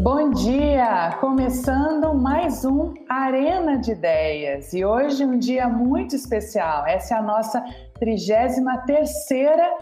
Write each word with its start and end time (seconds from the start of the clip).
Bom 0.00 0.30
dia! 0.30 1.16
Começando 1.18 2.14
mais 2.14 2.64
um 2.64 2.94
Arena 3.08 3.76
de 3.78 3.90
Ideias 3.90 4.72
e 4.72 4.84
hoje 4.84 5.24
um 5.24 5.36
dia 5.36 5.68
muito 5.68 6.14
especial. 6.14 6.86
Essa 6.86 7.16
é 7.16 7.18
a 7.18 7.22
nossa 7.22 7.64
33 7.98 8.58
terceira 8.86 9.76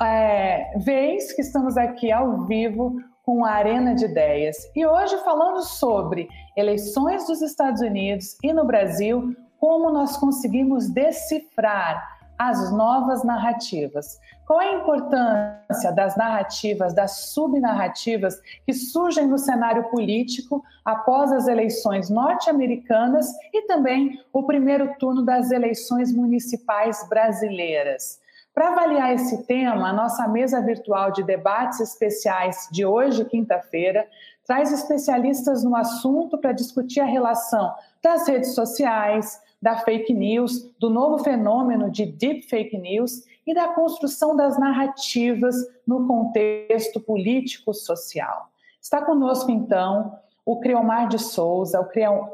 é, 0.00 0.78
vez 0.78 1.32
que 1.32 1.42
estamos 1.42 1.76
aqui 1.76 2.12
ao 2.12 2.46
vivo 2.46 2.94
com 3.24 3.44
a 3.44 3.50
Arena 3.50 3.92
de 3.92 4.04
Ideias 4.04 4.56
e 4.76 4.86
hoje 4.86 5.16
falando 5.24 5.62
sobre 5.62 6.28
eleições 6.56 7.26
dos 7.26 7.42
Estados 7.42 7.80
Unidos 7.80 8.36
e 8.44 8.52
no 8.52 8.64
Brasil, 8.64 9.34
como 9.58 9.90
nós 9.90 10.16
conseguimos 10.16 10.88
decifrar 10.88 12.19
as 12.40 12.72
novas 12.72 13.22
narrativas. 13.22 14.18
Qual 14.46 14.62
é 14.62 14.70
a 14.70 14.78
importância 14.78 15.92
das 15.92 16.16
narrativas, 16.16 16.94
das 16.94 17.32
subnarrativas 17.34 18.40
que 18.64 18.72
surgem 18.72 19.26
no 19.26 19.36
cenário 19.36 19.90
político 19.90 20.64
após 20.82 21.30
as 21.32 21.46
eleições 21.46 22.08
norte-americanas 22.08 23.26
e 23.52 23.66
também 23.66 24.18
o 24.32 24.44
primeiro 24.44 24.94
turno 24.98 25.22
das 25.22 25.50
eleições 25.50 26.14
municipais 26.14 27.06
brasileiras? 27.10 28.18
Para 28.54 28.70
avaliar 28.70 29.12
esse 29.12 29.46
tema, 29.46 29.90
a 29.90 29.92
nossa 29.92 30.26
mesa 30.26 30.62
virtual 30.62 31.12
de 31.12 31.22
debates 31.22 31.78
especiais 31.78 32.70
de 32.72 32.86
hoje, 32.86 33.26
quinta-feira, 33.26 34.06
traz 34.46 34.72
especialistas 34.72 35.62
no 35.62 35.76
assunto 35.76 36.38
para 36.38 36.52
discutir 36.52 37.00
a 37.00 37.04
relação 37.04 37.74
das 38.02 38.26
redes 38.26 38.54
sociais, 38.54 39.38
da 39.60 39.76
fake 39.78 40.14
news, 40.14 40.70
do 40.78 40.88
novo 40.88 41.22
fenômeno 41.22 41.90
de 41.90 42.06
deep 42.06 42.42
fake 42.42 42.78
news 42.78 43.24
e 43.46 43.52
da 43.52 43.68
construção 43.68 44.34
das 44.36 44.58
narrativas 44.58 45.56
no 45.86 46.06
contexto 46.06 47.00
político-social. 47.00 48.50
Está 48.80 49.04
conosco, 49.04 49.50
então, 49.50 50.18
o 50.50 50.58
Creomar 50.58 51.06
de 51.06 51.16
Souza, 51.16 51.80
o 51.80 51.84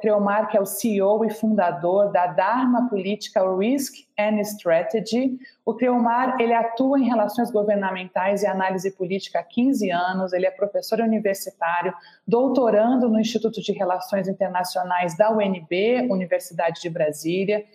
Creomar 0.01 0.49
que 0.49 0.57
é 0.57 0.61
o 0.61 0.65
CEO 0.65 1.23
e 1.23 1.29
fundador 1.29 2.11
da 2.11 2.27
Dharma 2.27 2.89
Political 2.89 3.59
Risk 3.59 4.07
and 4.19 4.41
Strategy. 4.41 5.39
O 5.67 5.75
Creomar, 5.75 6.41
ele 6.41 6.55
atua 6.55 6.99
em 6.99 7.05
relações 7.05 7.51
governamentais 7.51 8.43
e 8.43 8.47
análise 8.47 8.91
política 8.93 9.41
há 9.41 9.43
15 9.43 9.91
anos, 9.91 10.33
ele 10.33 10.47
é 10.47 10.51
professor 10.51 10.99
universitário, 11.01 11.93
doutorando 12.27 13.07
no 13.07 13.21
Instituto 13.21 13.61
de 13.61 13.73
Relações 13.73 14.27
Internacionais 14.29 15.15
da 15.15 15.31
UNB, 15.31 16.09
Universidade 16.11 16.81
de 16.81 16.89
Brasília, 16.89 17.67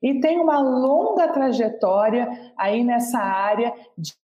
e 0.00 0.20
tem 0.20 0.38
uma 0.38 0.60
longa 0.60 1.26
trajetória 1.26 2.52
aí 2.56 2.84
nessa 2.84 3.18
área 3.18 3.74
de, 3.96 4.14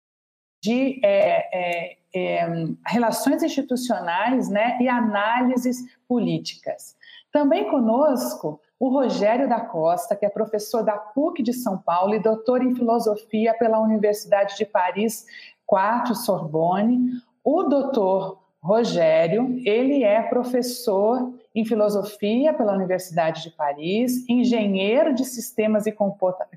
de 0.62 1.00
é, 1.04 1.48
é, 1.52 1.96
é, 2.14 2.46
relações 2.86 3.42
institucionais 3.42 4.48
né, 4.48 4.78
e 4.80 4.88
análises 4.88 5.78
políticas. 6.06 6.96
Também 7.32 7.68
conosco 7.68 8.60
o 8.78 8.88
Rogério 8.88 9.48
da 9.48 9.60
Costa, 9.60 10.14
que 10.14 10.24
é 10.24 10.28
professor 10.28 10.82
da 10.82 10.96
PUC 10.96 11.42
de 11.42 11.52
São 11.52 11.78
Paulo 11.78 12.14
e 12.14 12.22
doutor 12.22 12.62
em 12.62 12.74
filosofia 12.74 13.54
pela 13.54 13.80
Universidade 13.80 14.56
de 14.56 14.64
Paris 14.64 15.26
4 15.66 16.14
Sorbonne. 16.14 17.10
O 17.42 17.64
doutor 17.64 18.38
Rogério, 18.62 19.60
ele 19.64 20.04
é 20.04 20.22
professor 20.22 21.33
em 21.54 21.64
filosofia 21.64 22.52
pela 22.52 22.74
Universidade 22.74 23.42
de 23.42 23.50
Paris, 23.50 24.28
engenheiro 24.28 25.14
de 25.14 25.24
sistemas 25.24 25.86
e 25.86 25.94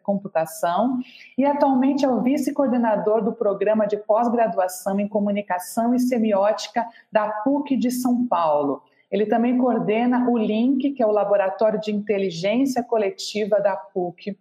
computação 0.02 1.00
e 1.38 1.46
atualmente 1.46 2.04
é 2.04 2.10
o 2.10 2.22
vice-coordenador 2.22 3.24
do 3.24 3.32
programa 3.32 3.86
de 3.86 3.96
pós-graduação 3.98 5.00
em 5.00 5.08
comunicação 5.08 5.94
e 5.94 6.00
semiótica 6.00 6.88
da 7.12 7.30
PUC 7.30 7.78
de 7.78 7.92
São 7.92 8.26
Paulo. 8.26 8.82
Ele 9.12 9.28
também 9.28 9.58
coordena 9.58 10.28
o 10.30 10.38
LINC, 10.38 10.92
que 10.92 11.04
é 11.04 11.06
o 11.06 11.12
Laboratório 11.12 11.80
de 11.80 11.94
Inteligência 11.94 12.84
Coletiva 12.84 13.62
da 13.62 13.76
PUC, 13.76 14.38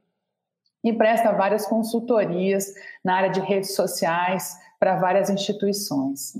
e 0.83 0.93
presta 0.93 1.33
várias 1.33 1.67
consultorias 1.67 2.73
na 3.05 3.17
área 3.17 3.29
de 3.29 3.41
redes 3.41 3.75
sociais 3.75 4.57
para 4.79 4.97
várias 4.97 5.29
instituições. 5.29 6.35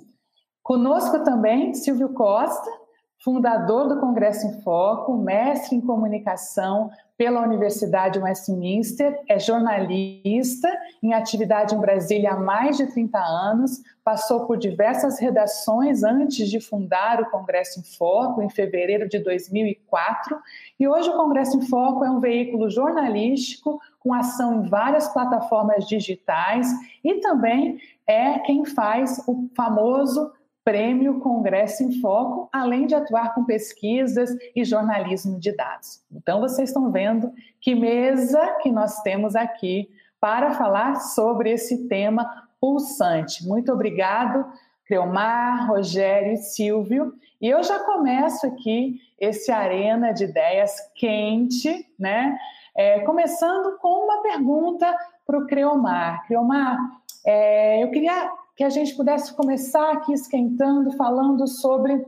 Conosco 0.63 1.23
também 1.23 1.75
Silvio 1.75 2.09
Costa, 2.11 2.71
fundador 3.19 3.89
do 3.89 3.99
Congresso 4.01 4.47
em 4.47 4.61
Foco, 4.63 5.17
mestre 5.17 5.77
em 5.77 5.81
comunicação 5.81 6.91
pela 7.17 7.43
Universidade 7.43 8.19
Westminster, 8.19 9.19
é 9.27 9.39
jornalista 9.39 10.69
em 11.03 11.15
atividade 11.15 11.75
em 11.75 11.81
Brasília 11.81 12.33
há 12.33 12.37
mais 12.37 12.77
de 12.77 12.87
30 12.87 13.19
anos, 13.19 13.83
passou 14.05 14.47
por 14.47 14.59
diversas 14.59 15.19
redações 15.19 16.05
antes 16.05 16.51
de 16.51 16.61
fundar 16.61 17.23
o 17.23 17.31
Congresso 17.31 17.81
em 17.81 17.83
Foco, 17.83 18.43
em 18.43 18.51
fevereiro 18.51 19.09
de 19.09 19.19
2004, 19.19 20.39
e 20.79 20.87
hoje 20.87 21.09
o 21.09 21.17
Congresso 21.17 21.57
em 21.57 21.63
Foco 21.63 22.05
é 22.05 22.11
um 22.11 22.21
veículo 22.21 22.69
jornalístico 22.71 23.81
com 23.99 24.13
ação 24.13 24.63
em 24.63 24.69
várias 24.69 25.09
plataformas 25.09 25.87
digitais 25.87 26.69
e 27.03 27.15
também 27.21 27.79
é 28.07 28.39
quem 28.41 28.65
faz 28.67 29.23
o 29.27 29.49
famoso 29.57 30.31
Prêmio 30.67 31.21
Congresso 31.21 31.85
em 31.85 32.01
Foco, 32.01 32.49
além 32.53 32.89
de 32.89 32.95
atuar 32.97 33.33
com 33.37 33.45
pesquisas 33.45 34.37
e 34.53 34.65
jornalismo 34.65 35.39
de 35.39 35.55
dados. 35.55 36.03
Então, 36.11 36.41
vocês 36.41 36.71
estão 36.71 36.91
vendo 36.91 37.33
que 37.61 37.73
mesa 37.73 38.45
que 38.61 38.73
nós 38.73 39.01
temos 39.03 39.37
aqui 39.37 39.89
para 40.21 40.55
falar 40.55 40.97
sobre 40.97 41.53
esse 41.53 41.87
tema 41.87 42.49
pulsante. 42.61 43.47
Muito 43.47 43.73
obrigado, 43.73 44.45
Creomar, 44.87 45.69
Rogério 45.69 46.33
e 46.33 46.39
Silvio. 46.39 47.15
E 47.41 47.49
eu 47.49 47.63
já 47.63 47.79
começo 47.85 48.45
aqui 48.45 49.01
esse 49.21 49.53
arena 49.53 50.13
de 50.13 50.25
ideias 50.25 50.81
quente, 50.97 51.87
né? 51.97 52.37
É, 52.77 52.99
começando 53.03 53.79
com 53.79 54.05
uma 54.05 54.21
pergunta 54.21 54.93
para 55.25 55.39
o 55.39 55.47
Creomar. 55.47 56.27
Creomar, 56.27 56.77
é, 57.25 57.85
eu 57.85 57.91
queria 57.93 58.33
que 58.57 58.65
a 58.65 58.71
gente 58.71 58.95
pudesse 58.97 59.35
começar 59.35 59.93
aqui 59.93 60.13
esquentando, 60.13 60.97
falando 60.97 61.47
sobre 61.47 62.05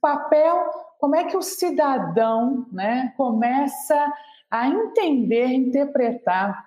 papel, 0.00 0.68
como 0.98 1.14
é 1.14 1.24
que 1.24 1.36
o 1.36 1.42
cidadão 1.42 2.66
né, 2.72 3.14
começa 3.16 4.12
a 4.50 4.68
entender, 4.68 5.46
interpretar 5.46 6.66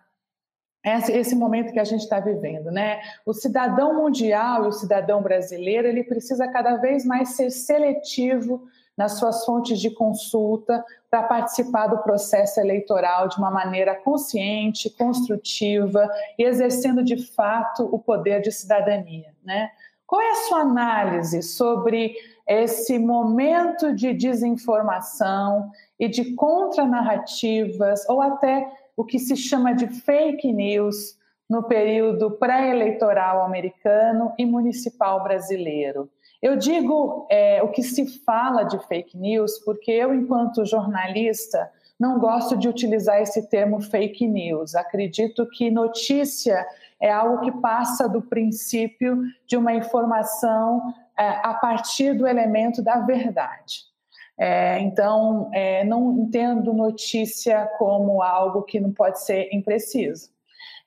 esse 0.83 1.35
momento 1.35 1.73
que 1.73 1.79
a 1.79 1.83
gente 1.83 2.03
está 2.03 2.21
vivendo, 2.21 2.71
né? 2.71 3.01
O 3.25 3.33
cidadão 3.33 3.95
mundial 3.95 4.63
e 4.63 4.67
o 4.69 4.71
cidadão 4.71 5.21
brasileiro, 5.21 5.87
ele 5.87 6.05
precisa 6.05 6.47
cada 6.47 6.77
vez 6.77 7.05
mais 7.05 7.35
ser 7.35 7.49
seletivo 7.49 8.65
nas 8.99 9.13
suas 9.13 9.45
fontes 9.45 9.79
de 9.79 9.89
consulta 9.89 10.83
para 11.09 11.23
participar 11.23 11.87
do 11.87 11.99
processo 11.99 12.59
eleitoral 12.59 13.29
de 13.29 13.37
uma 13.37 13.49
maneira 13.49 13.95
consciente, 13.95 14.89
construtiva 14.89 16.05
e 16.37 16.43
exercendo 16.43 17.01
de 17.01 17.15
fato 17.15 17.87
o 17.89 17.97
poder 17.97 18.41
de 18.41 18.51
cidadania. 18.51 19.33
Né? 19.41 19.71
Qual 20.05 20.21
é 20.21 20.31
a 20.31 20.47
sua 20.49 20.59
análise 20.59 21.41
sobre 21.41 22.13
esse 22.45 22.99
momento 22.99 23.95
de 23.95 24.13
desinformação 24.13 25.71
e 25.97 26.09
de 26.09 26.35
contranarrativas, 26.35 28.07
ou 28.09 28.21
até 28.21 28.69
o 28.97 29.05
que 29.05 29.17
se 29.17 29.37
chama 29.37 29.71
de 29.73 29.87
fake 29.87 30.51
news 30.51 31.17
no 31.49 31.63
período 31.63 32.31
pré-eleitoral 32.31 33.45
americano 33.45 34.33
e 34.37 34.45
municipal 34.45 35.23
brasileiro? 35.23 36.09
Eu 36.41 36.55
digo 36.55 37.27
é, 37.29 37.61
o 37.61 37.69
que 37.69 37.83
se 37.83 38.05
fala 38.23 38.63
de 38.63 38.79
fake 38.87 39.17
news 39.17 39.59
porque 39.59 39.91
eu, 39.91 40.13
enquanto 40.13 40.65
jornalista, 40.65 41.69
não 41.99 42.17
gosto 42.17 42.55
de 42.55 42.69
utilizar 42.69 43.21
esse 43.21 43.49
termo 43.49 43.81
fake 43.81 44.25
news. 44.25 44.73
Acredito 44.73 45.45
que 45.47 45.69
notícia 45.69 46.65
é 46.99 47.11
algo 47.11 47.41
que 47.41 47.51
passa 47.51 48.07
do 48.07 48.21
princípio 48.21 49.21
de 49.45 49.57
uma 49.57 49.73
informação 49.73 50.93
é, 51.17 51.27
a 51.43 51.53
partir 51.53 52.13
do 52.13 52.25
elemento 52.25 52.81
da 52.81 52.99
verdade. 52.99 53.89
É, 54.37 54.79
então, 54.79 55.49
é, 55.53 55.83
não 55.83 56.13
entendo 56.19 56.73
notícia 56.73 57.69
como 57.77 58.23
algo 58.23 58.61
que 58.61 58.79
não 58.79 58.93
pode 58.93 59.21
ser 59.21 59.49
impreciso. 59.51 60.29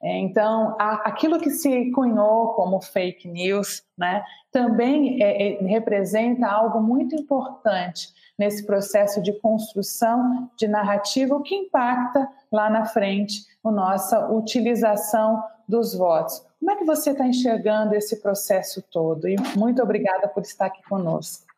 É, 0.02 0.18
então, 0.18 0.74
aquilo 0.78 1.38
que 1.38 1.50
se 1.50 1.92
cunhou 1.92 2.54
como 2.54 2.80
fake 2.80 3.28
news, 3.28 3.84
né, 3.96 4.24
também 4.50 5.22
é, 5.22 5.52
é, 5.52 5.64
representa 5.64 6.48
algo 6.48 6.80
muito 6.80 7.14
importante 7.14 8.08
nesse 8.36 8.66
processo 8.66 9.22
de 9.22 9.32
construção 9.34 10.50
de 10.56 10.66
narrativa, 10.66 11.36
o 11.36 11.42
que 11.42 11.54
impacta 11.54 12.28
lá 12.50 12.68
na 12.68 12.84
frente 12.84 13.46
a 13.64 13.70
nossa 13.70 14.28
utilização 14.28 15.40
dos 15.68 15.94
votos. 15.94 16.44
Como 16.58 16.72
é 16.72 16.76
que 16.76 16.84
você 16.84 17.10
está 17.10 17.24
enxergando 17.26 17.94
esse 17.94 18.20
processo 18.20 18.82
todo? 18.90 19.28
E 19.28 19.36
muito 19.56 19.80
obrigada 19.80 20.26
por 20.26 20.42
estar 20.42 20.66
aqui 20.66 20.82
conosco. 20.88 21.51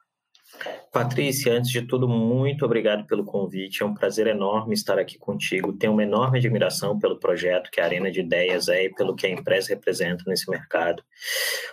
Patrícia, 0.92 1.52
antes 1.52 1.72
de 1.72 1.82
tudo, 1.82 2.08
muito 2.08 2.64
obrigado 2.64 3.04
pelo 3.04 3.24
convite. 3.24 3.82
É 3.82 3.86
um 3.86 3.92
prazer 3.92 4.28
enorme 4.28 4.74
estar 4.74 4.96
aqui 4.96 5.18
contigo. 5.18 5.72
Tenho 5.72 5.92
uma 5.92 6.04
enorme 6.04 6.38
admiração 6.38 6.98
pelo 6.98 7.18
projeto 7.18 7.68
que 7.70 7.80
a 7.80 7.84
Arena 7.84 8.12
de 8.12 8.20
Ideias 8.20 8.68
é 8.68 8.84
e 8.84 8.94
pelo 8.94 9.16
que 9.16 9.26
a 9.26 9.30
empresa 9.30 9.70
representa 9.70 10.22
nesse 10.26 10.48
mercado. 10.48 11.02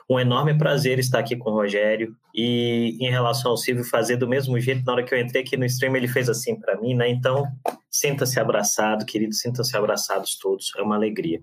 Um 0.09 0.19
enorme 0.19 0.57
prazer 0.57 0.97
estar 0.97 1.19
aqui 1.19 1.35
com 1.35 1.51
o 1.51 1.53
Rogério 1.53 2.15
e, 2.33 2.97
em 2.99 3.11
relação 3.11 3.51
ao 3.51 3.57
Silvio, 3.57 3.83
fazer 3.83 4.17
do 4.17 4.27
mesmo 4.27 4.59
jeito. 4.59 4.83
Na 4.83 4.93
hora 4.93 5.03
que 5.03 5.13
eu 5.13 5.19
entrei 5.19 5.43
aqui 5.43 5.55
no 5.55 5.65
stream, 5.65 5.95
ele 5.95 6.07
fez 6.07 6.27
assim 6.27 6.59
para 6.59 6.81
mim, 6.81 6.95
né? 6.95 7.07
Então, 7.07 7.45
sinta-se 7.91 8.39
abraçado, 8.39 9.05
querido, 9.05 9.33
sinta-se 9.33 9.77
abraçados 9.77 10.35
todos. 10.39 10.71
É 10.77 10.81
uma 10.81 10.95
alegria. 10.95 11.41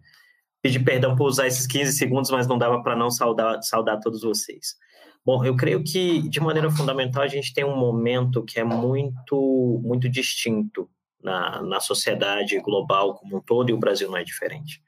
Pedi 0.60 0.80
perdão 0.80 1.14
por 1.14 1.28
usar 1.28 1.46
esses 1.46 1.66
15 1.66 1.92
segundos, 1.92 2.30
mas 2.30 2.48
não 2.48 2.58
dava 2.58 2.82
para 2.82 2.96
não 2.96 3.08
saudar, 3.08 3.62
saudar 3.62 4.00
todos 4.00 4.22
vocês. 4.22 4.74
Bom, 5.28 5.44
eu 5.44 5.54
creio 5.54 5.84
que, 5.84 6.26
de 6.26 6.40
maneira 6.40 6.70
fundamental, 6.70 7.22
a 7.22 7.28
gente 7.28 7.52
tem 7.52 7.62
um 7.62 7.76
momento 7.76 8.42
que 8.42 8.58
é 8.58 8.64
muito, 8.64 9.78
muito 9.84 10.08
distinto 10.08 10.88
na, 11.22 11.60
na 11.60 11.80
sociedade 11.80 12.58
global 12.60 13.12
como 13.12 13.36
um 13.36 13.40
todo, 13.42 13.68
e 13.68 13.74
o 13.74 13.78
Brasil 13.78 14.08
não 14.08 14.16
é 14.16 14.24
diferente. 14.24 14.80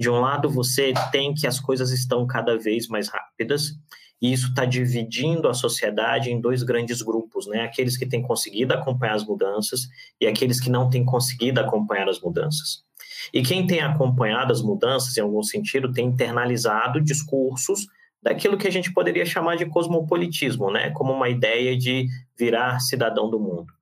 De 0.00 0.08
um 0.08 0.18
lado, 0.18 0.48
você 0.48 0.94
tem 1.10 1.34
que 1.34 1.46
as 1.46 1.60
coisas 1.60 1.90
estão 1.90 2.26
cada 2.26 2.56
vez 2.56 2.88
mais 2.88 3.10
rápidas, 3.10 3.72
e 4.18 4.32
isso 4.32 4.48
está 4.48 4.64
dividindo 4.64 5.46
a 5.46 5.52
sociedade 5.52 6.30
em 6.30 6.40
dois 6.40 6.62
grandes 6.62 7.02
grupos, 7.02 7.46
né? 7.46 7.60
Aqueles 7.60 7.94
que 7.94 8.06
têm 8.06 8.22
conseguido 8.22 8.72
acompanhar 8.72 9.16
as 9.16 9.26
mudanças 9.26 9.82
e 10.18 10.26
aqueles 10.26 10.58
que 10.58 10.70
não 10.70 10.88
têm 10.88 11.04
conseguido 11.04 11.60
acompanhar 11.60 12.08
as 12.08 12.18
mudanças. 12.18 12.82
E 13.30 13.42
quem 13.42 13.66
tem 13.66 13.80
acompanhado 13.80 14.54
as 14.54 14.62
mudanças, 14.62 15.14
em 15.18 15.20
algum 15.20 15.42
sentido, 15.42 15.92
tem 15.92 16.06
internalizado 16.06 16.98
discursos 16.98 17.86
daquilo 18.22 18.56
que 18.56 18.68
a 18.68 18.70
gente 18.70 18.92
poderia 18.92 19.26
chamar 19.26 19.56
de 19.56 19.66
cosmopolitismo, 19.66 20.70
né? 20.70 20.90
como 20.90 21.12
uma 21.12 21.28
ideia 21.28 21.76
de 21.76 22.06
virar 22.38 22.78
cidadão 22.78 23.28
do 23.28 23.40
mundo. 23.40 23.72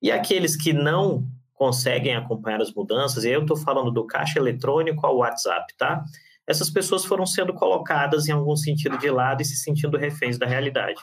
E 0.00 0.12
aqueles 0.12 0.56
que 0.56 0.72
não 0.72 1.26
conseguem 1.54 2.14
acompanhar 2.14 2.62
as 2.62 2.72
mudanças, 2.72 3.24
e 3.24 3.30
eu 3.30 3.42
estou 3.42 3.56
falando 3.56 3.90
do 3.90 4.06
caixa 4.06 4.38
eletrônico 4.38 5.04
ao 5.04 5.16
WhatsApp, 5.16 5.74
tá? 5.76 6.04
Essas 6.46 6.70
pessoas 6.70 7.04
foram 7.04 7.26
sendo 7.26 7.52
colocadas 7.52 8.28
em 8.28 8.32
algum 8.32 8.56
sentido 8.56 8.96
de 8.96 9.10
lado 9.10 9.42
e 9.42 9.44
se 9.44 9.56
sentindo 9.56 9.98
reféns 9.98 10.38
da 10.38 10.46
realidade. 10.46 11.02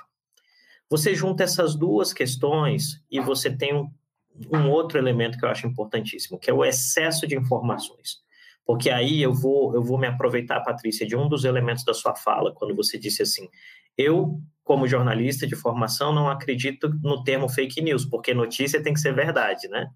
Você 0.89 1.13
junta 1.13 1.43
essas 1.43 1.75
duas 1.75 2.13
questões 2.13 3.03
e 3.11 3.19
você 3.19 3.51
tem 3.51 3.75
um, 3.75 3.91
um 4.51 4.69
outro 4.69 4.97
elemento 4.97 5.37
que 5.37 5.43
eu 5.43 5.49
acho 5.49 5.67
importantíssimo, 5.67 6.39
que 6.39 6.49
é 6.49 6.53
o 6.53 6.63
excesso 6.63 7.27
de 7.27 7.35
informações. 7.35 8.23
Porque 8.65 8.89
aí 8.89 9.21
eu 9.21 9.33
vou, 9.33 9.75
eu 9.75 9.83
vou 9.83 9.97
me 9.97 10.07
aproveitar, 10.07 10.61
Patrícia, 10.61 11.05
de 11.05 11.15
um 11.15 11.29
dos 11.29 11.45
elementos 11.45 11.83
da 11.83 11.93
sua 11.93 12.15
fala, 12.15 12.51
quando 12.53 12.75
você 12.75 12.97
disse 12.97 13.21
assim: 13.21 13.47
eu, 13.97 14.39
como 14.63 14.87
jornalista 14.87 15.45
de 15.45 15.55
formação, 15.55 16.11
não 16.11 16.27
acredito 16.27 16.89
no 17.03 17.23
termo 17.23 17.47
fake 17.47 17.81
news, 17.81 18.05
porque 18.05 18.33
notícia 18.33 18.81
tem 18.81 18.93
que 18.93 18.99
ser 18.99 19.13
verdade, 19.13 19.67
né? 19.67 19.87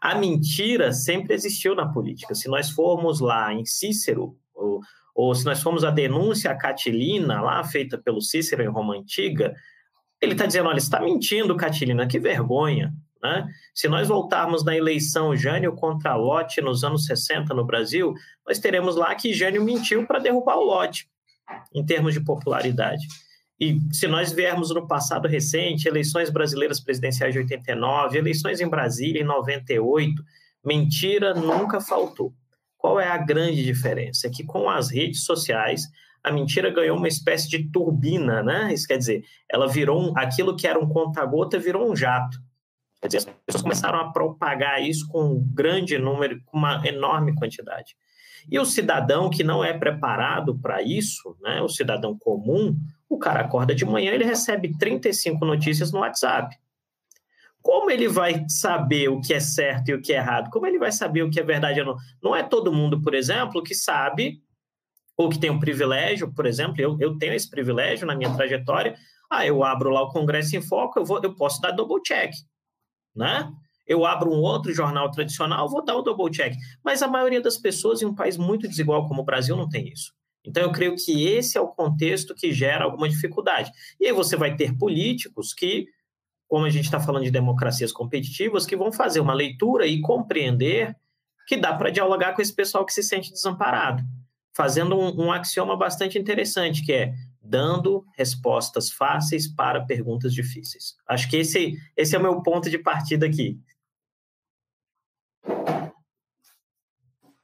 A 0.00 0.14
mentira 0.14 0.92
sempre 0.92 1.34
existiu 1.34 1.74
na 1.74 1.86
política. 1.86 2.34
Se 2.34 2.48
nós 2.48 2.70
formos 2.70 3.20
lá 3.20 3.52
em 3.52 3.64
Cícero, 3.64 4.36
ou, 4.54 4.80
ou 5.14 5.34
se 5.34 5.44
nós 5.44 5.62
formos 5.62 5.84
a 5.84 5.90
denúncia 5.90 6.54
Catilina, 6.54 7.40
lá 7.40 7.62
feita 7.64 7.96
pelo 7.96 8.20
Cícero 8.20 8.62
em 8.62 8.68
Roma 8.68 8.96
Antiga, 8.96 9.54
ele 10.20 10.32
está 10.32 10.46
dizendo: 10.46 10.68
olha, 10.68 10.78
está 10.78 11.00
mentindo, 11.00 11.56
Catilina, 11.56 12.06
que 12.06 12.18
vergonha. 12.18 12.92
Né? 13.24 13.48
Se 13.74 13.88
nós 13.88 14.06
voltarmos 14.06 14.62
na 14.62 14.76
eleição 14.76 15.34
Jânio 15.34 15.74
contra 15.74 16.14
Lote 16.14 16.60
nos 16.60 16.84
anos 16.84 17.06
60 17.06 17.54
no 17.54 17.64
Brasil, 17.64 18.12
nós 18.46 18.58
teremos 18.58 18.96
lá 18.96 19.14
que 19.14 19.32
Jânio 19.32 19.64
mentiu 19.64 20.06
para 20.06 20.18
derrubar 20.18 20.58
o 20.58 20.64
Lote, 20.64 21.08
em 21.74 21.82
termos 21.82 22.12
de 22.12 22.22
popularidade. 22.22 23.06
E 23.58 23.80
se 23.90 24.06
nós 24.06 24.30
viermos 24.30 24.68
no 24.74 24.86
passado 24.86 25.26
recente, 25.26 25.88
eleições 25.88 26.28
brasileiras 26.28 26.80
presidenciais 26.80 27.32
de 27.32 27.38
89, 27.38 28.18
eleições 28.18 28.60
em 28.60 28.68
Brasília 28.68 29.22
em 29.22 29.24
98, 29.24 30.22
mentira 30.62 31.32
nunca 31.32 31.80
faltou. 31.80 32.34
Qual 32.76 33.00
é 33.00 33.08
a 33.08 33.16
grande 33.16 33.64
diferença? 33.64 34.26
É 34.26 34.30
que 34.30 34.44
com 34.44 34.68
as 34.68 34.90
redes 34.90 35.24
sociais, 35.24 35.88
a 36.22 36.30
mentira 36.30 36.68
ganhou 36.68 36.98
uma 36.98 37.08
espécie 37.08 37.48
de 37.48 37.70
turbina, 37.70 38.42
né? 38.42 38.74
Isso 38.74 38.86
quer 38.86 38.98
dizer, 38.98 39.24
ela 39.50 39.66
virou 39.66 40.10
um, 40.10 40.18
aquilo 40.18 40.54
que 40.54 40.66
era 40.66 40.78
um 40.78 40.86
conta-gota 40.86 41.58
virou 41.58 41.90
um 41.90 41.96
jato. 41.96 42.36
Quer 43.04 43.08
dizer, 43.08 43.18
as 43.18 43.36
pessoas 43.44 43.62
começaram 43.62 44.00
a 44.00 44.10
propagar 44.10 44.82
isso 44.82 45.06
com 45.08 45.22
um 45.24 45.46
grande 45.52 45.98
número, 45.98 46.40
com 46.46 46.56
uma 46.56 46.80
enorme 46.88 47.34
quantidade. 47.34 47.94
E 48.50 48.58
o 48.58 48.64
cidadão 48.64 49.28
que 49.28 49.44
não 49.44 49.62
é 49.62 49.76
preparado 49.76 50.58
para 50.58 50.80
isso, 50.80 51.36
né, 51.42 51.60
o 51.60 51.68
cidadão 51.68 52.16
comum, 52.18 52.74
o 53.06 53.18
cara 53.18 53.40
acorda 53.40 53.74
de 53.74 53.84
manhã, 53.84 54.12
ele 54.12 54.24
recebe 54.24 54.74
35 54.78 55.44
notícias 55.44 55.92
no 55.92 55.98
WhatsApp. 55.98 56.56
Como 57.60 57.90
ele 57.90 58.08
vai 58.08 58.46
saber 58.48 59.10
o 59.10 59.20
que 59.20 59.34
é 59.34 59.40
certo 59.40 59.90
e 59.90 59.94
o 59.94 60.00
que 60.00 60.14
é 60.14 60.16
errado? 60.16 60.48
Como 60.48 60.66
ele 60.66 60.78
vai 60.78 60.90
saber 60.90 61.24
o 61.24 61.30
que 61.30 61.38
é 61.38 61.42
verdade 61.42 61.80
ou 61.80 61.86
não? 61.86 61.96
Não 62.22 62.34
é 62.34 62.42
todo 62.42 62.72
mundo, 62.72 63.02
por 63.02 63.14
exemplo, 63.14 63.62
que 63.62 63.74
sabe 63.74 64.40
ou 65.14 65.28
que 65.28 65.38
tem 65.38 65.50
um 65.50 65.60
privilégio, 65.60 66.32
por 66.32 66.46
exemplo, 66.46 66.80
eu, 66.80 66.96
eu 66.98 67.18
tenho 67.18 67.34
esse 67.34 67.50
privilégio 67.50 68.06
na 68.06 68.14
minha 68.14 68.34
trajetória. 68.34 68.96
Ah, 69.30 69.46
eu 69.46 69.62
abro 69.62 69.90
lá 69.90 70.00
o 70.00 70.08
Congresso 70.08 70.56
em 70.56 70.62
Foco, 70.62 70.98
eu, 70.98 71.04
vou, 71.04 71.20
eu 71.22 71.34
posso 71.34 71.60
dar 71.60 71.70
double 71.70 72.00
check 72.02 72.32
né? 73.14 73.52
Eu 73.86 74.06
abro 74.06 74.30
um 74.30 74.40
outro 74.40 74.72
jornal 74.72 75.10
tradicional, 75.10 75.68
vou 75.68 75.84
dar 75.84 75.96
o 75.96 76.02
double 76.02 76.30
check. 76.30 76.54
Mas 76.82 77.02
a 77.02 77.08
maioria 77.08 77.40
das 77.40 77.58
pessoas 77.58 78.00
em 78.00 78.06
um 78.06 78.14
país 78.14 78.36
muito 78.36 78.66
desigual 78.66 79.06
como 79.06 79.22
o 79.22 79.24
Brasil 79.24 79.56
não 79.56 79.68
tem 79.68 79.88
isso. 79.88 80.12
Então, 80.46 80.62
eu 80.62 80.72
creio 80.72 80.94
que 80.94 81.26
esse 81.26 81.56
é 81.56 81.60
o 81.60 81.68
contexto 81.68 82.34
que 82.34 82.52
gera 82.52 82.84
alguma 82.84 83.08
dificuldade. 83.08 83.70
E 83.98 84.06
aí 84.06 84.12
você 84.12 84.36
vai 84.36 84.54
ter 84.54 84.76
políticos 84.76 85.54
que, 85.54 85.86
como 86.46 86.66
a 86.66 86.70
gente 86.70 86.84
está 86.84 87.00
falando 87.00 87.24
de 87.24 87.30
democracias 87.30 87.92
competitivas, 87.92 88.66
que 88.66 88.76
vão 88.76 88.92
fazer 88.92 89.20
uma 89.20 89.32
leitura 89.32 89.86
e 89.86 90.00
compreender 90.00 90.94
que 91.46 91.56
dá 91.56 91.74
para 91.74 91.90
dialogar 91.90 92.34
com 92.34 92.42
esse 92.42 92.54
pessoal 92.54 92.84
que 92.84 92.92
se 92.92 93.02
sente 93.02 93.30
desamparado, 93.30 94.02
fazendo 94.54 94.98
um, 94.98 95.26
um 95.26 95.32
axioma 95.32 95.76
bastante 95.76 96.18
interessante, 96.18 96.84
que 96.84 96.92
é 96.92 97.14
dando 97.44 98.04
respostas 98.16 98.90
fáceis 98.90 99.46
para 99.46 99.84
perguntas 99.84 100.32
difíceis. 100.32 100.94
Acho 101.06 101.28
que 101.28 101.36
esse, 101.36 101.74
esse 101.96 102.16
é 102.16 102.18
o 102.18 102.22
meu 102.22 102.42
ponto 102.42 102.70
de 102.70 102.78
partida 102.78 103.26
aqui. 103.26 103.60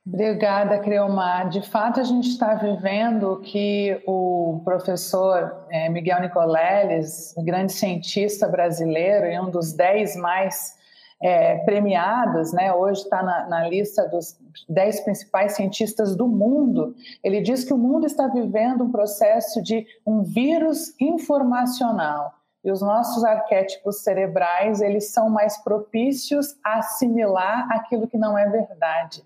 Obrigada, 0.07 0.81
Creomar. 0.81 1.49
De 1.51 1.63
fato, 1.63 2.01
a 2.01 2.03
gente 2.03 2.31
está 2.31 2.55
vivendo 2.55 3.41
que 3.45 4.03
o 4.07 4.61
professor 4.65 5.67
é, 5.71 5.89
Miguel 5.89 6.23
Nicoleles, 6.23 7.33
grande 7.39 7.71
cientista 7.71 8.49
brasileiro 8.49 9.27
e 9.27 9.39
um 9.39 9.51
dos 9.51 9.73
dez 9.73 10.17
mais 10.17 10.80
é, 11.23 11.59
premiados, 11.59 12.53
né? 12.53 12.73
hoje 12.73 13.03
está 13.03 13.23
na, 13.23 13.47
na, 13.47 13.69
lista 13.69 14.09
dos 14.09 14.39
dez 14.69 15.01
principais 15.01 15.53
cientistas 15.53 16.17
do 16.17 16.27
mundo. 16.27 16.95
Ele 17.23 17.41
diz 17.43 17.63
que 17.63 17.75
o 17.75 17.79
mundo 17.79 18.07
está 18.07 18.27
vivendo 18.29 18.85
um 18.85 18.91
processo 18.91 19.63
de 19.63 19.87
um 20.07 20.23
vírus 20.23 20.95
informacional 20.99 22.33
e 22.65 22.71
os 22.71 22.81
nossos 22.81 23.25
arquétipos 23.25 24.03
cerebrais 24.03 24.81
eles 24.81 25.13
são 25.13 25.29
mais 25.29 25.63
propícios 25.63 26.57
a 26.65 26.79
assimilar 26.79 27.69
aquilo 27.71 28.09
que 28.09 28.19
não 28.19 28.37
é 28.37 28.49
verdade. 28.49 29.23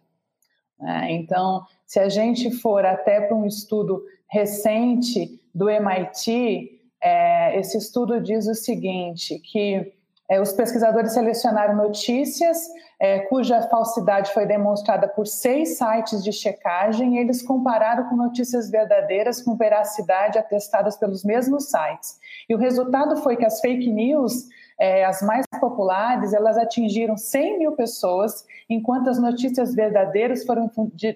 Né? 0.79 1.13
Então, 1.13 1.63
se 1.87 2.01
a 2.01 2.09
gente 2.09 2.51
for 2.51 2.85
até 2.85 3.21
para 3.21 3.37
um 3.37 3.47
estudo 3.47 4.03
recente 4.29 5.41
do 5.55 5.69
MIT, 5.69 6.81
é, 7.01 7.59
esse 7.59 7.79
estudo 7.79 8.21
diz 8.21 8.49
o 8.49 8.55
seguinte, 8.55 9.39
que 9.39 9.93
é, 10.29 10.41
os 10.41 10.53
pesquisadores 10.53 11.13
selecionaram 11.13 11.77
notícias 11.77 12.69
é, 12.99 13.21
cuja 13.21 13.61
falsidade 13.63 14.33
foi 14.33 14.47
demonstrada 14.47 15.07
por 15.07 15.27
seis 15.27 15.77
sites 15.77 16.25
de 16.25 16.33
checagem 16.33 17.17
e 17.17 17.19
eles 17.19 17.43
compararam 17.43 18.09
com 18.09 18.17
notícias 18.17 18.71
verdadeiras 18.71 19.43
com 19.43 19.55
veracidade 19.57 20.39
atestadas 20.39 20.97
pelos 20.97 21.25
mesmos 21.25 21.71
sites. 21.71 22.19
E 22.49 22.55
o 22.55 22.59
resultado 22.59 23.17
foi 23.19 23.37
que 23.37 23.45
as 23.45 23.61
fake 23.61 23.91
news, 23.91 24.49
é, 24.79 25.05
as 25.05 25.21
mais 25.21 25.45
populares, 25.61 26.33
elas 26.33 26.57
atingiram 26.57 27.17
100 27.17 27.59
mil 27.59 27.73
pessoas, 27.73 28.47
enquanto 28.71 29.11
as 29.11 29.19
notícias 29.19 29.75
verdadeiras 29.75 30.45
foram 30.45 30.71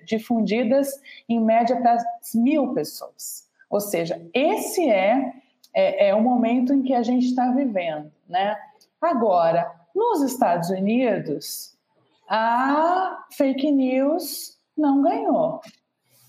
difundidas 0.05 1.00
em 1.29 1.41
média 1.41 1.81
para 1.81 1.97
mil 2.35 2.75
pessoas. 2.75 3.49
Ou 3.71 3.81
seja, 3.81 4.21
esse 4.35 4.91
é, 4.91 5.33
é, 5.75 6.09
é 6.09 6.15
o 6.15 6.21
momento 6.21 6.73
em 6.75 6.83
que 6.83 6.93
a 6.93 7.03
gente 7.03 7.27
está 7.27 7.50
vivendo, 7.50 8.11
né? 8.29 8.57
Agora, 9.00 9.71
nos 9.95 10.23
Estados 10.23 10.71
Unidos, 10.71 11.76
a 12.28 13.25
fake 13.37 13.71
news 13.71 14.59
não 14.76 15.02
ganhou. 15.02 15.61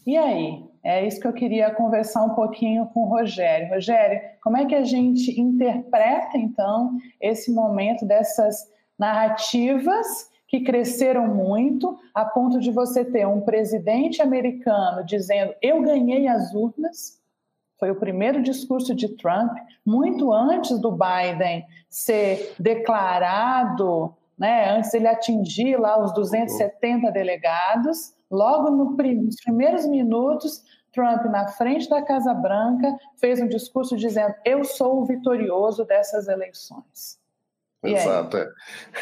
E 0.05 0.17
aí? 0.17 0.69
É 0.83 1.05
isso 1.05 1.19
que 1.19 1.27
eu 1.27 1.33
queria 1.33 1.69
conversar 1.71 2.23
um 2.23 2.35
pouquinho 2.35 2.88
com 2.88 3.01
o 3.01 3.09
Rogério. 3.09 3.69
Rogério, 3.69 4.21
como 4.41 4.55
é 4.55 4.65
que 4.65 4.75
a 4.75 4.83
gente 4.83 5.39
interpreta, 5.39 6.38
então, 6.38 6.97
esse 7.19 7.51
momento 7.51 8.05
dessas 8.05 8.65
narrativas 8.97 10.29
que 10.47 10.61
cresceram 10.61 11.27
muito, 11.27 11.99
a 12.13 12.25
ponto 12.25 12.59
de 12.59 12.71
você 12.71 13.03
ter 13.05 13.27
um 13.27 13.41
presidente 13.41 14.21
americano 14.21 15.05
dizendo: 15.05 15.53
Eu 15.61 15.81
ganhei 15.81 16.27
as 16.27 16.53
urnas, 16.53 17.18
foi 17.79 17.91
o 17.91 17.95
primeiro 17.95 18.43
discurso 18.43 18.93
de 18.93 19.07
Trump, 19.15 19.51
muito 19.86 20.33
antes 20.33 20.77
do 20.79 20.91
Biden 20.91 21.65
ser 21.89 22.53
declarado, 22.59 24.13
né, 24.38 24.71
antes 24.71 24.93
ele 24.93 25.07
atingir 25.07 25.77
lá 25.77 26.01
os 26.03 26.13
270 26.13 27.12
delegados, 27.12 28.13
logo 28.29 28.69
no, 28.69 28.91
nos 28.91 29.36
primeiros 29.38 29.88
minutos, 29.88 30.63
Trump, 30.91 31.25
na 31.25 31.48
frente 31.48 31.89
da 31.89 32.01
Casa 32.01 32.33
Branca, 32.33 32.98
fez 33.19 33.39
um 33.39 33.48
discurso 33.48 33.95
dizendo: 33.95 34.33
Eu 34.43 34.63
sou 34.63 35.01
o 35.01 35.05
vitorioso 35.05 35.86
dessas 35.86 36.27
eleições. 36.27 37.19
Exato. 37.83 38.38
É, 38.38 38.50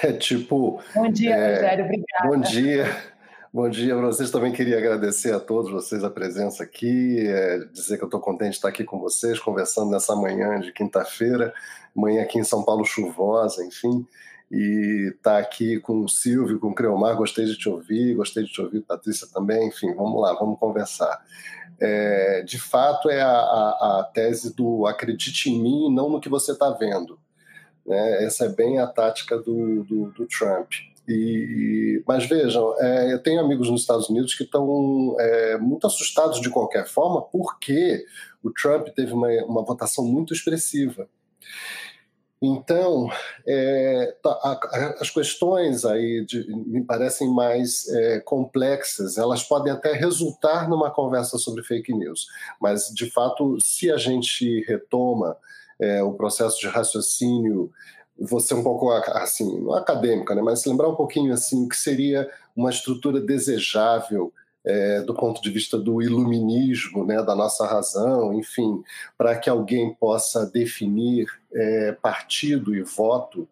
é, 0.03 0.13
tipo. 0.13 0.81
Bom 0.93 1.09
dia, 1.09 1.35
é, 1.35 1.55
Rogério, 1.55 1.85
obrigada. 1.85 2.27
Bom 2.27 2.37
dia. 2.41 3.16
Bom 3.57 3.69
dia 3.69 3.95
para 3.95 4.05
vocês. 4.05 4.29
Também 4.29 4.51
queria 4.51 4.77
agradecer 4.77 5.33
a 5.33 5.39
todos 5.39 5.71
vocês 5.71 6.03
a 6.03 6.11
presença 6.11 6.61
aqui, 6.61 7.27
é, 7.27 7.57
dizer 7.73 7.97
que 7.97 8.03
eu 8.03 8.07
estou 8.07 8.19
contente 8.19 8.51
de 8.51 8.57
estar 8.57 8.69
aqui 8.69 8.83
com 8.83 8.99
vocês, 8.99 9.39
conversando 9.39 9.89
nessa 9.89 10.15
manhã 10.15 10.59
de 10.59 10.71
quinta-feira, 10.71 11.51
manhã 11.95 12.21
aqui 12.21 12.37
em 12.37 12.43
São 12.43 12.61
Paulo 12.63 12.85
chuvosa, 12.85 13.65
enfim, 13.65 14.05
e 14.51 15.11
estar 15.11 15.31
tá 15.31 15.37
aqui 15.39 15.79
com 15.79 16.01
o 16.01 16.07
Silvio, 16.07 16.59
com 16.59 16.67
o 16.67 16.75
Creomar. 16.75 17.17
Gostei 17.17 17.45
de 17.45 17.57
te 17.57 17.67
ouvir, 17.67 18.13
gostei 18.13 18.43
de 18.43 18.51
te 18.51 18.61
ouvir, 18.61 18.81
Patrícia 18.81 19.27
também. 19.33 19.69
Enfim, 19.69 19.91
vamos 19.95 20.21
lá, 20.21 20.35
vamos 20.35 20.59
conversar. 20.59 21.19
É, 21.79 22.43
de 22.43 22.59
fato, 22.59 23.09
é 23.09 23.21
a, 23.21 23.27
a, 23.27 23.99
a 24.01 24.03
tese 24.13 24.55
do 24.55 24.85
acredite 24.85 25.49
em 25.49 25.59
mim 25.59 25.91
não 25.91 26.11
no 26.11 26.21
que 26.21 26.29
você 26.29 26.51
está 26.51 26.69
vendo. 26.69 27.17
Né? 27.83 28.23
Essa 28.23 28.45
é 28.45 28.49
bem 28.49 28.77
a 28.77 28.85
tática 28.85 29.35
do, 29.35 29.83
do, 29.83 30.11
do 30.11 30.27
Trump. 30.27 30.73
E, 31.07 32.03
mas 32.05 32.25
vejam, 32.25 32.75
é, 32.79 33.13
eu 33.13 33.19
tenho 33.23 33.39
amigos 33.39 33.69
nos 33.69 33.81
Estados 33.81 34.09
Unidos 34.09 34.35
que 34.35 34.43
estão 34.43 35.15
é, 35.19 35.57
muito 35.57 35.87
assustados 35.87 36.41
de 36.41 36.49
qualquer 36.49 36.85
forma, 36.85 37.21
porque 37.21 38.05
o 38.43 38.51
Trump 38.51 38.87
teve 38.89 39.13
uma, 39.13 39.29
uma 39.45 39.63
votação 39.63 40.03
muito 40.03 40.33
expressiva. 40.33 41.07
Então, 42.41 43.09
é, 43.47 44.15
tá, 44.21 44.59
as 44.99 45.09
questões 45.09 45.83
aí 45.85 46.23
de, 46.23 46.45
me 46.67 46.83
parecem 46.83 47.27
mais 47.33 47.87
é, 47.87 48.19
complexas. 48.19 49.17
Elas 49.17 49.43
podem 49.43 49.73
até 49.73 49.93
resultar 49.93 50.69
numa 50.69 50.91
conversa 50.91 51.37
sobre 51.39 51.63
fake 51.63 51.93
news, 51.93 52.27
mas 52.61 52.91
de 52.93 53.09
fato, 53.09 53.59
se 53.59 53.91
a 53.91 53.97
gente 53.97 54.63
retoma 54.67 55.35
é, 55.79 56.03
o 56.03 56.13
processo 56.13 56.59
de 56.59 56.67
raciocínio 56.67 57.71
você 58.19 58.53
um 58.53 58.63
pouco 58.63 58.91
assim, 58.91 59.59
não 59.61 59.73
acadêmica, 59.73 60.33
né, 60.33 60.41
mas 60.41 60.65
lembrar 60.65 60.89
um 60.89 60.95
pouquinho 60.95 61.33
assim 61.33 61.65
o 61.65 61.69
que 61.69 61.77
seria 61.77 62.29
uma 62.55 62.69
estrutura 62.69 63.19
desejável 63.19 64.33
é, 64.67 65.01
do 65.01 65.13
ponto 65.13 65.41
de 65.41 65.49
vista 65.49 65.77
do 65.77 66.01
iluminismo, 66.01 67.05
né, 67.05 67.23
da 67.23 67.33
nossa 67.33 67.65
razão, 67.65 68.33
enfim, 68.33 68.83
para 69.17 69.37
que 69.37 69.49
alguém 69.49 69.93
possa 69.93 70.45
definir 70.45 71.25
é, 71.53 71.93
partido 71.93 72.75
e 72.75 72.83
voto, 72.83 73.47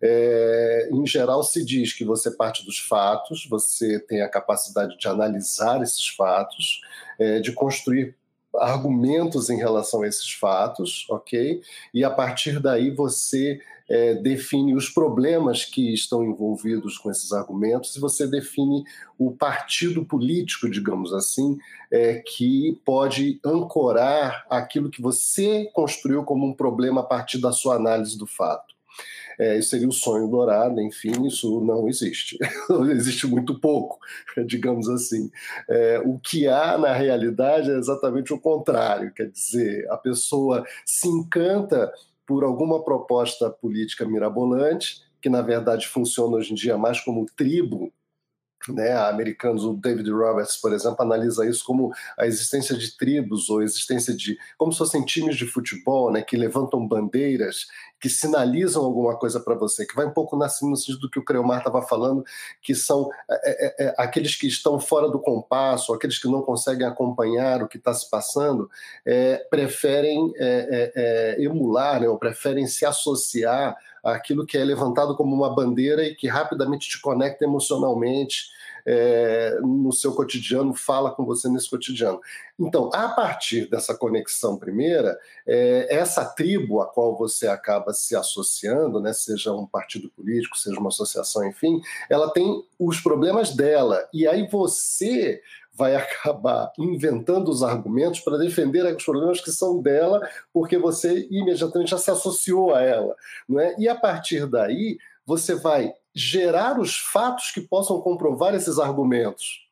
é, 0.00 0.88
em 0.92 1.04
geral 1.06 1.42
se 1.42 1.64
diz 1.64 1.92
que 1.92 2.04
você 2.04 2.30
parte 2.30 2.64
dos 2.64 2.78
fatos, 2.78 3.46
você 3.50 3.98
tem 3.98 4.22
a 4.22 4.28
capacidade 4.28 4.96
de 4.96 5.08
analisar 5.08 5.82
esses 5.82 6.06
fatos, 6.08 6.80
é, 7.18 7.40
de 7.40 7.52
construir 7.52 8.14
argumentos 8.56 9.50
em 9.50 9.56
relação 9.56 10.02
a 10.02 10.08
esses 10.08 10.32
fatos, 10.32 11.06
ok? 11.08 11.60
E 11.92 12.04
a 12.04 12.10
partir 12.10 12.60
daí 12.60 12.90
você 12.90 13.60
é, 13.90 14.14
define 14.14 14.74
os 14.74 14.88
problemas 14.88 15.64
que 15.64 15.92
estão 15.92 16.24
envolvidos 16.24 16.96
com 16.96 17.10
esses 17.10 17.32
argumentos 17.32 17.96
e 17.96 18.00
você 18.00 18.24
define 18.24 18.84
o 19.18 19.32
partido 19.32 20.04
político, 20.04 20.70
digamos 20.70 21.12
assim, 21.12 21.58
é, 21.90 22.22
que 22.24 22.80
pode 22.84 23.40
ancorar 23.44 24.46
aquilo 24.48 24.90
que 24.90 25.02
você 25.02 25.68
construiu 25.74 26.22
como 26.22 26.46
um 26.46 26.54
problema 26.54 27.00
a 27.00 27.04
partir 27.04 27.38
da 27.38 27.50
sua 27.50 27.74
análise 27.74 28.16
do 28.16 28.28
fato. 28.28 28.70
É, 29.40 29.58
isso 29.58 29.70
seria 29.70 29.88
o 29.88 29.92
sonho 29.92 30.28
dourado, 30.28 30.82
enfim, 30.82 31.26
isso 31.26 31.62
não 31.62 31.88
existe. 31.88 32.36
existe 32.92 33.26
muito 33.26 33.58
pouco, 33.58 33.98
digamos 34.46 34.86
assim. 34.88 35.30
É, 35.66 35.98
o 36.04 36.18
que 36.18 36.46
há 36.46 36.76
na 36.76 36.92
realidade 36.92 37.70
é 37.70 37.78
exatamente 37.78 38.34
o 38.34 38.38
contrário, 38.38 39.12
quer 39.14 39.30
dizer, 39.30 39.90
a 39.90 39.96
pessoa 39.96 40.64
se 40.84 41.08
encanta 41.08 41.90
por 42.30 42.44
alguma 42.44 42.80
proposta 42.84 43.50
política 43.50 44.06
mirabolante, 44.06 45.02
que 45.20 45.28
na 45.28 45.42
verdade 45.42 45.88
funciona 45.88 46.36
hoje 46.36 46.52
em 46.52 46.54
dia 46.54 46.78
mais 46.78 47.00
como 47.00 47.26
tribo 47.26 47.92
né, 48.68 48.92
americanos, 48.92 49.64
o 49.64 49.74
David 49.74 50.08
Roberts, 50.12 50.56
por 50.56 50.72
exemplo, 50.72 51.02
analisa 51.02 51.44
isso 51.44 51.64
como 51.64 51.92
a 52.16 52.28
existência 52.28 52.76
de 52.76 52.96
tribos 52.96 53.50
ou 53.50 53.58
a 53.58 53.64
existência 53.64 54.14
de 54.14 54.38
como 54.56 54.70
se 54.70 54.78
fossem 54.78 55.04
times 55.04 55.34
de 55.34 55.44
futebol, 55.44 56.12
né, 56.12 56.22
que 56.22 56.36
levantam 56.36 56.86
bandeiras, 56.86 57.66
que 58.00 58.08
sinalizam 58.08 58.82
alguma 58.82 59.16
coisa 59.16 59.38
para 59.38 59.54
você, 59.54 59.84
que 59.84 59.94
vai 59.94 60.06
um 60.06 60.12
pouco 60.12 60.36
no 60.36 60.48
sentido 60.48 61.00
do 61.00 61.10
que 61.10 61.18
o 61.18 61.24
Creomar 61.24 61.58
estava 61.58 61.82
falando, 61.82 62.24
que 62.62 62.74
são 62.74 63.10
é, 63.30 63.84
é, 63.84 63.86
é, 63.86 63.94
aqueles 63.98 64.34
que 64.34 64.46
estão 64.46 64.80
fora 64.80 65.08
do 65.08 65.18
compasso, 65.18 65.92
aqueles 65.92 66.18
que 66.18 66.28
não 66.28 66.40
conseguem 66.40 66.86
acompanhar 66.86 67.62
o 67.62 67.68
que 67.68 67.76
está 67.76 67.92
se 67.92 68.08
passando, 68.08 68.70
é, 69.04 69.36
preferem 69.50 70.32
é, 70.36 70.92
é, 71.36 71.42
emular, 71.42 72.00
né, 72.00 72.08
ou 72.08 72.18
preferem 72.18 72.66
se 72.66 72.86
associar 72.86 73.76
aquilo 74.02 74.46
que 74.46 74.56
é 74.56 74.64
levantado 74.64 75.14
como 75.14 75.36
uma 75.36 75.54
bandeira 75.54 76.02
e 76.02 76.14
que 76.14 76.26
rapidamente 76.26 76.88
te 76.88 77.00
conecta 77.00 77.44
emocionalmente 77.44 78.48
é, 78.86 79.58
no 79.60 79.92
seu 79.92 80.14
cotidiano, 80.14 80.74
fala 80.74 81.10
com 81.10 81.24
você 81.24 81.48
nesse 81.48 81.68
cotidiano. 81.68 82.20
Então, 82.58 82.90
a 82.92 83.08
partir 83.08 83.68
dessa 83.70 83.94
conexão 83.94 84.58
primeira, 84.58 85.18
é, 85.46 85.86
essa 85.90 86.24
tribo 86.24 86.80
a 86.80 86.86
qual 86.86 87.16
você 87.16 87.46
acaba 87.46 87.92
se 87.92 88.14
associando, 88.14 89.00
né, 89.00 89.12
seja 89.12 89.52
um 89.52 89.66
partido 89.66 90.10
político, 90.10 90.58
seja 90.58 90.78
uma 90.78 90.88
associação, 90.88 91.46
enfim, 91.46 91.80
ela 92.08 92.30
tem 92.32 92.62
os 92.78 93.00
problemas 93.00 93.54
dela. 93.54 94.06
E 94.12 94.26
aí 94.26 94.46
você 94.48 95.40
vai 95.72 95.96
acabar 95.96 96.70
inventando 96.78 97.48
os 97.48 97.62
argumentos 97.62 98.20
para 98.20 98.36
defender 98.36 98.84
os 98.94 99.04
problemas 99.04 99.40
que 99.40 99.50
são 99.50 99.80
dela, 99.80 100.20
porque 100.52 100.76
você 100.76 101.26
imediatamente 101.30 101.90
já 101.90 101.98
se 101.98 102.10
associou 102.10 102.74
a 102.74 102.82
ela. 102.82 103.16
Não 103.48 103.58
é? 103.58 103.74
E 103.78 103.88
a 103.88 103.94
partir 103.94 104.46
daí, 104.46 104.98
você 105.24 105.54
vai 105.54 105.94
gerar 106.14 106.78
os 106.78 106.98
fatos 106.98 107.50
que 107.50 107.60
possam 107.60 108.00
comprovar 108.00 108.54
esses 108.54 108.78
argumentos. 108.78 109.68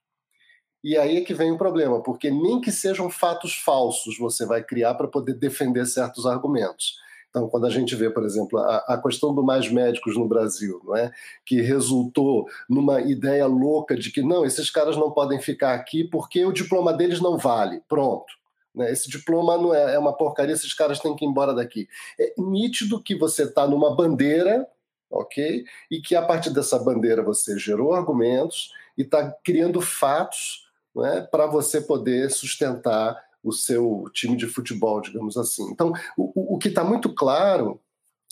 E 0.83 0.97
aí 0.97 1.17
é 1.17 1.21
que 1.23 1.35
vem 1.35 1.51
o 1.51 1.59
problema, 1.59 2.03
porque 2.03 2.31
nem 2.31 2.61
que 2.61 2.71
sejam 2.71 3.11
fatos 3.11 3.55
falsos 3.57 4.17
você 4.17 4.47
vai 4.47 4.63
criar 4.63 4.95
para 4.95 5.09
poder 5.09 5.35
defender 5.35 5.85
certos 5.87 6.25
argumentos. 6.25 6.97
Então, 7.31 7.49
quando 7.49 7.67
a 7.67 7.71
gente 7.71 7.95
vê, 7.95 8.09
por 8.09 8.25
exemplo, 8.25 8.59
a, 8.59 8.77
a, 8.89 9.03
questão 9.03 9.35
do 9.35 9.43
mais 9.43 9.71
médicos 9.71 10.17
no 10.17 10.27
Brasil, 10.27 10.81
não 10.85 10.97
é? 10.97 11.13
que 11.45 11.61
resultou 11.61 12.47
numa 12.69 13.01
ideia 13.01 13.47
louca 13.47 13.97
de 13.97 14.11
que 14.11 14.23
não, 14.23 14.47
esses 14.47 14.71
caras 14.71 14.97
não 14.97 15.11
podem 15.11 15.39
ficar 15.41 15.75
aqui 15.75 16.05
porque 16.05 16.45
o 16.45 16.53
diploma 16.53 16.93
deles 16.93 17.21
não 17.21 17.37
vale. 17.37 17.83
Pronto. 17.87 18.33
Né? 18.75 18.91
Esse 18.91 19.11
diploma 19.11 19.59
não 19.59 19.75
é, 19.75 19.95
é 19.95 19.99
uma 19.99 20.17
porcaria, 20.17 20.55
esses 20.55 20.73
caras 20.73 21.01
têm 21.01 21.15
que 21.15 21.25
ir 21.25 21.29
embora 21.29 21.53
daqui. 21.53 21.87
É 22.19 22.35
nítido 22.39 23.03
que 23.03 23.15
você 23.15 23.43
está 23.43 23.67
numa 23.67 23.95
bandeira, 23.95 24.67
ok? 25.11 25.65
E 25.91 26.01
que 26.01 26.15
a 26.15 26.23
partir 26.23 26.51
dessa 26.51 26.79
bandeira 26.79 27.23
você 27.23 27.59
gerou 27.59 27.93
argumentos 27.93 28.73
e 28.97 29.03
está 29.03 29.31
criando 29.45 29.81
fatos 29.81 30.69
é? 31.05 31.21
para 31.21 31.47
você 31.47 31.81
poder 31.81 32.31
sustentar 32.31 33.17
o 33.43 33.53
seu 33.53 34.05
time 34.13 34.37
de 34.37 34.47
futebol, 34.47 35.01
digamos 35.01 35.37
assim. 35.37 35.71
Então, 35.71 35.93
o, 36.17 36.55
o 36.55 36.59
que 36.59 36.69
está 36.69 36.83
muito 36.83 37.15
claro 37.15 37.81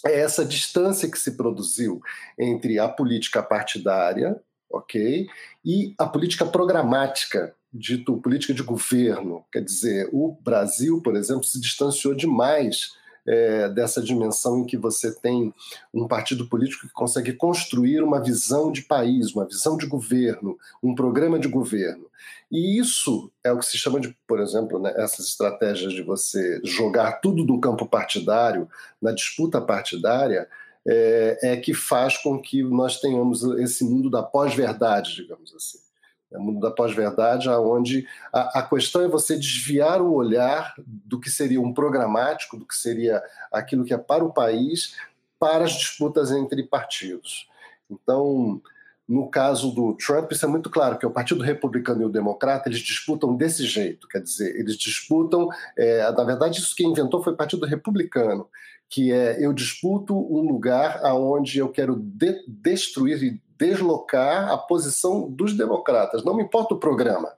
é 0.04 0.20
essa 0.20 0.44
distância 0.44 1.10
que 1.10 1.18
se 1.18 1.36
produziu 1.36 2.00
entre 2.38 2.78
a 2.78 2.88
política 2.88 3.42
partidária, 3.42 4.40
ok, 4.70 5.26
e 5.64 5.94
a 5.96 6.06
política 6.06 6.44
programática, 6.44 7.54
dito 7.72 8.20
política 8.20 8.52
de 8.52 8.62
governo. 8.62 9.44
Quer 9.52 9.62
dizer, 9.62 10.08
o 10.12 10.36
Brasil, 10.42 11.00
por 11.02 11.16
exemplo, 11.16 11.44
se 11.44 11.60
distanciou 11.60 12.14
demais 12.14 12.92
é, 13.26 13.68
dessa 13.68 14.00
dimensão 14.00 14.60
em 14.60 14.64
que 14.64 14.76
você 14.76 15.12
tem 15.12 15.52
um 15.92 16.06
partido 16.06 16.48
político 16.48 16.86
que 16.86 16.92
consegue 16.92 17.32
construir 17.32 18.02
uma 18.02 18.22
visão 18.22 18.70
de 18.70 18.82
país, 18.82 19.34
uma 19.34 19.46
visão 19.46 19.76
de 19.76 19.86
governo, 19.86 20.56
um 20.82 20.94
programa 20.94 21.38
de 21.38 21.48
governo. 21.48 22.06
E 22.50 22.78
isso 22.78 23.30
é 23.42 23.50
o 23.50 23.58
que 23.58 23.66
se 23.66 23.76
chama 23.76 23.98
de, 23.98 24.16
por 24.26 24.40
exemplo, 24.40 24.78
né, 24.78 24.92
essas 24.96 25.26
estratégias 25.26 25.92
de 25.92 26.02
você 26.02 26.60
jogar 26.62 27.20
tudo 27.20 27.44
no 27.44 27.60
campo 27.60 27.86
partidário, 27.86 28.68
na 29.02 29.12
disputa 29.12 29.60
partidária, 29.60 30.48
é, 30.86 31.38
é 31.42 31.56
que 31.56 31.74
faz 31.74 32.16
com 32.16 32.40
que 32.40 32.62
nós 32.62 33.00
tenhamos 33.00 33.42
esse 33.58 33.84
mundo 33.84 34.08
da 34.08 34.22
pós-verdade, 34.22 35.16
digamos 35.16 35.52
assim. 35.54 35.85
É 36.32 36.38
o 36.38 36.42
mundo 36.42 36.60
da 36.60 36.70
pós-verdade, 36.70 37.48
onde 37.48 38.06
a, 38.32 38.58
a, 38.58 38.62
questão 38.62 39.02
é 39.02 39.08
você 39.08 39.36
desviar 39.36 40.02
o 40.02 40.12
olhar 40.12 40.74
do 40.78 41.20
que 41.20 41.30
seria 41.30 41.60
um 41.60 41.72
programático, 41.72 42.56
do 42.56 42.66
que 42.66 42.74
seria 42.74 43.22
aquilo 43.52 43.84
que 43.84 43.94
é 43.94 43.98
para 43.98 44.24
o 44.24 44.32
país, 44.32 44.96
para 45.38 45.64
as 45.64 45.72
disputas 45.72 46.32
entre 46.32 46.64
partidos. 46.64 47.48
Então, 47.88 48.60
no 49.08 49.28
caso 49.28 49.70
do 49.70 49.94
Trump, 49.94 50.32
isso 50.32 50.44
é 50.44 50.48
muito 50.48 50.68
claro, 50.68 50.98
que 50.98 51.06
o 51.06 51.10
Partido 51.10 51.44
Republicano 51.44 52.02
e 52.02 52.06
o 52.06 52.10
Democrata, 52.10 52.68
eles 52.68 52.80
disputam 52.80 53.36
desse 53.36 53.64
jeito, 53.64 54.08
quer 54.08 54.20
dizer, 54.20 54.58
eles 54.58 54.76
disputam, 54.76 55.48
é, 55.78 56.10
na 56.10 56.24
verdade, 56.24 56.58
isso 56.58 56.74
quem 56.74 56.90
inventou 56.90 57.22
foi 57.22 57.32
o 57.32 57.36
Partido 57.36 57.64
Republicano, 57.66 58.48
que 58.88 59.12
é 59.12 59.44
eu 59.44 59.52
disputo 59.52 60.14
um 60.14 60.40
lugar 60.40 61.00
aonde 61.04 61.58
eu 61.58 61.68
quero 61.68 61.96
de 61.96 62.44
destruir 62.48 63.40
deslocar 63.58 64.50
a 64.50 64.58
posição 64.58 65.30
dos 65.30 65.56
democratas, 65.56 66.24
não 66.24 66.34
me 66.34 66.42
importa 66.42 66.74
o 66.74 66.78
programa. 66.78 67.32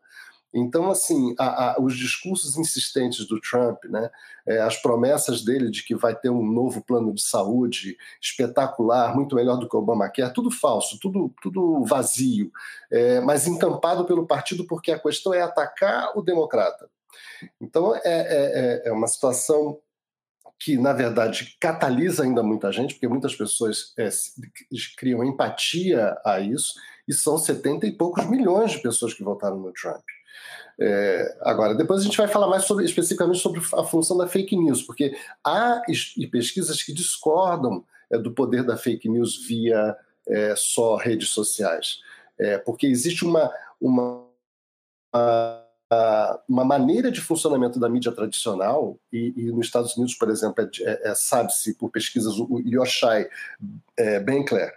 Então, 0.52 0.90
assim, 0.90 1.34
a, 1.38 1.72
a, 1.72 1.80
os 1.80 1.94
discursos 1.94 2.56
insistentes 2.56 3.26
do 3.26 3.38
Trump, 3.38 3.84
né, 3.84 4.10
é, 4.46 4.60
as 4.60 4.80
promessas 4.80 5.44
dele 5.44 5.70
de 5.70 5.82
que 5.82 5.94
vai 5.94 6.14
ter 6.14 6.30
um 6.30 6.42
novo 6.42 6.82
plano 6.82 7.12
de 7.12 7.20
saúde 7.20 7.98
espetacular, 8.20 9.14
muito 9.14 9.36
melhor 9.36 9.56
do 9.56 9.68
que 9.68 9.76
o 9.76 9.78
Obamacare, 9.78 10.32
tudo 10.32 10.50
falso, 10.50 10.98
tudo, 11.00 11.30
tudo 11.42 11.84
vazio, 11.84 12.50
é, 12.90 13.20
mas 13.20 13.46
encampado 13.46 14.06
pelo 14.06 14.26
partido 14.26 14.66
porque 14.66 14.90
a 14.90 14.98
questão 14.98 15.34
é 15.34 15.42
atacar 15.42 16.16
o 16.16 16.22
democrata. 16.22 16.88
Então, 17.60 17.94
é, 17.94 18.00
é, 18.04 18.82
é, 18.84 18.88
é 18.88 18.92
uma 18.92 19.06
situação 19.06 19.78
que, 20.58 20.76
na 20.76 20.92
verdade, 20.92 21.56
catalisa 21.60 22.24
ainda 22.24 22.42
muita 22.42 22.72
gente, 22.72 22.94
porque 22.94 23.08
muitas 23.08 23.34
pessoas 23.34 23.92
é, 23.96 24.08
criam 24.96 25.24
empatia 25.24 26.16
a 26.24 26.40
isso, 26.40 26.74
e 27.06 27.14
são 27.14 27.38
70 27.38 27.86
e 27.86 27.92
poucos 27.92 28.28
milhões 28.28 28.72
de 28.72 28.82
pessoas 28.82 29.14
que 29.14 29.22
votaram 29.22 29.58
no 29.58 29.72
Trump. 29.72 30.02
É, 30.80 31.36
agora, 31.40 31.74
depois 31.74 32.00
a 32.00 32.04
gente 32.04 32.16
vai 32.16 32.28
falar 32.28 32.46
mais 32.46 32.64
sobre, 32.64 32.84
especificamente 32.84 33.40
sobre 33.40 33.60
a 33.74 33.82
função 33.82 34.16
da 34.16 34.28
fake 34.28 34.56
news, 34.56 34.82
porque 34.82 35.16
há 35.42 35.82
pesquisas 36.30 36.82
que 36.82 36.92
discordam 36.92 37.84
é, 38.10 38.18
do 38.18 38.32
poder 38.32 38.62
da 38.62 38.76
fake 38.76 39.08
news 39.08 39.46
via 39.46 39.96
é, 40.28 40.54
só 40.56 40.96
redes 40.96 41.30
sociais, 41.30 42.00
é, 42.38 42.58
porque 42.58 42.86
existe 42.86 43.24
uma, 43.24 43.50
uma, 43.80 44.24
uma, 45.12 45.67
maneira 46.48 47.10
de 47.10 47.20
funcionamento 47.20 47.80
da 47.80 47.88
mídia 47.88 48.12
tradicional, 48.12 48.98
e, 49.12 49.32
e 49.36 49.52
nos 49.52 49.66
Estados 49.66 49.96
Unidos, 49.96 50.14
por 50.14 50.28
exemplo, 50.28 50.68
é, 50.82 51.10
é, 51.10 51.14
sabe-se 51.14 51.74
por 51.74 51.90
pesquisas, 51.90 52.38
o 52.38 52.60
Yoshai 52.64 53.26
é, 53.96 54.20
Benkler, 54.20 54.72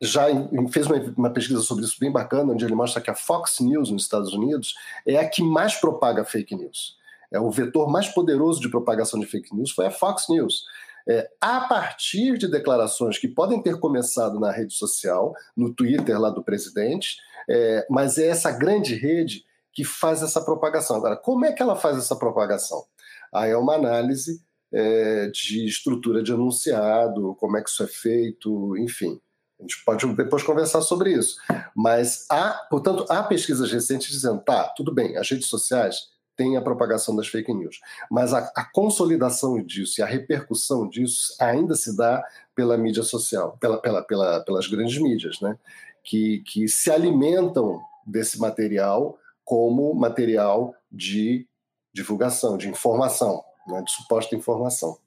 já 0.00 0.26
fez 0.70 0.86
uma, 0.86 0.96
uma, 1.16 1.30
pesquisa 1.30 1.60
sobre 1.60 1.84
isso 1.84 1.96
bem 2.00 2.10
bacana, 2.10 2.52
onde 2.52 2.64
ele 2.64 2.74
mostra 2.74 3.00
que 3.00 3.10
a 3.10 3.14
Fox 3.14 3.60
News 3.60 3.90
nos 3.90 4.02
Estados 4.02 4.32
Unidos 4.32 4.74
é 5.06 5.16
a 5.16 5.28
que 5.28 5.42
mais 5.42 5.76
propaga 5.76 6.24
fake 6.24 6.54
news. 6.54 6.96
É 7.30 7.38
o 7.38 7.50
vetor 7.50 7.90
mais 7.90 8.08
poderoso 8.08 8.60
de 8.60 8.68
propagação 8.68 9.20
de 9.20 9.26
fake 9.26 9.54
news 9.54 9.70
foi 9.70 9.86
a 9.86 9.90
Fox 9.90 10.26
News. 10.28 10.64
É, 11.08 11.28
a 11.40 11.62
partir 11.62 12.36
de 12.36 12.48
declarações 12.48 13.18
que 13.18 13.28
podem 13.28 13.62
ter 13.62 13.78
começado 13.78 14.38
na 14.38 14.50
rede 14.52 14.74
social, 14.74 15.34
no 15.56 15.72
Twitter 15.72 16.20
lá 16.20 16.30
do 16.30 16.42
presidente, 16.42 17.16
é, 17.48 17.86
mas 17.88 18.18
é 18.18 18.26
essa 18.26 18.50
grande 18.50 18.94
rede 18.94 19.44
que 19.78 19.84
faz 19.84 20.24
essa 20.24 20.40
propagação. 20.40 20.96
Agora, 20.96 21.16
como 21.16 21.44
é 21.44 21.52
que 21.52 21.62
ela 21.62 21.76
faz 21.76 21.96
essa 21.96 22.16
propagação? 22.16 22.84
Aí 23.32 23.52
é 23.52 23.56
uma 23.56 23.76
análise 23.76 24.42
é, 24.72 25.28
de 25.28 25.64
estrutura 25.66 26.20
de 26.20 26.32
enunciado, 26.32 27.36
como 27.36 27.56
é 27.56 27.62
que 27.62 27.70
isso 27.70 27.84
é 27.84 27.86
feito, 27.86 28.76
enfim. 28.76 29.20
A 29.56 29.62
gente 29.62 29.84
pode 29.84 30.04
depois 30.16 30.42
conversar 30.42 30.80
sobre 30.80 31.12
isso. 31.12 31.36
Mas 31.76 32.26
há, 32.28 32.66
portanto, 32.68 33.06
há 33.08 33.22
pesquisas 33.22 33.70
recentes 33.70 34.08
dizendo, 34.08 34.40
tá, 34.40 34.64
tudo 34.76 34.92
bem, 34.92 35.16
as 35.16 35.30
redes 35.30 35.46
sociais 35.46 36.08
têm 36.36 36.56
a 36.56 36.62
propagação 36.62 37.14
das 37.14 37.28
fake 37.28 37.54
news, 37.54 37.78
mas 38.10 38.34
a, 38.34 38.50
a 38.56 38.64
consolidação 38.64 39.62
disso 39.64 40.00
e 40.00 40.02
a 40.02 40.06
repercussão 40.06 40.88
disso 40.88 41.36
ainda 41.38 41.76
se 41.76 41.96
dá 41.96 42.20
pela 42.52 42.76
mídia 42.76 43.04
social, 43.04 43.56
pela, 43.60 43.80
pela, 43.80 44.02
pela, 44.02 44.40
pelas 44.40 44.66
grandes 44.66 45.00
mídias, 45.00 45.40
né? 45.40 45.56
Que, 46.02 46.42
que 46.44 46.66
se 46.66 46.90
alimentam 46.90 47.80
desse 48.04 48.40
material 48.40 49.16
como 49.48 49.94
material 49.94 50.74
de 50.92 51.48
divulgação, 51.90 52.58
de 52.58 52.68
informação, 52.68 53.42
né? 53.66 53.80
de 53.80 53.90
suposta 53.90 54.36
informação. 54.36 54.98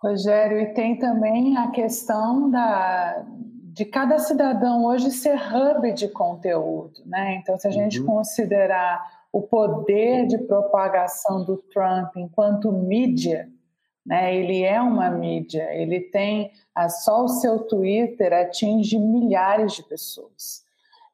Rogério, 0.00 0.60
e 0.60 0.72
tem 0.72 0.96
também 0.96 1.56
a 1.56 1.72
questão 1.72 2.48
da, 2.48 3.26
de 3.26 3.84
cada 3.84 4.20
cidadão 4.20 4.84
hoje 4.84 5.10
ser 5.10 5.34
hub 5.34 5.92
de 5.92 6.06
conteúdo, 6.06 7.02
né? 7.04 7.34
Então, 7.34 7.58
se 7.58 7.66
a 7.66 7.70
gente 7.72 7.98
uhum. 7.98 8.06
considerar 8.06 9.24
o 9.32 9.42
poder 9.42 10.28
de 10.28 10.38
propagação 10.38 11.44
do 11.44 11.56
Trump 11.56 12.16
enquanto 12.16 12.70
mídia, 12.70 13.50
né? 14.04 14.34
Ele 14.34 14.62
é 14.62 14.80
uma 14.80 15.10
mídia, 15.10 15.68
ele 15.72 16.00
tem 16.00 16.50
só 16.88 17.24
o 17.24 17.28
seu 17.28 17.60
Twitter 17.60 18.32
atinge 18.32 18.98
milhares 18.98 19.74
de 19.74 19.82
pessoas. 19.82 20.64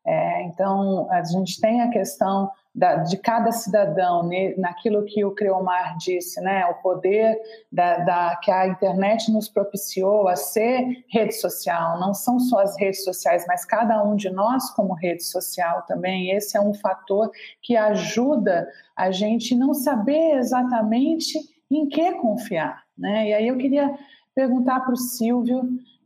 É, 0.06 0.42
então, 0.44 1.10
a 1.10 1.24
gente 1.24 1.60
tem 1.60 1.80
a 1.80 1.90
questão 1.90 2.48
da, 2.72 2.96
de 2.96 3.16
cada 3.16 3.50
cidadão, 3.50 4.28
naquilo 4.58 5.04
que 5.04 5.24
o 5.24 5.34
Creomar 5.34 5.96
disse, 5.96 6.40
né, 6.42 6.64
o 6.66 6.74
poder 6.74 7.40
da, 7.72 7.98
da, 7.98 8.36
que 8.36 8.50
a 8.50 8.68
internet 8.68 9.32
nos 9.32 9.48
propiciou 9.48 10.28
a 10.28 10.36
ser 10.36 11.04
rede 11.08 11.32
social. 11.32 11.98
Não 11.98 12.12
são 12.12 12.38
só 12.38 12.60
as 12.60 12.78
redes 12.78 13.02
sociais, 13.02 13.44
mas 13.48 13.64
cada 13.64 14.04
um 14.04 14.14
de 14.14 14.30
nós 14.30 14.70
como 14.72 14.92
rede 14.92 15.24
social 15.24 15.82
também. 15.88 16.30
Esse 16.30 16.56
é 16.56 16.60
um 16.60 16.74
fator 16.74 17.30
que 17.62 17.76
ajuda 17.76 18.68
a 18.94 19.10
gente 19.10 19.56
não 19.56 19.72
saber 19.72 20.36
exatamente 20.36 21.55
em 21.70 21.88
que 21.88 22.12
confiar. 22.12 22.84
Né? 22.96 23.28
E 23.28 23.34
aí 23.34 23.48
eu 23.48 23.56
queria 23.56 23.98
perguntar 24.34 24.80
para 24.80 24.92
o 24.92 24.96
Silvio, 24.96 25.62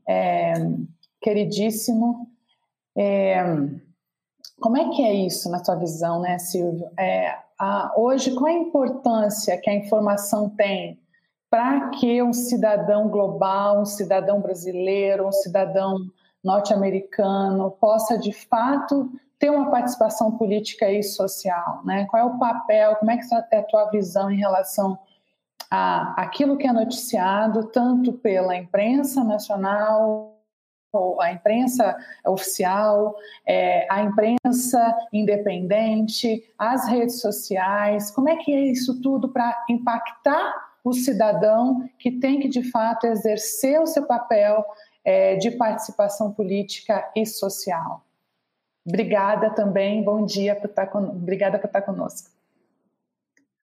é, 0.08 0.54
queridíssimo, 1.20 2.28
é, 2.96 3.42
como 4.60 4.76
é 4.76 4.90
que 4.90 5.02
é 5.02 5.14
isso 5.14 5.50
na 5.50 5.64
sua 5.64 5.74
visão, 5.74 6.20
né, 6.20 6.38
Silvio? 6.38 6.88
É, 6.98 7.34
a, 7.58 7.92
hoje, 7.96 8.34
qual 8.34 8.46
a 8.46 8.52
importância 8.52 9.58
que 9.58 9.70
a 9.70 9.74
informação 9.74 10.50
tem 10.50 11.00
para 11.48 11.90
que 11.90 12.22
um 12.22 12.32
cidadão 12.32 13.08
global, 13.08 13.80
um 13.80 13.86
cidadão 13.86 14.40
brasileiro, 14.40 15.26
um 15.26 15.32
cidadão 15.32 15.98
norte-americano 16.44 17.70
possa, 17.72 18.18
de 18.18 18.32
fato, 18.32 19.10
ter 19.38 19.50
uma 19.50 19.70
participação 19.70 20.36
política 20.36 20.90
e 20.90 21.02
social? 21.02 21.80
Né? 21.84 22.06
Qual 22.10 22.22
é 22.22 22.24
o 22.26 22.38
papel, 22.38 22.96
como 22.96 23.10
é 23.10 23.16
que 23.16 23.24
é 23.34 23.58
a 23.58 23.62
tua 23.62 23.86
visão 23.90 24.30
em 24.30 24.36
relação 24.36 24.98
a 25.70 26.14
aquilo 26.16 26.56
que 26.56 26.66
é 26.66 26.72
noticiado, 26.72 27.64
tanto 27.64 28.12
pela 28.12 28.56
imprensa 28.56 29.22
nacional, 29.22 30.36
a 31.20 31.32
imprensa 31.32 31.96
oficial, 32.26 33.14
é, 33.46 33.86
a 33.90 34.02
imprensa 34.02 34.96
independente, 35.12 36.44
as 36.58 36.88
redes 36.88 37.20
sociais, 37.20 38.10
como 38.10 38.28
é 38.28 38.36
que 38.36 38.52
é 38.52 38.60
isso 38.60 39.00
tudo 39.00 39.28
para 39.28 39.64
impactar 39.68 40.70
o 40.82 40.92
cidadão 40.92 41.88
que 41.98 42.10
tem 42.10 42.40
que, 42.40 42.48
de 42.48 42.68
fato, 42.70 43.06
exercer 43.06 43.80
o 43.80 43.86
seu 43.86 44.04
papel 44.06 44.64
é, 45.04 45.36
de 45.36 45.52
participação 45.52 46.32
política 46.32 47.08
e 47.14 47.24
social? 47.24 48.02
Obrigada 48.84 49.50
também, 49.50 50.02
bom 50.02 50.24
dia, 50.24 50.56
por 50.56 50.70
estar 50.70 50.86
con... 50.86 51.04
obrigada 51.04 51.58
por 51.58 51.66
estar 51.66 51.82
conosco. 51.82 52.30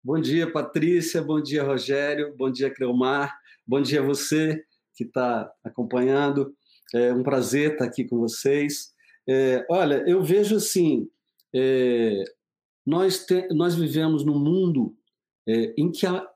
Bom 0.06 0.20
dia, 0.20 0.52
Patrícia, 0.52 1.22
bom 1.22 1.40
dia, 1.40 1.64
Rogério, 1.64 2.34
bom 2.36 2.52
dia, 2.52 2.68
Creomar, 2.68 3.34
bom 3.66 3.80
dia 3.80 4.00
a 4.00 4.04
você 4.04 4.62
que 4.94 5.02
está 5.02 5.50
acompanhando. 5.64 6.54
É 6.92 7.10
um 7.14 7.22
prazer 7.22 7.72
estar 7.72 7.86
aqui 7.86 8.04
com 8.04 8.18
vocês. 8.18 8.92
É, 9.26 9.64
olha, 9.66 10.04
eu 10.06 10.22
vejo 10.22 10.56
assim, 10.56 11.08
é, 11.54 12.22
nós, 12.84 13.24
te, 13.24 13.48
nós 13.54 13.76
vivemos 13.76 14.26
num 14.26 14.38
mundo 14.38 14.94
é, 15.48 15.72
em 15.74 15.90
que 15.90 16.06
a, 16.06 16.28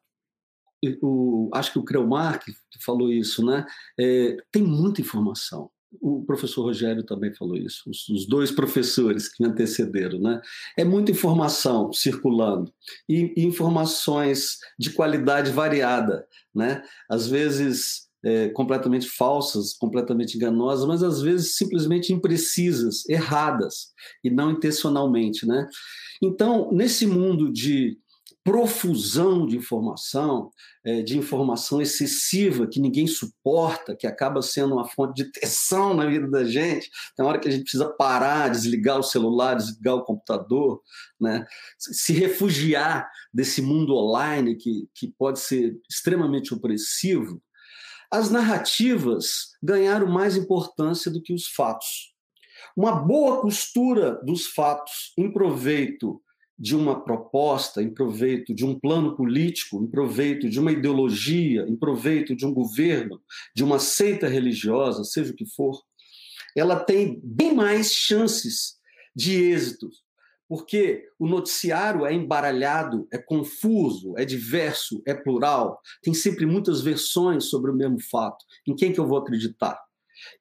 o, 1.02 1.50
acho 1.52 1.70
que 1.70 1.78
o 1.78 1.85
Creomar 1.85 2.42
que 2.42 2.54
falou 2.83 3.12
isso, 3.12 3.44
né? 3.44 3.66
É, 4.00 4.38
tem 4.50 4.62
muita 4.62 5.02
informação. 5.02 5.70
O 6.01 6.22
professor 6.24 6.62
Rogério 6.62 7.03
também 7.03 7.33
falou 7.35 7.57
isso, 7.57 7.88
os, 7.88 8.27
dois 8.27 8.51
professores 8.51 9.27
que 9.29 9.42
me 9.42 9.48
antecederam, 9.48 10.20
né? 10.20 10.40
É 10.77 10.85
muita 10.85 11.11
informação 11.11 11.92
circulando 11.92 12.72
e 13.09 13.33
informações 13.37 14.59
de 14.79 14.90
qualidade 14.90 15.51
variada, 15.51 16.27
né? 16.55 16.83
Às 17.11 17.27
vezes 17.27 18.09
é, 18.24 18.48
completamente 18.51 19.09
falsas, 19.09 19.72
completamente 19.72 20.37
enganosas, 20.37 20.87
mas 20.87 21.03
às 21.03 21.22
vezes 21.22 21.57
simplesmente 21.57 22.12
imprecisas, 22.12 23.09
erradas 23.09 23.92
e 24.22 24.31
não 24.31 24.51
intencionalmente, 24.51 25.46
né? 25.46 25.66
Então, 26.22 26.70
nesse 26.72 27.07
mundo 27.07 27.51
de 27.53 27.96
profusão 28.48 29.46
de 29.46 29.58
informação, 29.58 30.50
é, 30.82 31.02
de 31.02 31.18
informação 31.18 31.82
excessiva 31.82 32.66
que 32.66 32.80
ninguém 32.80 33.06
suporta, 33.06 33.94
que 33.94 34.06
acaba 34.06 34.40
sendo 34.40 34.72
uma 34.74 34.88
fonte 34.88 35.22
de 35.22 35.30
tensão 35.30 35.92
na 35.92 36.06
vida 36.06 36.26
da 36.30 36.44
gente. 36.44 36.90
Tem 37.14 37.26
hora 37.26 37.38
que 37.38 37.46
a 37.46 37.50
gente 37.50 37.64
precisa 37.64 37.90
parar, 37.90 38.48
desligar 38.48 38.98
o 38.98 39.02
celular, 39.02 39.54
desligar 39.54 39.96
o 39.96 40.04
computador, 40.04 40.80
né? 41.20 41.44
se 41.78 42.14
refugiar 42.14 43.06
desse 43.32 43.61
mundo 43.61 43.94
online 43.94 44.56
que, 44.56 44.88
que 44.94 45.12
pode 45.18 45.40
ser 45.40 45.78
extremamente 45.90 46.54
opressivo 46.54 47.42
as 48.11 48.30
narrativas 48.30 49.50
ganharam 49.62 50.06
mais 50.06 50.34
importância 50.34 51.11
do 51.11 51.20
que 51.20 51.34
os 51.34 51.46
fatos. 51.46 52.14
Uma 52.74 52.92
boa 52.92 53.42
costura 53.42 54.18
dos 54.24 54.46
fatos 54.46 55.12
em 55.18 55.30
proveito 55.30 56.18
de 56.59 56.75
uma 56.75 57.05
proposta, 57.05 57.81
em 57.81 57.92
proveito 57.92 58.53
de 58.53 58.64
um 58.64 58.79
plano 58.79 59.16
político, 59.16 59.83
em 59.83 59.87
proveito 59.87 60.49
de 60.49 60.59
uma 60.59 60.73
ideologia, 60.73 61.64
em 61.68 61.77
proveito 61.77 62.35
de 62.35 62.44
um 62.44 62.53
governo, 62.53 63.21
de 63.55 63.62
uma 63.62 63.79
seita 63.79 64.27
religiosa, 64.27 65.05
seja 65.05 65.33
o 65.33 65.37
que 65.37 65.47
for, 65.47 65.81
ela 66.57 66.81
tem 66.81 67.21
bem 67.23 67.55
mais 67.55 67.92
chances 67.92 68.77
de 69.14 69.35
êxito, 69.37 69.88
porque 70.49 71.05
o 71.18 71.29
noticiário 71.29 72.07
é 72.07 72.12
embaralhado, 72.12 73.07
é 73.12 73.18
confuso, 73.18 74.14
é 74.16 74.25
diverso, 74.25 75.01
é 75.07 75.14
plural, 75.14 75.81
tem 76.03 76.14
sempre 76.14 76.47
muitas 76.47 76.81
versões 76.81 77.44
sobre 77.44 77.71
o 77.71 77.75
mesmo 77.75 78.01
fato. 78.01 78.44
Em 78.66 78.75
quem 78.75 78.92
que 78.92 78.99
eu 78.99 79.07
vou 79.07 79.18
acreditar? 79.18 79.79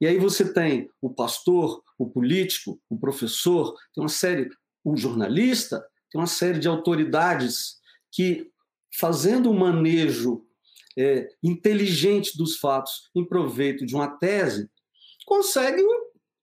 E 0.02 0.08
aí 0.08 0.18
você 0.18 0.52
tem 0.52 0.90
o 1.02 1.14
pastor, 1.14 1.84
o 2.00 2.10
político, 2.10 2.80
o 2.90 2.98
professor, 2.98 3.76
tem 3.94 4.02
uma 4.02 4.10
série, 4.10 4.50
o 4.84 4.96
jornalista, 4.96 5.86
tem 6.12 6.20
uma 6.20 6.28
série 6.28 6.60
de 6.60 6.68
autoridades 6.68 7.78
que, 8.12 8.50
fazendo 9.00 9.50
um 9.50 9.58
manejo 9.58 10.44
é, 10.98 11.28
inteligente 11.44 12.38
dos 12.38 12.58
fatos 12.58 13.10
em 13.16 13.26
proveito 13.26 13.86
de 13.86 13.94
uma 13.94 14.08
tese, 14.18 14.70
conseguem 15.26 15.86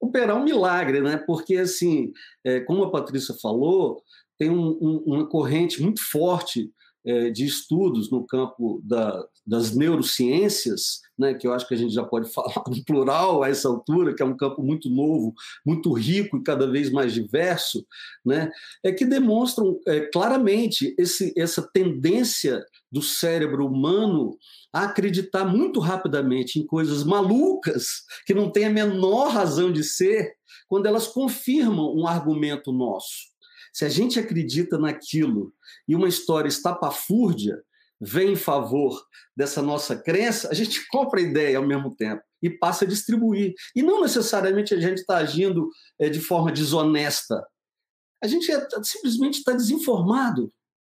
operar 0.00 0.37
um 0.37 0.44
milagre, 0.44 1.00
né? 1.00 1.16
Porque, 1.16 1.57
assim, 1.57 2.12
é, 2.44 2.61
como 2.61 2.85
a 2.85 2.90
Patrícia 2.90 3.35
falou, 3.40 4.03
tem 4.38 4.50
um, 4.50 4.79
um, 4.81 5.03
uma 5.07 5.29
corrente 5.29 5.83
muito 5.83 6.03
forte 6.11 6.70
de 7.33 7.45
estudos 7.45 8.11
no 8.11 8.27
campo 8.27 8.81
da, 8.83 9.27
das 9.47 9.75
neurociências, 9.75 11.03
né, 11.19 11.35
que 11.35 11.47
eu 11.47 11.53
acho 11.53 11.69
que 11.69 11.75
a 11.75 11.77
gente 11.77 11.93
já 11.93 12.03
pode 12.03 12.29
falar 12.33 12.64
no 12.67 12.85
plural 12.85 13.43
a 13.43 13.49
essa 13.49 13.69
altura, 13.69 14.14
que 14.14 14.23
é 14.23 14.27
um 14.27 14.37
campo 14.37 14.62
muito 14.62 14.88
novo, 14.88 15.35
muito 15.64 15.93
rico 15.93 16.37
e 16.37 16.43
cada 16.43 16.67
vez 16.67 16.90
mais 16.90 17.12
diverso, 17.12 17.87
né, 18.25 18.51
é 18.83 18.93
que 18.93 19.05
demonstram 19.05 19.79
é, 19.87 20.01
claramente 20.01 20.95
esse, 20.99 21.33
essa 21.37 21.62
tendência 21.62 22.64
do 22.90 23.03
cérebro 23.03 23.67
humano 23.67 24.38
a 24.73 24.85
acreditar 24.85 25.45
muito 25.45 25.81
rapidamente 25.81 26.59
em 26.59 26.67
coisas 26.67 27.05
malucas, 27.05 28.03
que 28.27 28.35
não 28.35 28.51
têm 28.51 28.67
a 28.67 28.71
menor 28.71 29.29
razão 29.29 29.73
de 29.73 29.85
ser, 29.85 30.35
quando 30.69 30.87
elas 30.87 31.07
confirmam 31.07 31.95
um 31.95 32.07
argumento 32.07 32.73
nosso. 32.73 33.34
Se 33.75 33.85
a 33.85 33.89
gente 33.89 34.21
acredita 34.21 34.79
naquilo 34.79 35.53
e 35.89 35.97
uma 35.97 36.09
história 36.09 36.49
estapafúrdia 36.49 37.61
vem 38.01 38.33
em 38.33 38.37
favor 38.37 39.05
dessa 39.37 39.61
nossa 39.61 39.97
crença, 39.97 40.49
a 40.49 40.55
gente 40.55 40.87
compra 40.89 41.19
a 41.19 41.23
ideia 41.23 41.59
ao 41.59 41.67
mesmo 41.67 41.95
tempo 41.97 42.23
e 42.41 42.49
passa 42.49 42.85
a 42.85 42.89
distribuir. 42.89 43.53
E 43.75 43.83
não 43.83 44.01
necessariamente 44.01 44.73
a 44.73 44.81
gente 44.81 44.99
está 44.99 45.17
agindo 45.17 45.69
é, 45.99 46.09
de 46.09 46.21
forma 46.21 46.53
desonesta. 46.53 47.45
A 48.23 48.29
gente 48.29 48.51
é, 48.53 48.65
simplesmente 48.85 49.39
está 49.39 49.53
desinformado. 49.53 50.53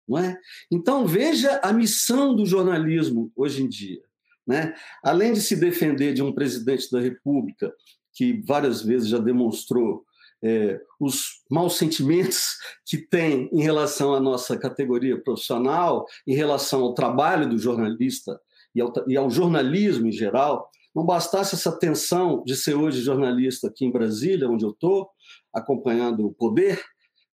Não 0.07 0.19
é? 0.19 0.39
Então, 0.71 1.07
veja 1.07 1.59
a 1.65 1.73
missão 1.73 2.37
do 2.37 2.45
jornalismo 2.45 3.33
hoje 3.35 3.62
em 3.62 3.69
dia. 3.69 4.03
Né? 4.47 4.75
Além 5.03 5.33
de 5.33 5.41
se 5.41 5.57
defender 5.57 6.12
de 6.12 6.23
um 6.23 6.33
presidente 6.33 6.91
da 6.91 7.01
República 7.01 7.73
que 8.12 8.41
várias 8.43 8.83
vezes 8.83 9.09
já 9.09 9.19
demonstrou 9.19 10.05
é, 10.42 10.81
os 11.01 11.42
maus 11.51 11.77
sentimentos 11.77 12.57
que 12.87 12.99
tem 12.99 13.49
em 13.53 13.62
relação 13.62 14.14
à 14.14 14.20
nossa 14.20 14.57
categoria 14.57 15.20
profissional, 15.20 16.07
em 16.27 16.35
relação 16.35 16.83
ao 16.83 16.94
trabalho 16.94 17.49
do 17.49 17.59
jornalista 17.59 18.40
e 18.75 18.81
ao, 18.81 18.92
e 19.07 19.16
ao 19.16 19.31
jornalismo 19.31 20.07
em 20.07 20.12
geral, 20.12 20.70
não 20.94 21.05
bastasse 21.05 21.55
essa 21.55 21.79
tensão 21.79 22.42
de 22.44 22.57
ser 22.57 22.75
hoje 22.75 23.03
jornalista 23.03 23.68
aqui 23.68 23.85
em 23.85 23.92
Brasília, 23.92 24.49
onde 24.49 24.64
eu 24.64 24.70
estou, 24.70 25.11
acompanhando 25.53 26.27
o 26.27 26.33
poder, 26.33 26.83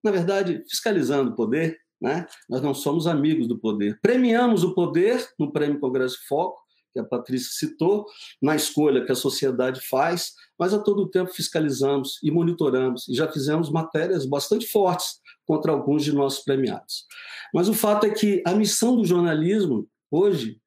na 0.03 0.12
verdade, 0.12 0.63
fiscalizando 0.69 1.31
o 1.31 1.35
poder, 1.35 1.77
né? 2.01 2.25
nós 2.49 2.62
não 2.62 2.73
somos 2.73 3.05
amigos 3.05 3.47
do 3.47 3.59
poder. 3.59 3.99
Premiamos 4.01 4.63
o 4.63 4.73
poder 4.73 5.27
no 5.38 5.51
Prêmio 5.51 5.79
Congresso 5.79 6.17
Foco, 6.27 6.62
que 6.99 7.05
a 7.05 7.17
Patrícia 7.17 7.51
citou, 7.53 8.05
na 8.41 8.55
escolha 8.55 9.05
que 9.05 9.12
a 9.12 9.15
sociedade 9.15 9.81
faz, 9.81 10.33
mas 10.57 10.73
a 10.73 10.79
todo 10.79 11.09
tempo 11.09 11.31
fiscalizamos 11.31 12.19
e 12.21 12.29
monitoramos, 12.29 13.07
e 13.07 13.13
já 13.13 13.31
fizemos 13.31 13.69
matérias 13.69 14.25
bastante 14.25 14.67
fortes 14.67 15.19
contra 15.45 15.71
alguns 15.71 16.03
de 16.03 16.13
nossos 16.13 16.43
premiados. 16.43 17.05
Mas 17.53 17.69
o 17.69 17.73
fato 17.73 18.05
é 18.05 18.09
que 18.09 18.43
a 18.45 18.53
missão 18.53 18.95
do 18.95 19.05
jornalismo, 19.05 19.89
hoje, 20.12 20.59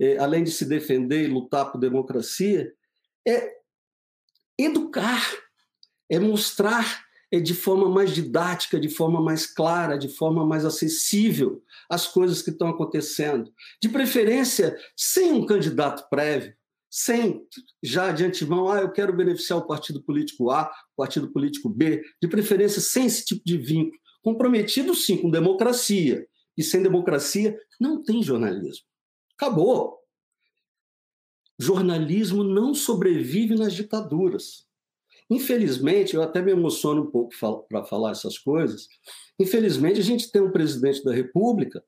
é, 0.00 0.18
além 0.18 0.44
de 0.44 0.50
se 0.50 0.64
defender 0.64 1.24
e 1.24 1.32
lutar 1.32 1.70
por 1.70 1.78
democracia, 1.78 2.72
é 3.26 3.52
educar, 4.58 5.22
é 6.10 6.18
mostrar 6.18 7.07
de 7.32 7.54
forma 7.54 7.88
mais 7.88 8.10
didática, 8.10 8.80
de 8.80 8.88
forma 8.88 9.20
mais 9.20 9.46
clara, 9.46 9.98
de 9.98 10.08
forma 10.08 10.46
mais 10.46 10.64
acessível 10.64 11.62
as 11.90 12.06
coisas 12.06 12.40
que 12.40 12.50
estão 12.50 12.68
acontecendo. 12.68 13.52
De 13.82 13.88
preferência, 13.88 14.76
sem 14.96 15.32
um 15.32 15.44
candidato 15.44 16.08
prévio, 16.08 16.54
sem 16.90 17.46
já 17.82 18.12
de 18.12 18.24
antemão, 18.24 18.70
ah, 18.70 18.80
eu 18.80 18.90
quero 18.90 19.14
beneficiar 19.14 19.58
o 19.58 19.66
partido 19.66 20.02
político 20.02 20.50
A, 20.50 20.64
o 20.64 20.96
partido 20.96 21.30
político 21.30 21.68
B, 21.68 22.02
de 22.20 22.28
preferência 22.28 22.80
sem 22.80 23.06
esse 23.06 23.24
tipo 23.24 23.42
de 23.44 23.58
vínculo. 23.58 23.98
Comprometido, 24.22 24.94
sim, 24.94 25.16
com 25.16 25.30
democracia. 25.30 26.26
E 26.56 26.62
sem 26.62 26.82
democracia, 26.82 27.58
não 27.78 28.02
tem 28.02 28.22
jornalismo. 28.22 28.84
Acabou. 29.36 29.98
Jornalismo 31.58 32.42
não 32.42 32.74
sobrevive 32.74 33.54
nas 33.54 33.74
ditaduras. 33.74 34.67
Infelizmente, 35.30 36.14
eu 36.14 36.22
até 36.22 36.40
me 36.40 36.52
emociono 36.52 37.02
um 37.02 37.10
pouco 37.10 37.34
para 37.68 37.84
falar 37.84 38.12
essas 38.12 38.38
coisas. 38.38 38.88
Infelizmente, 39.38 40.00
a 40.00 40.04
gente 40.04 40.30
tem 40.32 40.42
um 40.42 40.50
presidente 40.50 41.04
da 41.04 41.12
República 41.12 41.84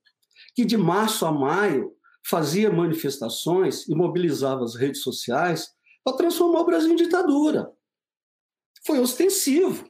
que, 0.54 0.64
de 0.64 0.76
março 0.76 1.24
a 1.24 1.32
maio, 1.32 1.94
fazia 2.24 2.70
manifestações 2.70 3.88
e 3.88 3.94
mobilizava 3.94 4.62
as 4.62 4.74
redes 4.74 5.02
sociais 5.02 5.70
para 6.04 6.16
transformar 6.16 6.60
o 6.60 6.66
Brasil 6.66 6.92
em 6.92 6.96
ditadura. 6.96 7.70
Foi 8.86 8.98
ostensivo. 8.98 9.88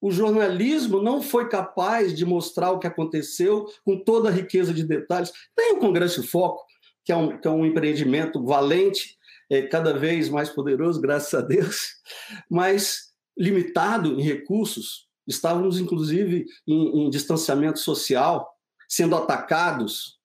O 0.00 0.10
jornalismo 0.10 1.00
não 1.00 1.22
foi 1.22 1.48
capaz 1.48 2.12
de 2.12 2.24
mostrar 2.24 2.72
o 2.72 2.78
que 2.80 2.88
aconteceu 2.88 3.66
com 3.84 4.02
toda 4.02 4.28
a 4.28 4.32
riqueza 4.32 4.74
de 4.74 4.84
detalhes. 4.84 5.32
Tem 5.54 5.74
o 5.74 5.78
Congresso 5.78 6.26
Foco, 6.26 6.64
que 7.04 7.12
é 7.12 7.16
um, 7.16 7.38
que 7.38 7.46
é 7.46 7.50
um 7.50 7.64
empreendimento 7.64 8.44
valente, 8.44 9.16
é, 9.52 9.60
cada 9.66 9.92
vez 9.92 10.30
mais 10.30 10.48
poderoso, 10.48 10.98
graças 10.98 11.34
a 11.34 11.42
Deus, 11.42 12.00
mas 12.50 13.12
limitado 13.36 14.08
em 14.18 14.22
recursos. 14.22 15.10
Estávamos, 15.26 15.78
inclusive, 15.78 16.46
em, 16.66 17.02
em 17.04 17.10
distanciamento 17.10 17.78
social, 17.78 18.50
sendo 18.88 19.14
atacados, 19.14 20.18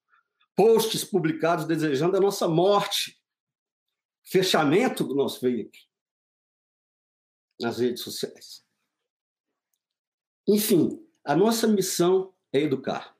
posts 0.55 1.03
publicados 1.03 1.65
desejando 1.65 2.15
a 2.15 2.21
nossa 2.21 2.47
morte, 2.47 3.21
fechamento 4.23 5.03
do 5.03 5.13
nosso 5.13 5.41
veículo 5.41 5.83
nas 7.59 7.79
redes 7.79 8.03
sociais. 8.03 8.63
Enfim, 10.47 11.05
a 11.25 11.35
nossa 11.35 11.67
missão 11.67 12.33
é 12.53 12.61
educar. 12.61 13.16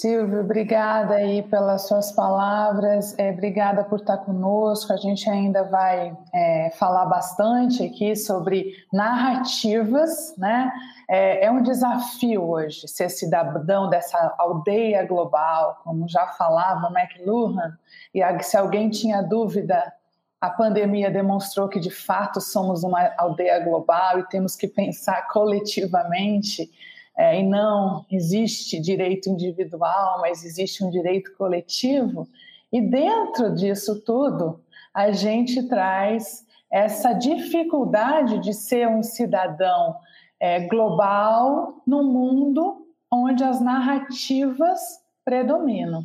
Silvio, 0.00 0.42
obrigada 0.42 1.16
aí 1.16 1.42
pelas 1.42 1.88
suas 1.88 2.12
palavras, 2.12 3.18
é, 3.18 3.32
obrigada 3.32 3.82
por 3.82 3.98
estar 3.98 4.18
conosco. 4.18 4.92
A 4.92 4.96
gente 4.96 5.28
ainda 5.28 5.64
vai 5.64 6.16
é, 6.32 6.70
falar 6.78 7.04
bastante 7.06 7.82
aqui 7.82 8.14
sobre 8.14 8.76
narrativas, 8.92 10.36
né? 10.38 10.70
É, 11.10 11.46
é, 11.46 11.50
um 11.50 11.60
desafio 11.64 12.48
hoje 12.48 12.86
ser 12.86 13.08
cidadão 13.08 13.90
dessa 13.90 14.36
aldeia 14.38 15.04
global, 15.04 15.80
como 15.82 16.08
já 16.08 16.28
falava 16.28 16.92
McLuhan, 16.96 17.76
e 18.14 18.22
se 18.44 18.56
alguém 18.56 18.90
tinha 18.90 19.20
dúvida, 19.20 19.92
a 20.40 20.48
pandemia 20.48 21.10
demonstrou 21.10 21.68
que 21.68 21.80
de 21.80 21.90
fato 21.90 22.40
somos 22.40 22.84
uma 22.84 23.10
aldeia 23.18 23.58
global 23.58 24.20
e 24.20 24.28
temos 24.28 24.54
que 24.54 24.68
pensar 24.68 25.26
coletivamente 25.26 26.70
é, 27.18 27.40
e 27.40 27.42
não 27.42 28.06
existe 28.08 28.78
direito 28.80 29.28
individual, 29.28 30.20
mas 30.20 30.44
existe 30.44 30.84
um 30.84 30.90
direito 30.90 31.34
coletivo. 31.36 32.28
E 32.72 32.80
dentro 32.80 33.52
disso 33.52 34.00
tudo, 34.02 34.60
a 34.94 35.10
gente 35.10 35.66
traz 35.68 36.46
essa 36.70 37.12
dificuldade 37.12 38.38
de 38.38 38.54
ser 38.54 38.86
um 38.86 39.02
cidadão 39.02 39.96
é, 40.38 40.60
global 40.68 41.82
no 41.84 42.04
mundo 42.04 42.86
onde 43.10 43.42
as 43.42 43.60
narrativas 43.60 44.78
predominam. 45.24 46.04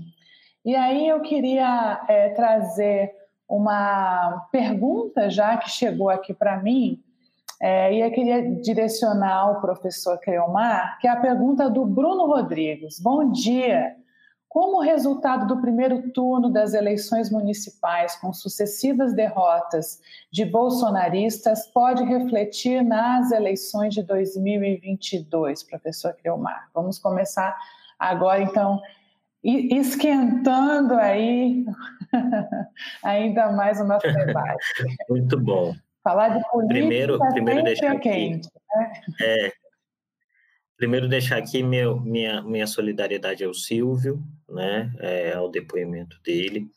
E 0.65 0.75
aí 0.75 1.07
eu 1.07 1.21
queria 1.21 2.03
é, 2.07 2.29
trazer 2.29 3.13
uma 3.47 4.47
pergunta 4.51 5.29
já 5.29 5.57
que 5.57 5.69
chegou 5.69 6.09
aqui 6.09 6.33
para 6.33 6.57
mim 6.59 7.02
é, 7.63 7.93
e 7.93 8.01
eu 8.01 8.11
queria 8.11 8.41
direcionar 8.61 9.37
ao 9.37 9.61
professor 9.61 10.19
Creomar, 10.19 10.99
que 10.99 11.07
é 11.07 11.11
a 11.11 11.15
pergunta 11.15 11.69
do 11.69 11.85
Bruno 11.85 12.27
Rodrigues. 12.27 12.99
Bom 12.99 13.31
dia! 13.31 13.95
como 14.53 14.77
o 14.77 14.81
resultado 14.81 15.47
do 15.47 15.59
primeiro 15.59 16.11
turno 16.11 16.47
das 16.47 16.75
eleições 16.75 17.31
municipais, 17.31 18.15
com 18.17 18.31
sucessivas 18.31 19.11
derrotas 19.15 19.99
de 20.31 20.45
bolsonaristas, 20.45 21.65
pode 21.73 22.03
refletir 22.03 22.83
nas 22.83 23.31
eleições 23.31 23.95
de 23.95 24.03
2022, 24.03 25.63
professor 25.63 26.13
Creomar? 26.13 26.69
Vamos 26.71 26.99
começar 26.99 27.57
agora, 27.97 28.43
então, 28.43 28.79
esquentando 29.43 30.93
aí 30.93 31.65
ainda 33.01 33.51
mais 33.53 33.81
o 33.81 33.85
nosso 33.85 34.05
debate. 34.05 34.85
Muito 35.09 35.39
bom. 35.39 35.73
Falar 36.03 36.29
de 36.29 36.43
política 36.49 36.79
primeiro, 36.79 37.19
primeiro 37.31 37.63
deixar 37.63 37.95
é 37.95 37.99
quente. 37.99 38.49
Né? 38.75 38.91
É, 39.21 39.51
primeiro 40.77 41.07
deixar 41.07 41.37
aqui 41.37 41.63
meu, 41.63 41.99
minha, 42.01 42.41
minha 42.41 42.67
solidariedade 42.67 43.43
ao 43.43 43.53
Silvio, 43.53 44.21
né, 44.49 44.91
é, 44.99 45.33
ao 45.33 45.49
depoimento 45.49 46.19
dele. 46.21 46.67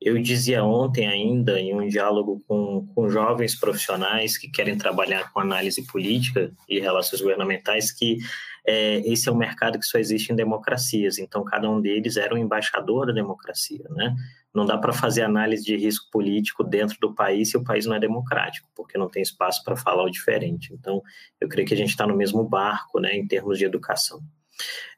Eu 0.00 0.20
dizia 0.20 0.62
ontem 0.62 1.08
ainda, 1.08 1.58
em 1.58 1.74
um 1.74 1.88
diálogo 1.88 2.44
com, 2.46 2.86
com 2.94 3.08
jovens 3.08 3.58
profissionais 3.58 4.36
que 4.36 4.50
querem 4.50 4.76
trabalhar 4.76 5.32
com 5.32 5.40
análise 5.40 5.86
política 5.86 6.52
e 6.68 6.78
relações 6.78 7.22
governamentais, 7.22 7.90
que 7.90 8.18
é, 8.66 8.98
esse 9.00 9.28
é 9.28 9.32
um 9.32 9.36
mercado 9.36 9.78
que 9.78 9.84
só 9.84 9.98
existe 9.98 10.32
em 10.32 10.36
democracias, 10.36 11.18
então 11.18 11.44
cada 11.44 11.70
um 11.70 11.80
deles 11.80 12.16
era 12.16 12.34
um 12.34 12.38
embaixador 12.38 13.06
da 13.06 13.12
democracia, 13.12 13.84
né? 13.90 14.14
Não 14.54 14.64
dá 14.64 14.78
para 14.78 14.92
fazer 14.92 15.22
análise 15.22 15.64
de 15.64 15.76
risco 15.76 16.08
político 16.10 16.62
dentro 16.62 16.96
do 17.00 17.14
país 17.14 17.50
se 17.50 17.56
o 17.56 17.64
país 17.64 17.86
não 17.86 17.94
é 17.94 18.00
democrático, 18.00 18.68
porque 18.74 18.96
não 18.96 19.10
tem 19.10 19.22
espaço 19.22 19.62
para 19.64 19.76
falar 19.76 20.04
o 20.04 20.10
diferente. 20.10 20.72
Então, 20.72 21.02
eu 21.40 21.48
creio 21.48 21.66
que 21.66 21.74
a 21.74 21.76
gente 21.76 21.90
está 21.90 22.06
no 22.06 22.16
mesmo 22.16 22.44
barco, 22.44 23.00
né, 23.00 23.14
em 23.16 23.26
termos 23.26 23.58
de 23.58 23.64
educação. 23.64 24.20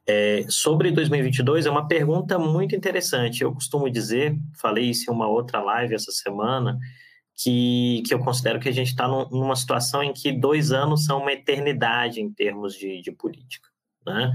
É, 0.07 0.44
sobre 0.48 0.92
2022 0.92 1.66
é 1.66 1.70
uma 1.70 1.88
pergunta 1.88 2.38
muito 2.38 2.76
interessante. 2.76 3.42
Eu 3.42 3.52
costumo 3.52 3.90
dizer, 3.90 4.37
falei 4.61 4.90
isso 4.90 5.11
em 5.11 5.14
uma 5.14 5.26
outra 5.26 5.61
live 5.61 5.94
essa 5.94 6.12
semana, 6.12 6.79
que, 7.37 8.03
que 8.07 8.14
eu 8.14 8.18
considero 8.18 8.59
que 8.59 8.68
a 8.68 8.72
gente 8.72 8.88
está 8.88 9.07
num, 9.07 9.29
numa 9.29 9.55
situação 9.55 10.03
em 10.03 10.12
que 10.12 10.33
dois 10.33 10.72
anos 10.72 11.05
são 11.05 11.20
uma 11.20 11.33
eternidade 11.33 12.20
em 12.20 12.33
termos 12.33 12.75
de, 12.75 13.03
de 13.03 13.12
política, 13.12 13.68
né? 14.07 14.33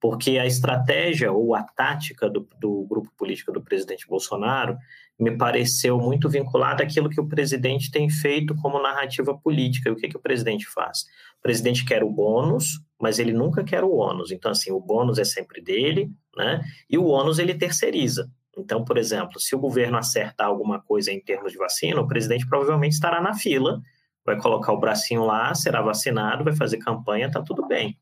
Porque 0.00 0.38
a 0.38 0.46
estratégia 0.46 1.30
ou 1.30 1.54
a 1.54 1.62
tática 1.62 2.28
do, 2.28 2.48
do 2.58 2.86
grupo 2.88 3.10
político 3.16 3.52
do 3.52 3.60
presidente 3.60 4.08
Bolsonaro 4.08 4.76
me 5.18 5.36
pareceu 5.36 5.98
muito 5.98 6.28
vinculada 6.28 6.82
àquilo 6.82 7.10
que 7.10 7.20
o 7.20 7.28
presidente 7.28 7.90
tem 7.90 8.08
feito 8.08 8.54
como 8.56 8.82
narrativa 8.82 9.36
política. 9.36 9.90
E 9.90 9.92
o 9.92 9.96
que, 9.96 10.08
que 10.08 10.16
o 10.16 10.20
presidente 10.20 10.66
faz? 10.66 11.02
O 11.38 11.42
presidente 11.42 11.84
quer 11.84 12.02
o 12.02 12.10
bônus, 12.10 12.80
mas 12.98 13.18
ele 13.18 13.32
nunca 13.32 13.62
quer 13.62 13.84
o 13.84 13.94
ônus. 13.94 14.32
Então, 14.32 14.50
assim, 14.50 14.72
o 14.72 14.80
bônus 14.80 15.18
é 15.18 15.24
sempre 15.24 15.60
dele, 15.60 16.10
né? 16.34 16.62
E 16.88 16.96
o 16.96 17.04
ônus 17.04 17.38
ele 17.38 17.54
terceiriza. 17.54 18.30
Então, 18.56 18.84
por 18.84 18.98
exemplo, 18.98 19.38
se 19.40 19.54
o 19.54 19.58
governo 19.58 19.96
acertar 19.96 20.46
alguma 20.46 20.80
coisa 20.80 21.12
em 21.12 21.20
termos 21.20 21.52
de 21.52 21.58
vacina, 21.58 22.00
o 22.00 22.08
presidente 22.08 22.46
provavelmente 22.46 22.92
estará 22.92 23.20
na 23.20 23.34
fila, 23.34 23.80
vai 24.24 24.36
colocar 24.36 24.72
o 24.72 24.80
bracinho 24.80 25.24
lá, 25.24 25.54
será 25.54 25.80
vacinado, 25.80 26.44
vai 26.44 26.54
fazer 26.54 26.78
campanha, 26.78 27.30
tá 27.30 27.42
tudo 27.42 27.66
bem. 27.66 27.98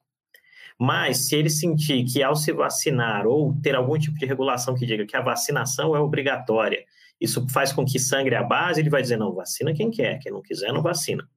Mas 0.79 1.27
se 1.27 1.37
ele 1.37 1.51
sentir 1.51 2.05
que 2.05 2.23
ao 2.23 2.37
se 2.37 2.53
vacinar 2.53 3.27
ou 3.27 3.55
ter 3.61 3.75
algum 3.75 3.99
tipo 3.99 4.17
de 4.17 4.27
regulação 4.27 4.75
que 4.75 4.87
diga 4.87 5.05
que 5.05 5.17
a 5.17 5.21
vacinação 5.21 5.95
é 5.95 6.01
obrigatória, 6.01 6.85
isso 7.21 7.47
faz 7.49 7.73
com 7.73 7.85
que 7.85 7.99
sangre 7.99 8.37
a 8.37 8.43
base, 8.43 8.81
ele 8.81 8.91
vai 8.91 9.03
dizer 9.03 9.17
não, 9.17 9.35
vacina 9.35 9.75
quem 9.75 9.91
quer, 9.91 10.19
quem 10.21 10.33
não 10.33 10.41
quiser 10.41 10.73
não 10.73 10.83
vacina. 10.83 11.29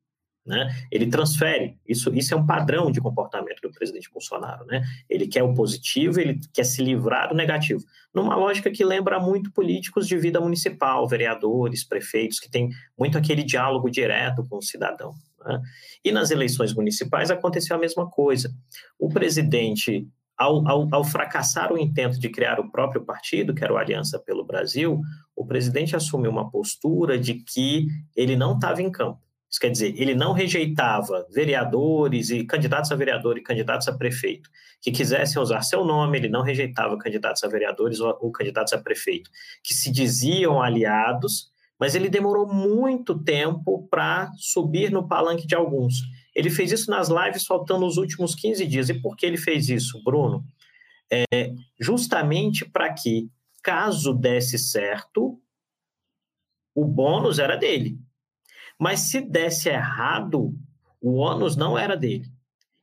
Né? 0.46 0.68
Ele 0.92 1.06
transfere, 1.06 1.78
isso, 1.88 2.14
isso 2.16 2.34
é 2.34 2.38
um 2.38 2.46
padrão 2.46 2.92
de 2.92 3.00
comportamento 3.00 3.62
do 3.62 3.72
presidente 3.72 4.10
Bolsonaro. 4.12 4.66
Né? 4.66 4.82
Ele 5.08 5.28
quer 5.28 5.44
o 5.44 5.54
positivo, 5.54 6.20
ele 6.20 6.40
quer 6.52 6.64
se 6.64 6.84
livrar 6.84 7.30
do 7.30 7.36
negativo. 7.36 7.84
Numa 8.14 8.36
lógica 8.36 8.72
que 8.72 8.84
lembra 8.84 9.20
muito 9.20 9.52
políticos 9.52 10.08
de 10.08 10.18
vida 10.18 10.42
municipal, 10.42 11.08
vereadores, 11.08 11.84
prefeitos, 11.84 12.40
que 12.40 12.50
tem 12.50 12.70
muito 12.98 13.18
aquele 13.18 13.44
diálogo 13.44 13.90
direto 13.90 14.44
com 14.50 14.58
o 14.58 14.64
cidadão. 14.64 15.14
Né? 15.46 15.62
E 16.04 16.12
nas 16.12 16.32
eleições 16.32 16.74
municipais 16.74 17.30
aconteceu 17.30 17.76
a 17.76 17.80
mesma 17.80 18.10
coisa. 18.10 18.52
O 18.98 19.10
presidente, 19.10 20.08
ao, 20.36 20.68
ao, 20.68 20.88
ao 20.92 21.04
fracassar 21.04 21.72
o 21.72 21.78
intento 21.78 22.20
de 22.20 22.30
criar 22.30 22.60
o 22.60 22.72
próprio 22.72 23.06
partido, 23.06 23.54
que 23.54 23.64
era 23.64 23.74
o 23.74 23.78
Aliança 23.78 24.18
pelo 24.18 24.44
Brasil, 24.44 25.00
o 25.36 25.46
presidente 25.46 25.96
assumiu 25.96 26.32
uma 26.32 26.50
postura 26.50 27.20
de 27.20 27.36
que 27.36 27.86
ele 28.16 28.36
não 28.36 28.56
estava 28.56 28.82
em 28.82 28.90
campo 28.90 29.22
isso 29.52 29.60
quer 29.60 29.70
dizer, 29.70 29.94
ele 29.98 30.16
não 30.16 30.32
rejeitava 30.32 31.28
vereadores 31.30 32.30
e 32.30 32.46
candidatos 32.46 32.90
a 32.90 32.96
vereador 32.96 33.38
e 33.38 33.44
candidatos 33.44 33.86
a 33.90 33.94
prefeito 33.94 34.50
que 34.82 34.92
quisessem 34.92 35.42
usar 35.42 35.62
seu 35.62 35.84
nome, 35.84 36.18
ele 36.18 36.30
não 36.30 36.42
rejeitava 36.42 36.98
candidatos 36.98 37.44
a 37.44 37.50
vereadores 37.50 38.00
ou, 38.00 38.18
ou 38.22 38.32
candidatos 38.32 38.72
a 38.72 38.78
prefeito 38.78 39.30
que 39.62 39.74
se 39.74 39.92
diziam 39.92 40.62
aliados, 40.62 41.52
mas 41.78 41.96
ele 41.96 42.10
demorou 42.10 42.48
muito 42.48 43.22
tempo 43.22 43.88
para 43.90 44.32
subir 44.38 44.90
no 44.90 45.06
palanque 45.06 45.46
de 45.46 45.54
alguns. 45.54 45.96
Ele 46.34 46.50
fez 46.50 46.72
isso 46.72 46.90
nas 46.90 47.10
lives 47.10 47.46
faltando 47.46 47.86
os 47.86 47.98
últimos 47.98 48.34
15 48.34 48.66
dias. 48.66 48.88
E 48.88 48.94
por 49.02 49.18
que 49.18 49.26
ele 49.26 49.38
fez 49.38 49.68
isso, 49.68 50.02
Bruno? 50.02 50.46
É 51.12 51.52
justamente 51.78 52.64
para 52.64 52.94
que, 52.94 53.30
caso 53.62 54.14
desse 54.14 54.58
certo, 54.58 55.42
o 56.74 56.86
bônus 56.86 57.38
era 57.38 57.58
dele. 57.58 58.00
Mas 58.82 59.02
se 59.02 59.22
desse 59.22 59.70
errado, 59.70 60.56
o 61.00 61.18
ônus 61.18 61.56
não 61.56 61.78
era 61.78 61.96
dele. 61.96 62.26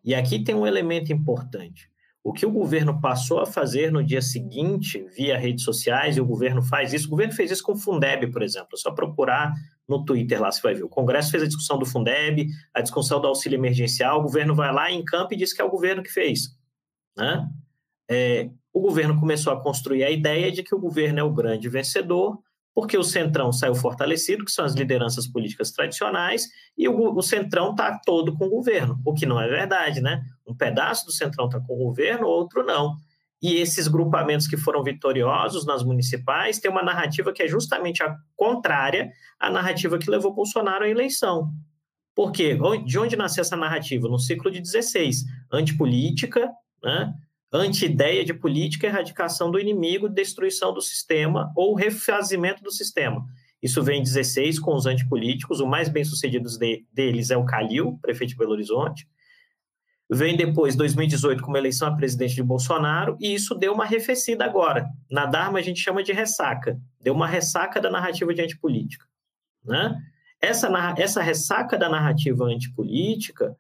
E 0.05 0.15
aqui 0.15 0.45
tem 0.45 0.55
um 0.55 0.65
elemento 0.65 1.13
importante. 1.13 1.91
O 2.23 2.33
que 2.33 2.47
o 2.47 2.53
governo 2.53 3.01
passou 3.01 3.41
a 3.41 3.47
fazer 3.47 3.91
no 3.91 4.05
dia 4.05 4.23
seguinte, 4.23 5.05
via 5.17 5.37
redes 5.37 5.65
sociais, 5.65 6.17
e 6.17 6.21
o 6.21 6.25
governo 6.25 6.63
faz 6.63 6.93
isso, 6.93 7.09
o 7.09 7.11
governo 7.11 7.33
fez 7.33 7.51
isso 7.51 7.65
com 7.65 7.73
o 7.73 7.77
Fundeb, 7.77 8.31
por 8.31 8.45
exemplo, 8.45 8.69
é 8.75 8.77
só 8.77 8.93
procurar 8.93 9.53
no 9.89 10.05
Twitter 10.05 10.41
lá, 10.41 10.53
você 10.53 10.63
vai 10.63 10.75
ver. 10.75 10.85
O 10.85 10.89
Congresso 10.89 11.33
fez 11.33 11.43
a 11.43 11.47
discussão 11.47 11.77
do 11.77 11.85
Fundeb, 11.85 12.47
a 12.73 12.81
discussão 12.81 13.21
do 13.21 13.27
auxílio 13.27 13.59
emergencial, 13.59 14.21
o 14.21 14.23
governo 14.23 14.55
vai 14.55 14.73
lá 14.73 14.93
em 14.93 15.05
campo 15.05 15.35
e 15.35 15.37
diz 15.37 15.53
que 15.53 15.61
é 15.61 15.65
o 15.65 15.71
governo 15.71 16.01
que 16.01 16.13
fez. 16.13 16.57
Né? 17.17 17.45
É, 18.09 18.49
o 18.73 18.81
governo 18.81 19.19
começou 19.19 19.53
a 19.53 19.61
construir 19.61 20.05
a 20.05 20.11
ideia 20.11 20.53
de 20.53 20.63
que 20.63 20.77
o 20.77 20.79
governo 20.79 21.19
é 21.19 21.25
o 21.25 21.33
grande 21.33 21.69
vencedor, 21.69 22.39
porque 22.75 22.97
o 22.97 23.03
Centrão 23.03 23.53
saiu 23.53 23.75
fortalecido, 23.75 24.45
que 24.45 24.53
são 24.53 24.65
as 24.65 24.75
lideranças 24.75 25.27
políticas 25.27 25.73
tradicionais, 25.73 26.47
e 26.77 26.89
o, 26.89 27.15
o 27.15 27.23
Centrão 27.23 27.71
está 27.71 27.99
todo 28.05 28.37
com 28.37 28.47
o 28.47 28.51
governo, 28.51 29.01
o 29.05 29.13
que 29.13 29.27
não 29.27 29.41
é 29.41 29.49
verdade, 29.49 30.01
né? 30.01 30.23
Um 30.47 30.55
pedaço 30.55 31.05
do 31.05 31.13
Centrão 31.13 31.47
está 31.47 31.61
com 31.61 31.75
o 31.75 31.85
governo, 31.85 32.27
outro 32.27 32.65
não. 32.65 32.97
E 33.41 33.57
esses 33.57 33.87
grupamentos 33.87 34.49
que 34.49 34.57
foram 34.57 34.83
vitoriosos 34.83 35.65
nas 35.65 35.85
municipais 35.85 36.59
têm 36.59 36.71
uma 36.71 36.83
narrativa 36.83 37.33
que 37.33 37.43
é 37.43 37.49
justamente 37.49 38.03
a 38.03 38.17
contrária 38.37 39.11
à 39.39 39.49
narrativa 39.49 39.99
que 39.99 40.11
levou 40.11 40.35
Bolsonaro 40.35 40.85
à 40.85 40.89
eleição. 40.89 41.49
Por 42.15 42.33
quê? 42.33 42.59
De 42.85 42.99
onde 42.99 43.17
nasceu 43.17 43.43
essa 43.43 43.57
narrativa? 43.57 44.09
No 44.09 44.19
ciclo 44.19 44.51
de 44.51 44.61
16, 44.61 45.25
antipolítica, 45.53 46.51
né? 46.83 47.15
Anti-ideia 47.53 48.25
de 48.25 48.35
política, 48.35 48.87
erradicação 48.87 49.51
do 49.51 49.59
inimigo, 49.59 50.09
destruição 50.09 50.73
do 50.73 50.83
sistema 50.83 51.53
ou 51.57 51.75
refazimento 51.75 52.63
do 52.63 52.71
sistema. 52.71 53.25
Isso 53.63 53.83
vem 53.83 54.01
em 54.01 54.03
16 54.03 54.59
com 54.59 54.75
os 54.75 54.87
antipolíticos, 54.87 55.61
o 55.61 55.67
mais 55.67 55.89
bem 55.89 56.05
sucedido 56.05 56.49
de, 56.59 56.85
deles 56.93 57.31
é 57.31 57.37
o 57.37 57.45
Calil, 57.45 57.99
prefeito 58.01 58.31
de 58.31 58.37
Belo 58.37 58.53
Horizonte. 58.53 59.09
Vem 60.11 60.37
depois, 60.37 60.75
2018, 60.75 61.43
com 61.43 61.49
uma 61.49 61.59
eleição 61.59 61.89
a 61.89 61.97
presidente 61.97 62.35
de 62.35 62.43
Bolsonaro, 62.43 63.17
e 63.21 63.35
isso 63.35 63.55
deu 63.55 63.75
uma 63.75 63.85
arrefecida 63.85 64.45
agora. 64.45 64.89
Na 65.11 65.27
Dharma 65.27 65.59
a 65.59 65.63
gente 65.63 65.81
chama 65.81 66.03
de 66.03 66.13
ressaca. 66.13 66.81
Deu 67.01 67.13
uma 67.13 67.27
ressaca 67.27 67.81
da 67.81 67.91
narrativa 67.91 68.33
de 68.33 68.41
antipolítica. 68.41 69.05
Né? 69.65 70.01
Essa, 70.41 70.71
essa 70.97 71.21
ressaca 71.21 71.77
da 71.77 71.89
narrativa 71.91 72.45
antipolítica 72.45 73.55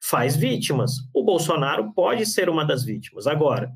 faz 0.00 0.36
vítimas. 0.36 0.92
O 1.14 1.22
Bolsonaro 1.22 1.92
pode 1.92 2.24
ser 2.26 2.48
uma 2.48 2.64
das 2.64 2.84
vítimas. 2.84 3.26
Agora, 3.26 3.70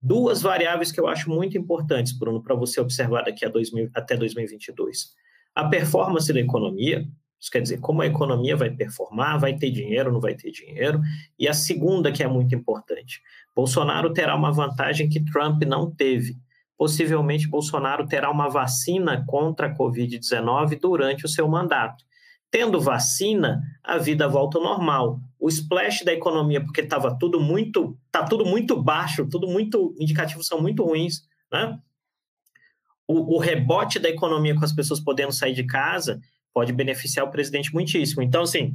duas 0.00 0.42
variáveis 0.42 0.92
que 0.92 1.00
eu 1.00 1.06
acho 1.06 1.30
muito 1.30 1.56
importantes, 1.56 2.12
Bruno, 2.12 2.42
para 2.42 2.54
você 2.54 2.80
observar 2.80 3.22
daqui 3.22 3.44
a 3.44 3.48
2000, 3.48 3.90
até 3.94 4.16
2022. 4.16 5.14
A 5.54 5.68
performance 5.68 6.32
da 6.32 6.40
economia, 6.40 7.08
isso 7.40 7.50
quer 7.50 7.62
dizer, 7.62 7.80
como 7.80 8.02
a 8.02 8.06
economia 8.06 8.54
vai 8.54 8.70
performar, 8.70 9.40
vai 9.40 9.56
ter 9.56 9.70
dinheiro, 9.70 10.12
não 10.12 10.20
vai 10.20 10.34
ter 10.34 10.50
dinheiro. 10.50 11.00
E 11.38 11.48
a 11.48 11.54
segunda, 11.54 12.12
que 12.12 12.22
é 12.22 12.28
muito 12.28 12.54
importante, 12.54 13.22
Bolsonaro 13.56 14.12
terá 14.12 14.36
uma 14.36 14.52
vantagem 14.52 15.08
que 15.08 15.24
Trump 15.24 15.62
não 15.62 15.90
teve. 15.90 16.36
Possivelmente, 16.76 17.48
Bolsonaro 17.48 18.06
terá 18.06 18.30
uma 18.30 18.48
vacina 18.48 19.24
contra 19.26 19.68
a 19.68 19.74
Covid-19 19.74 20.78
durante 20.78 21.24
o 21.24 21.28
seu 21.28 21.48
mandato. 21.48 22.04
Tendo 22.50 22.80
vacina, 22.80 23.62
a 23.82 23.96
vida 23.96 24.28
volta 24.28 24.58
ao 24.58 24.64
normal. 24.64 25.20
O 25.38 25.48
splash 25.48 26.04
da 26.04 26.12
economia, 26.12 26.60
porque 26.60 26.80
estava 26.80 27.16
tudo 27.16 27.40
muito, 27.40 27.96
tá 28.10 28.24
tudo 28.24 28.44
muito 28.44 28.80
baixo, 28.80 29.28
tudo 29.28 29.46
muito 29.46 29.94
indicativos 29.98 30.46
são 30.46 30.60
muito 30.60 30.84
ruins, 30.84 31.22
né? 31.50 31.78
O, 33.06 33.36
o 33.36 33.38
rebote 33.38 33.98
da 33.98 34.08
economia 34.08 34.54
com 34.54 34.64
as 34.64 34.72
pessoas 34.72 35.00
podendo 35.00 35.32
sair 35.32 35.52
de 35.52 35.64
casa 35.64 36.20
pode 36.52 36.72
beneficiar 36.72 37.26
o 37.26 37.30
presidente 37.30 37.72
muitíssimo. 37.72 38.22
Então, 38.22 38.42
assim, 38.42 38.74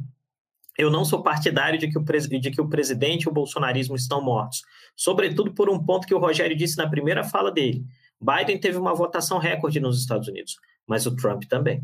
eu 0.78 0.90
não 0.90 1.06
sou 1.06 1.24
partidário 1.24 1.80
de 1.80 1.90
que, 1.90 1.98
o, 1.98 2.04
de 2.04 2.52
que 2.52 2.62
o 2.62 2.68
presidente 2.68 3.24
e 3.24 3.30
o 3.30 3.34
bolsonarismo 3.34 3.96
estão 3.96 4.22
mortos, 4.22 4.64
sobretudo 4.96 5.54
por 5.54 5.70
um 5.70 5.84
ponto 5.84 6.08
que 6.08 6.14
o 6.14 6.20
Rogério 6.20 6.56
disse 6.56 6.78
na 6.78 6.90
primeira 6.90 7.24
fala 7.24 7.52
dele. 7.52 7.86
Biden 8.20 8.60
teve 8.60 8.78
uma 8.78 8.94
votação 8.94 9.38
recorde 9.38 9.80
nos 9.80 10.00
Estados 10.00 10.28
Unidos, 10.28 10.58
mas 10.88 11.06
o 11.06 11.16
Trump 11.16 11.44
também. 11.44 11.84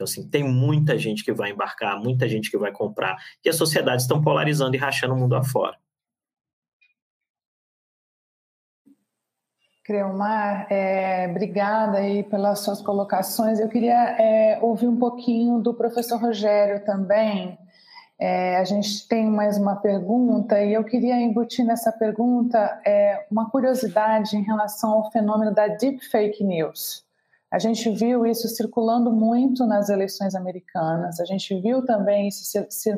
Então, 0.00 0.06
assim, 0.06 0.26
tem 0.26 0.42
muita 0.42 0.96
gente 0.96 1.22
que 1.22 1.30
vai 1.30 1.50
embarcar, 1.50 2.00
muita 2.00 2.26
gente 2.26 2.50
que 2.50 2.56
vai 2.56 2.72
comprar, 2.72 3.18
e 3.44 3.50
as 3.50 3.56
sociedades 3.56 4.04
estão 4.04 4.18
polarizando 4.22 4.74
e 4.74 4.78
rachando 4.78 5.12
o 5.12 5.16
mundo 5.18 5.36
afora. 5.36 5.76
Creomar, 9.84 10.66
é, 10.72 11.28
obrigada 11.28 11.98
aí 11.98 12.22
pelas 12.22 12.60
suas 12.60 12.80
colocações. 12.80 13.60
Eu 13.60 13.68
queria 13.68 14.16
é, 14.18 14.58
ouvir 14.62 14.88
um 14.88 14.96
pouquinho 14.96 15.60
do 15.60 15.74
professor 15.74 16.18
Rogério 16.18 16.82
também. 16.86 17.58
É, 18.18 18.56
a 18.56 18.64
gente 18.64 19.06
tem 19.06 19.26
mais 19.26 19.58
uma 19.58 19.76
pergunta 19.76 20.62
e 20.64 20.72
eu 20.72 20.82
queria 20.82 21.20
embutir 21.20 21.62
nessa 21.66 21.92
pergunta 21.92 22.80
é, 22.86 23.26
uma 23.30 23.50
curiosidade 23.50 24.34
em 24.34 24.42
relação 24.42 24.92
ao 24.92 25.12
fenômeno 25.12 25.54
da 25.54 25.68
deep 25.68 26.02
fake 26.08 26.42
news. 26.42 27.04
A 27.50 27.58
gente 27.58 27.90
viu 27.90 28.24
isso 28.24 28.48
circulando 28.48 29.10
muito 29.10 29.66
nas 29.66 29.88
eleições 29.88 30.34
americanas, 30.34 31.18
a 31.18 31.24
gente 31.24 31.60
viu 31.60 31.84
também 31.84 32.28
isso 32.28 32.44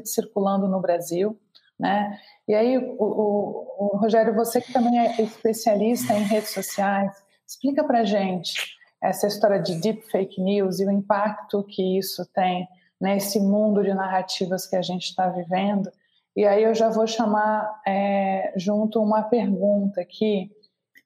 circulando 0.05 0.69
no 0.69 0.81
Brasil. 0.81 1.39
Né? 1.79 2.19
E 2.47 2.55
aí, 2.55 2.79
o, 2.79 2.97
o, 2.99 3.67
o 3.79 3.97
Rogério, 3.97 4.35
você 4.35 4.61
que 4.61 4.73
também 4.73 4.99
é 4.99 5.23
especialista 5.23 6.13
em 6.13 6.23
redes 6.23 6.51
sociais, 6.51 7.11
explica 7.47 7.83
para 7.83 8.05
gente 8.05 8.77
essa 9.03 9.27
história 9.27 9.61
de 9.61 9.75
deep 9.81 10.03
fake 10.03 10.41
news 10.41 10.79
e 10.79 10.87
o 10.87 10.91
impacto 10.91 11.65
que 11.65 11.99
isso 11.99 12.25
tem 12.33 12.69
nesse 13.01 13.41
mundo 13.41 13.83
de 13.83 13.93
narrativas 13.93 14.65
que 14.65 14.77
a 14.77 14.83
gente 14.83 15.07
está 15.07 15.29
vivendo. 15.29 15.91
E 16.37 16.47
aí 16.47 16.63
eu 16.63 16.75
já 16.75 16.89
vou 16.89 17.07
chamar 17.07 17.83
é, 17.87 18.53
junto 18.57 19.03
uma 19.03 19.23
pergunta 19.23 20.01
aqui, 20.01 20.51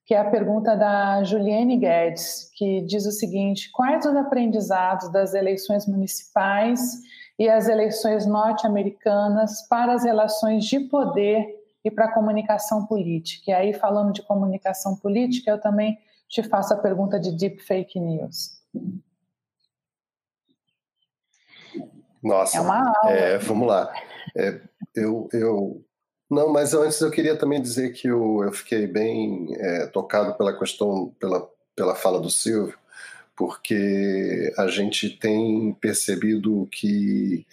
que 0.07 0.13
é 0.13 0.19
a 0.19 0.31
pergunta 0.31 0.73
da 0.75 1.21
Juliane 1.25 1.77
Guedes, 1.77 2.49
que 2.55 2.81
diz 2.81 3.05
o 3.05 3.11
seguinte: 3.11 3.69
quais 3.73 4.05
os 4.05 4.15
aprendizados 4.15 5.11
das 5.11 5.33
eleições 5.33 5.85
municipais 5.85 6.79
e 7.37 7.49
as 7.49 7.67
eleições 7.67 8.25
norte-americanas 8.25 9.67
para 9.67 9.93
as 9.93 10.05
relações 10.05 10.63
de 10.63 10.79
poder 10.79 11.45
e 11.83 11.91
para 11.91 12.05
a 12.05 12.13
comunicação 12.13 12.85
política. 12.85 13.51
E 13.51 13.53
aí, 13.53 13.73
falando 13.73 14.13
de 14.13 14.21
comunicação 14.23 14.95
política, 14.95 15.51
eu 15.51 15.59
também 15.59 15.99
te 16.27 16.41
faço 16.41 16.73
a 16.73 16.77
pergunta 16.77 17.19
de 17.19 17.31
deep 17.37 17.61
fake 17.61 17.99
news. 17.99 18.57
Nossa, 22.23 22.57
é 22.57 22.61
uma 22.61 22.79
aula. 22.79 23.11
É, 23.11 23.37
vamos 23.37 23.67
lá. 23.67 23.93
É, 24.35 24.61
eu, 24.95 25.29
eu, 25.31 25.85
não, 26.29 26.51
mas 26.51 26.73
antes 26.73 26.99
eu 26.99 27.09
queria 27.09 27.37
também 27.37 27.61
dizer 27.61 27.93
que 27.93 28.07
eu, 28.07 28.43
eu 28.43 28.51
fiquei 28.51 28.85
bem 28.85 29.55
é, 29.55 29.87
tocado 29.87 30.35
pela 30.35 30.57
questão, 30.57 31.13
pela, 31.19 31.49
pela 31.75 31.95
fala 31.95 32.19
do 32.19 32.29
Silvio, 32.29 32.77
porque 33.35 34.53
a 34.57 34.67
gente 34.67 35.09
tem 35.09 35.73
percebido 35.79 36.67
que 36.71 37.45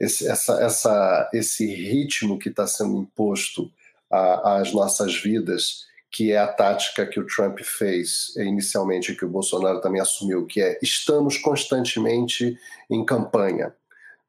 esse, 0.00 0.26
essa, 0.26 0.60
essa, 0.62 1.30
esse 1.32 1.66
ritmo 1.66 2.38
que 2.38 2.48
está 2.48 2.66
sendo 2.66 2.98
imposto 2.98 3.70
às 4.10 4.72
nossas 4.72 5.14
vidas, 5.14 5.86
que 6.10 6.32
é 6.32 6.38
a 6.38 6.46
tática 6.46 7.06
que 7.06 7.20
o 7.20 7.26
Trump 7.26 7.60
fez 7.60 8.34
inicialmente, 8.36 9.14
que 9.14 9.24
o 9.24 9.28
Bolsonaro 9.28 9.80
também 9.80 10.00
assumiu, 10.00 10.46
que 10.46 10.60
é 10.60 10.78
estamos 10.82 11.38
constantemente 11.38 12.58
em 12.90 13.04
campanha. 13.04 13.74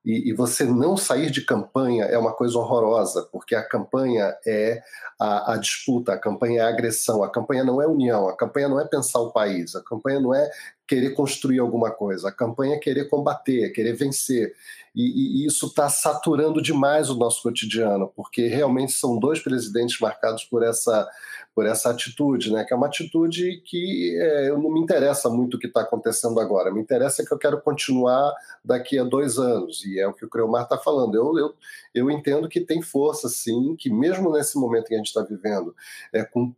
E, 0.07 0.29
e, 0.29 0.33
você 0.33 0.63
não 0.63 0.95
sair 0.95 1.29
de 1.29 1.41
campanha 1.41 2.05
é 2.05 2.17
uma 2.17 2.31
coisa 2.31 2.57
horrorosa, 2.57 3.27
porque 3.29 3.53
a 3.53 3.61
campanha 3.61 4.33
é 4.47 4.81
a, 5.19 5.51
a, 5.51 5.57
disputa, 5.57 6.13
a 6.13 6.17
campanha 6.17 6.61
é 6.61 6.63
a 6.63 6.69
agressão, 6.69 7.25
a 7.25 7.29
campanha 7.29 7.65
não 7.65 7.81
é 7.81 7.87
união, 7.87 8.29
a 8.29 8.37
campanha 8.37 8.69
não 8.69 8.79
é 8.79 8.85
pensar 8.85 9.19
o 9.19 9.33
país, 9.33 9.75
a 9.75 9.83
campanha 9.83 10.21
não 10.21 10.33
é 10.33 10.49
querer 10.87 11.09
construir 11.09 11.59
alguma 11.59 11.91
coisa, 11.91 12.29
a 12.29 12.31
campanha 12.31 12.75
é 12.75 12.79
querer 12.79 13.09
combater, 13.09 13.65
é 13.65 13.69
querer 13.69 13.97
vencer. 13.97 14.53
E, 14.95 15.43
e 15.43 15.45
isso 15.45 15.65
está 15.65 15.89
saturando 15.89 16.61
demais 16.61 17.09
o 17.09 17.17
nosso 17.17 17.43
cotidiano, 17.43 18.09
porque 18.15 18.47
realmente 18.47 18.93
são 18.93 19.19
dois 19.19 19.41
presidentes 19.41 19.99
marcados 19.99 20.45
por 20.45 20.63
essa 20.63 21.05
por 21.57 21.65
essa 21.65 21.89
atitude, 21.89 22.53
né? 22.53 22.63
Que 22.63 22.71
é 22.71 22.77
uma 22.77 22.85
atitude 22.85 23.63
que 23.65 24.15
é, 24.21 24.49
não 24.49 24.69
me 24.69 24.79
interessa 24.79 25.27
muito 25.27 25.57
o 25.57 25.59
que 25.59 25.65
está 25.65 25.81
acontecendo 25.81 26.39
agora. 26.39 26.71
Me 26.71 26.79
interessa 26.79 27.25
que 27.25 27.33
eu 27.33 27.37
quero 27.39 27.59
continuar 27.59 28.31
daqui 28.63 28.99
a 28.99 29.03
dois 29.03 29.39
anos 29.39 29.83
e 29.83 29.99
é 29.99 30.07
o 30.07 30.13
que 30.13 30.23
o 30.23 30.29
Creomar 30.29 30.65
está 30.65 30.77
falando. 30.77 31.15
Eu, 31.15 31.35
eu, 31.35 31.55
eu 31.95 32.11
entendo 32.11 32.47
que 32.47 32.61
tem 32.61 32.79
força, 32.83 33.27
sim, 33.27 33.75
que 33.75 33.89
mesmo 33.89 34.31
nesse 34.31 34.55
momento 34.55 34.85
que 34.85 34.93
a 34.93 34.97
gente 34.97 35.07
está 35.07 35.23
vivendo, 35.23 35.75
é, 36.13 36.23
com, 36.23 36.53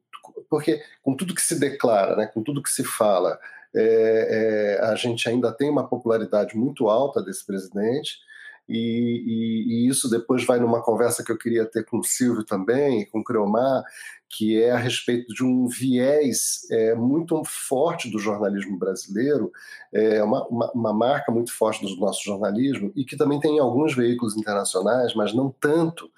porque 0.49 0.83
com 1.01 1.15
tudo 1.15 1.33
que 1.33 1.41
se 1.41 1.57
declara, 1.57 2.17
né? 2.17 2.27
Com 2.27 2.43
tudo 2.43 2.62
que 2.62 2.69
se 2.69 2.83
fala, 2.83 3.39
é, 3.73 4.79
é, 4.81 4.85
a 4.85 4.95
gente 4.95 5.29
ainda 5.29 5.49
tem 5.53 5.69
uma 5.69 5.88
popularidade 5.88 6.57
muito 6.57 6.89
alta 6.89 7.23
desse 7.23 7.45
presidente. 7.45 8.17
E, 8.69 8.75
e, 8.77 9.86
e, 9.86 9.89
isso 9.89 10.08
depois 10.10 10.45
vai 10.45 10.60
numa 10.60 10.82
conversa 10.82 11.23
que 11.23 11.32
eu 11.32 11.38
queria 11.38 11.65
ter 11.65 11.84
com 11.86 11.97
o 11.97 12.03
Silvio 12.03 12.45
também, 12.45 13.05
com 13.08 13.19
o 13.19 13.23
Creomar, 13.23 13.84
que 14.29 14.62
é 14.62 14.69
a 14.71 14.77
respeito 14.77 15.34
de 15.34 15.43
um 15.43 15.67
viés 15.67 16.67
é, 16.69 16.93
muito 16.93 17.41
forte 17.43 18.12
do 18.12 18.19
jornalismo 18.19 18.77
brasileiro, 18.77 19.51
é 19.91 20.23
uma, 20.23 20.47
uma, 20.47 20.71
uma, 20.71 20.93
marca 20.93 21.32
muito 21.32 21.51
forte 21.51 21.84
do 21.84 21.99
nosso 21.99 22.23
jornalismo, 22.23 22.91
e 22.95 23.03
que 23.03 23.17
também 23.17 23.39
tem 23.39 23.58
em 23.58 23.60
alguns 23.60 23.95
veículos 23.95 24.38
internacionais, 24.38 25.15
mas 25.15 25.34
não 25.34 25.53
tanto, 25.60 26.12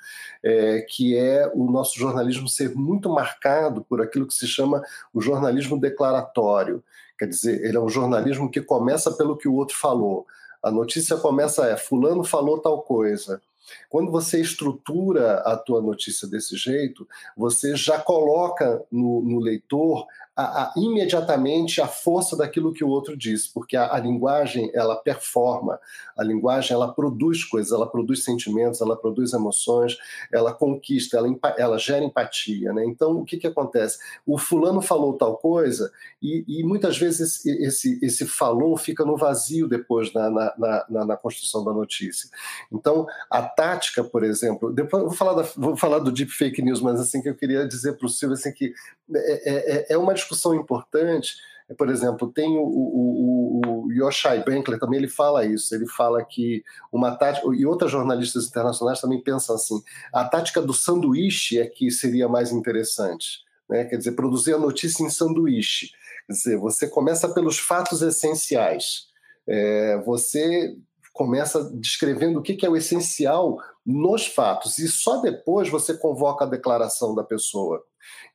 é, 0.44 0.86
que 0.90 1.16
é 1.16 1.50
o 1.56 1.72
nosso 1.72 1.98
jornalismo 1.98 2.50
ser 2.50 2.76
muito 2.76 3.10
marcado 3.10 3.82
por 3.88 4.02
aquilo 4.02 4.28
que 4.28 4.34
se 4.34 4.46
chama 4.46 4.84
o 5.14 5.22
jornalismo 5.22 5.80
declaratório. 5.80 6.84
Quer 7.18 7.28
dizer, 7.28 7.64
ele 7.64 7.78
é 7.78 7.80
um 7.80 7.88
jornalismo 7.88 8.52
que 8.52 8.62
começa 8.62 9.12
pelo 9.12 9.38
que 9.38 9.48
o 9.48 9.54
outro 9.54 9.78
falou. 9.78 10.26
A 10.64 10.70
notícia 10.70 11.18
começa 11.18 11.66
é 11.66 11.78
fulano 11.78 12.24
falou 12.24 12.60
tal 12.60 12.82
coisa. 12.82 13.42
Quando 13.90 14.12
você 14.12 14.42
estrutura 14.42 15.40
a 15.40 15.56
tua 15.56 15.82
notícia 15.82 16.28
desse 16.28 16.56
jeito, 16.58 17.08
você 17.36 17.76
já 17.76 18.00
coloca 18.00 18.84
no, 18.92 19.22
no 19.22 19.40
leitor 19.40 20.06
a, 20.42 20.64
a, 20.64 20.74
imediatamente 20.76 21.82
a 21.82 21.88
força 21.88 22.36
daquilo 22.36 22.74
que 22.74 22.84
o 22.84 22.90
outro 22.90 23.16
diz, 23.16 23.48
porque 23.48 23.78
a, 23.78 23.94
a, 23.94 24.00
linguagem 24.00 24.72
ela 24.74 24.96
performa, 24.96 25.80
a 26.18 26.24
linguagem 26.24 26.74
ela 26.74 26.92
produz 26.92 27.44
coisas, 27.44 27.72
ela 27.72 27.90
produz 27.90 28.24
sentimentos, 28.24 28.82
ela 28.82 28.96
produz 28.96 29.34
emoções, 29.34 29.98
ela 30.32 30.54
conquista, 30.54 31.18
ela, 31.18 31.28
ela 31.58 31.78
gera 31.78 32.04
empatia, 32.04 32.74
né? 32.74 32.86
Então 32.86 33.20
o 33.20 33.26
que 33.26 33.38
que 33.38 33.48
acontece? 33.48 34.00
O 34.26 34.38
fulano 34.38 34.82
falou 34.82 35.14
tal 35.18 35.38
coisa 35.38 35.92
e, 36.22 36.44
e 36.48 36.64
muitas 36.64 36.98
vezes 36.98 37.46
esse, 37.46 38.00
esse, 38.04 38.26
falou 38.26 38.76
fica 38.78 39.06
no 39.06 39.18
vazio 39.18 39.68
depois 39.68 40.14
na, 40.14 40.30
na, 40.30 40.86
na, 40.90 41.06
na, 41.06 41.18
construção 41.18 41.64
da 41.64 41.74
notícia. 41.74 42.30
Então 42.72 43.06
a 43.30 43.42
tática, 43.42 44.04
por 44.04 44.24
exemplo, 44.24 44.72
depois 44.72 45.04
vou 45.04 45.14
falar 45.14 45.34
da, 45.34 45.48
vou 45.56 45.78
falar 45.78 46.00
do 46.00 46.12
deep 46.12 46.32
fake 46.32 46.62
news, 46.62 46.82
mas 46.82 47.00
assim 47.00 47.22
que 47.22 47.30
eu 47.30 47.36
queria 47.36 47.68
dizer 47.68 47.98
para 47.98 48.06
o 48.06 48.10
Silvio 48.10 48.34
assim 48.34 48.52
que 48.52 48.74
é, 49.14 49.92
é, 49.92 49.94
é 49.94 49.98
uma 49.98 50.14
discussão 50.14 50.31
importante. 50.56 51.36
Por 51.78 51.90
exemplo, 51.90 52.32
tem 52.32 52.58
o, 52.58 52.64
o, 52.64 53.62
o 53.86 53.92
Yoshai 53.92 54.44
Benkler 54.44 54.80
também 54.80 55.00
ele 55.00 55.08
fala 55.08 55.46
isso. 55.46 55.74
Ele 55.74 55.88
fala 55.88 56.24
que 56.24 56.64
uma 56.92 57.16
tática 57.16 57.48
e 57.56 57.66
outras 57.66 57.92
jornalistas 57.92 58.48
internacionais 58.48 59.00
também 59.00 59.22
pensam 59.22 59.56
assim: 59.56 59.82
a 60.14 60.24
tática 60.26 60.62
do 60.62 60.74
sanduíche 60.74 61.60
é 61.60 61.68
que 61.68 61.90
seria 61.90 62.28
mais 62.28 62.52
interessante, 62.52 63.40
né? 63.70 63.86
Quer 63.86 63.98
dizer, 63.98 64.14
produzir 64.14 64.54
a 64.54 64.60
notícia 64.60 65.04
em 65.04 65.10
sanduíche. 65.10 65.92
Quer 66.28 66.34
dizer, 66.34 66.58
você 66.58 66.88
começa 66.88 67.30
pelos 67.30 67.58
fatos 67.58 68.02
essenciais. 68.02 69.10
É, 69.48 69.98
você 70.06 70.76
começa 71.14 71.64
descrevendo 71.74 72.40
o 72.40 72.42
que 72.42 72.66
é 72.66 72.70
o 72.70 72.76
essencial 72.76 73.58
nos 73.86 74.28
fatos 74.28 74.78
e 74.78 74.88
só 74.88 75.22
depois 75.22 75.70
você 75.70 75.98
convoca 75.98 76.46
a 76.46 76.48
declaração 76.48 77.16
da 77.16 77.24
pessoa. 77.24 77.84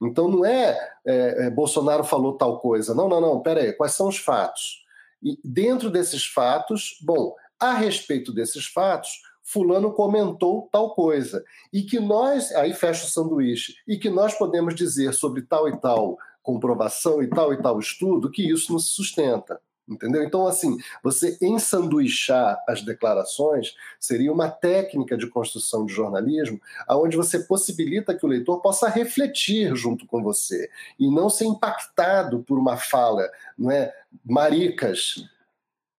Então 0.02 0.28
não 0.28 0.44
é, 0.44 0.78
é, 1.06 1.46
é 1.46 1.50
Bolsonaro 1.50 2.04
falou 2.04 2.36
tal 2.36 2.60
coisa. 2.60 2.94
Não, 2.94 3.08
não, 3.08 3.20
não. 3.20 3.40
Pera 3.40 3.60
aí. 3.60 3.72
Quais 3.72 3.92
são 3.92 4.08
os 4.08 4.18
fatos? 4.18 4.84
E 5.22 5.38
dentro 5.44 5.90
desses 5.90 6.26
fatos, 6.26 6.98
bom, 7.02 7.34
a 7.58 7.74
respeito 7.74 8.32
desses 8.32 8.66
fatos, 8.66 9.22
fulano 9.42 9.92
comentou 9.92 10.68
tal 10.70 10.94
coisa 10.94 11.44
e 11.72 11.82
que 11.82 12.00
nós 12.00 12.52
aí 12.52 12.74
fecha 12.74 13.06
o 13.06 13.08
sanduíche 13.08 13.74
e 13.86 13.96
que 13.96 14.10
nós 14.10 14.34
podemos 14.34 14.74
dizer 14.74 15.14
sobre 15.14 15.42
tal 15.42 15.68
e 15.68 15.80
tal 15.80 16.18
comprovação 16.42 17.22
e 17.22 17.28
tal 17.28 17.52
e 17.52 17.62
tal 17.62 17.78
estudo 17.78 18.30
que 18.30 18.50
isso 18.50 18.72
não 18.72 18.78
se 18.78 18.90
sustenta. 18.90 19.60
Entendeu? 19.88 20.24
Então, 20.24 20.48
assim, 20.48 20.78
você 21.00 21.38
ensanduichar 21.40 22.58
as 22.68 22.82
declarações 22.82 23.74
seria 24.00 24.32
uma 24.32 24.50
técnica 24.50 25.16
de 25.16 25.28
construção 25.28 25.86
de 25.86 25.92
jornalismo 25.92 26.60
onde 26.90 27.16
você 27.16 27.38
possibilita 27.40 28.14
que 28.14 28.26
o 28.26 28.28
leitor 28.28 28.60
possa 28.60 28.88
refletir 28.88 29.76
junto 29.76 30.04
com 30.04 30.22
você 30.22 30.68
e 30.98 31.08
não 31.08 31.30
ser 31.30 31.44
impactado 31.44 32.42
por 32.42 32.58
uma 32.58 32.76
fala, 32.76 33.30
não 33.56 33.70
é? 33.70 33.94
Maricas, 34.24 35.24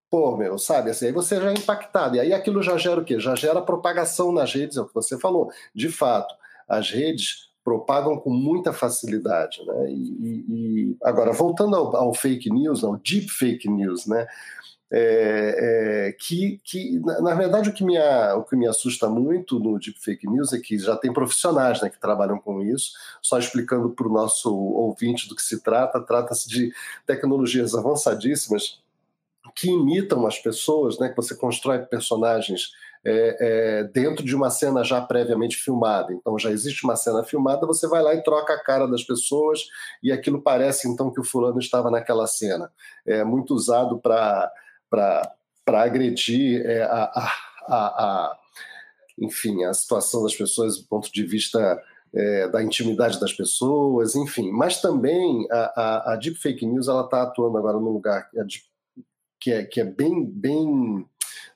pô, 0.09 0.35
meu, 0.35 0.57
sabe? 0.57 0.89
Assim, 0.89 1.07
aí 1.07 1.11
você 1.13 1.39
já 1.39 1.51
é 1.51 1.53
impactado. 1.53 2.17
E 2.17 2.19
aí 2.19 2.33
aquilo 2.33 2.61
já 2.61 2.77
gera 2.77 2.99
o 2.99 3.05
quê? 3.05 3.19
Já 3.19 3.35
gera 3.35 3.61
propagação 3.61 4.33
nas 4.33 4.53
redes, 4.53 4.75
é 4.75 4.81
o 4.81 4.85
que 4.85 4.93
você 4.93 5.17
falou. 5.17 5.49
De 5.73 5.89
fato, 5.89 6.35
as 6.67 6.91
redes 6.91 7.46
propagam 7.67 8.17
com 8.17 8.29
muita 8.29 8.71
facilidade. 8.71 9.61
Né? 9.65 9.91
E, 9.91 10.45
e 10.47 10.97
agora, 11.03 11.33
voltando 11.33 11.75
ao, 11.75 11.93
ao, 11.97 12.13
fake 12.13 12.49
news, 12.49 12.81
ao 12.81 12.95
deep 12.95 13.27
fake 13.27 13.69
news, 13.69 14.07
né? 14.07 14.25
É, 14.89 16.07
é, 16.07 16.11
que, 16.13 16.61
que 16.63 16.97
na, 17.01 17.19
na, 17.19 17.35
verdade 17.35 17.69
o 17.69 17.73
que, 17.73 17.83
me, 17.83 17.99
o 17.99 18.43
que 18.43 18.55
me 18.55 18.65
assusta 18.65 19.09
muito 19.09 19.59
no 19.59 19.77
deep 19.77 19.99
fake 19.99 20.25
news 20.29 20.53
é 20.53 20.59
que 20.59 20.79
já 20.79 20.95
tem 20.95 21.11
profissionais 21.11 21.81
né, 21.81 21.89
que 21.89 21.99
trabalham 21.99 22.39
com 22.39 22.63
isso. 22.63 22.93
Só 23.21 23.37
explicando 23.37 23.89
para 23.89 24.07
o 24.07 24.13
nosso 24.13 24.55
ouvinte 24.55 25.27
do 25.27 25.35
que 25.35 25.41
se 25.41 25.61
trata, 25.61 25.99
trata-se 25.99 26.47
de 26.47 26.71
tecnologias 27.05 27.75
avançadíssimas 27.75 28.79
que 29.53 29.69
imitam 29.69 30.25
as 30.25 30.39
pessoas, 30.39 30.97
né, 30.99 31.09
que 31.09 31.17
você 31.17 31.35
constrói 31.35 31.79
personagens 31.79 32.71
é, 33.09 33.37
é, 33.39 33.83
dentro 33.85 34.25
de 34.25 34.35
uma 34.35 34.49
cena 34.49 34.83
já 34.83 34.99
previamente 34.99 35.55
filmada. 35.55 36.11
Então 36.11 36.37
já 36.37 36.51
existe 36.51 36.83
uma 36.83 36.97
cena 36.97 37.23
filmada, 37.23 37.65
você 37.65 37.87
vai 37.87 38.03
lá 38.03 38.13
e 38.13 38.21
troca 38.21 38.53
a 38.53 38.61
cara 38.61 38.85
das 38.85 39.01
pessoas 39.01 39.61
e 40.03 40.11
aquilo 40.11 40.41
parece 40.41 40.89
então 40.89 41.09
que 41.09 41.21
o 41.21 41.23
fulano 41.23 41.57
estava 41.57 41.89
naquela 41.89 42.27
cena. 42.27 42.69
É 43.05 43.23
muito 43.23 43.53
usado 43.53 43.97
para 43.99 44.51
agredir 45.65 46.65
é, 46.65 46.83
a, 46.83 47.31
a, 47.67 47.77
a, 47.77 48.37
enfim, 49.17 49.63
a 49.63 49.73
situação 49.73 50.23
das 50.23 50.35
pessoas 50.35 50.77
do 50.77 50.87
ponto 50.89 51.09
de 51.09 51.23
vista 51.23 51.81
é, 52.13 52.49
da 52.49 52.61
intimidade 52.61 53.21
das 53.21 53.31
pessoas, 53.31 54.15
enfim. 54.15 54.51
Mas 54.51 54.81
também 54.81 55.47
a, 55.49 55.81
a, 55.81 56.13
a 56.13 56.15
Deep 56.17 56.37
Fake 56.37 56.65
News 56.65 56.89
ela 56.89 57.05
está 57.05 57.23
atuando 57.23 57.57
agora 57.57 57.79
num 57.79 57.91
lugar 57.91 58.29
que 59.39 59.51
é, 59.51 59.63
que 59.63 59.79
é 59.79 59.85
bem, 59.85 60.25
bem 60.25 61.07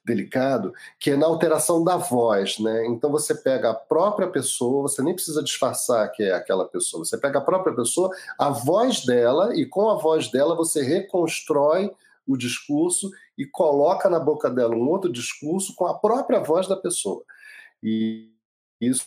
delicado, 0.03 0.73
que 0.99 1.11
é 1.11 1.15
na 1.15 1.27
alteração 1.27 1.83
da 1.83 1.95
voz, 1.95 2.57
né? 2.59 2.85
Então 2.87 3.11
você 3.11 3.35
pega 3.35 3.69
a 3.69 3.75
própria 3.75 4.27
pessoa, 4.27 4.83
você 4.83 5.01
nem 5.01 5.13
precisa 5.13 5.43
disfarçar 5.43 6.11
que 6.11 6.23
é 6.23 6.33
aquela 6.33 6.67
pessoa, 6.67 7.05
você 7.05 7.17
pega 7.17 7.39
a 7.39 7.43
própria 7.43 7.75
pessoa, 7.75 8.09
a 8.37 8.49
voz 8.49 9.05
dela, 9.05 9.55
e 9.55 9.65
com 9.65 9.89
a 9.89 9.95
voz 9.95 10.31
dela 10.31 10.55
você 10.55 10.81
reconstrói 10.81 11.91
o 12.27 12.35
discurso 12.35 13.11
e 13.37 13.45
coloca 13.45 14.09
na 14.09 14.19
boca 14.19 14.49
dela 14.49 14.75
um 14.75 14.89
outro 14.89 15.11
discurso 15.11 15.75
com 15.75 15.85
a 15.85 15.97
própria 15.97 16.39
voz 16.39 16.67
da 16.67 16.75
pessoa. 16.75 17.23
E 17.81 18.31
isso 18.79 19.05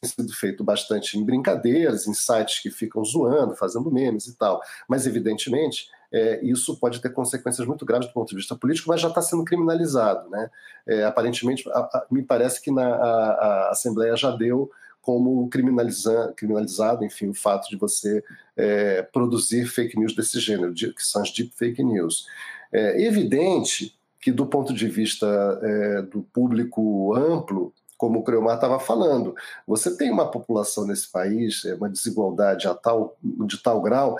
tem 0.00 0.10
sido 0.10 0.32
feito 0.32 0.62
bastante 0.62 1.18
em 1.18 1.24
brincadeiras, 1.24 2.06
em 2.06 2.14
sites 2.14 2.60
que 2.60 2.70
ficam 2.70 3.04
zoando, 3.04 3.56
fazendo 3.56 3.90
memes 3.90 4.26
e 4.26 4.36
tal. 4.36 4.60
Mas, 4.88 5.06
evidentemente, 5.06 5.88
é, 6.14 6.38
isso 6.44 6.76
pode 6.76 7.00
ter 7.00 7.10
consequências 7.10 7.66
muito 7.66 7.84
graves 7.84 8.06
do 8.06 8.12
ponto 8.12 8.28
de 8.28 8.36
vista 8.36 8.54
político, 8.54 8.88
mas 8.88 9.00
já 9.00 9.08
está 9.08 9.20
sendo 9.20 9.44
criminalizado. 9.44 10.30
Né? 10.30 10.48
É, 10.86 11.04
aparentemente, 11.04 11.68
a, 11.70 11.78
a, 11.80 12.06
me 12.08 12.22
parece 12.22 12.62
que 12.62 12.70
na, 12.70 12.86
a, 12.86 13.30
a, 13.32 13.70
Assembleia 13.70 14.16
já 14.16 14.30
deu 14.30 14.70
como 15.02 15.48
criminaliza, 15.48 16.32
criminalizado, 16.36 17.04
enfim, 17.04 17.30
o 17.30 17.34
fato 17.34 17.68
de 17.68 17.76
você 17.76 18.22
é, 18.56 19.02
produzir 19.02 19.66
fake 19.66 19.98
news 19.98 20.14
desse 20.14 20.38
gênero, 20.38 20.72
de, 20.72 20.92
que 20.94 21.02
são 21.02 21.20
as 21.20 21.32
deep 21.32 21.52
fake 21.56 21.82
news. 21.82 22.26
É 22.72 23.02
evidente 23.02 23.98
que, 24.20 24.30
do 24.30 24.46
ponto 24.46 24.72
de 24.72 24.86
vista 24.88 25.26
é, 25.62 26.02
do 26.02 26.22
público 26.22 27.12
amplo, 27.16 27.74
como 27.98 28.20
o 28.20 28.22
Creomar 28.22 28.54
estava 28.54 28.78
falando, 28.78 29.34
você 29.66 29.96
tem 29.96 30.10
uma 30.10 30.30
população 30.30 30.86
nesse 30.86 31.10
país, 31.10 31.64
é, 31.64 31.74
uma 31.74 31.88
desigualdade 31.88 32.68
a 32.68 32.74
tal, 32.74 33.16
de 33.22 33.60
tal 33.62 33.82
grau 33.82 34.16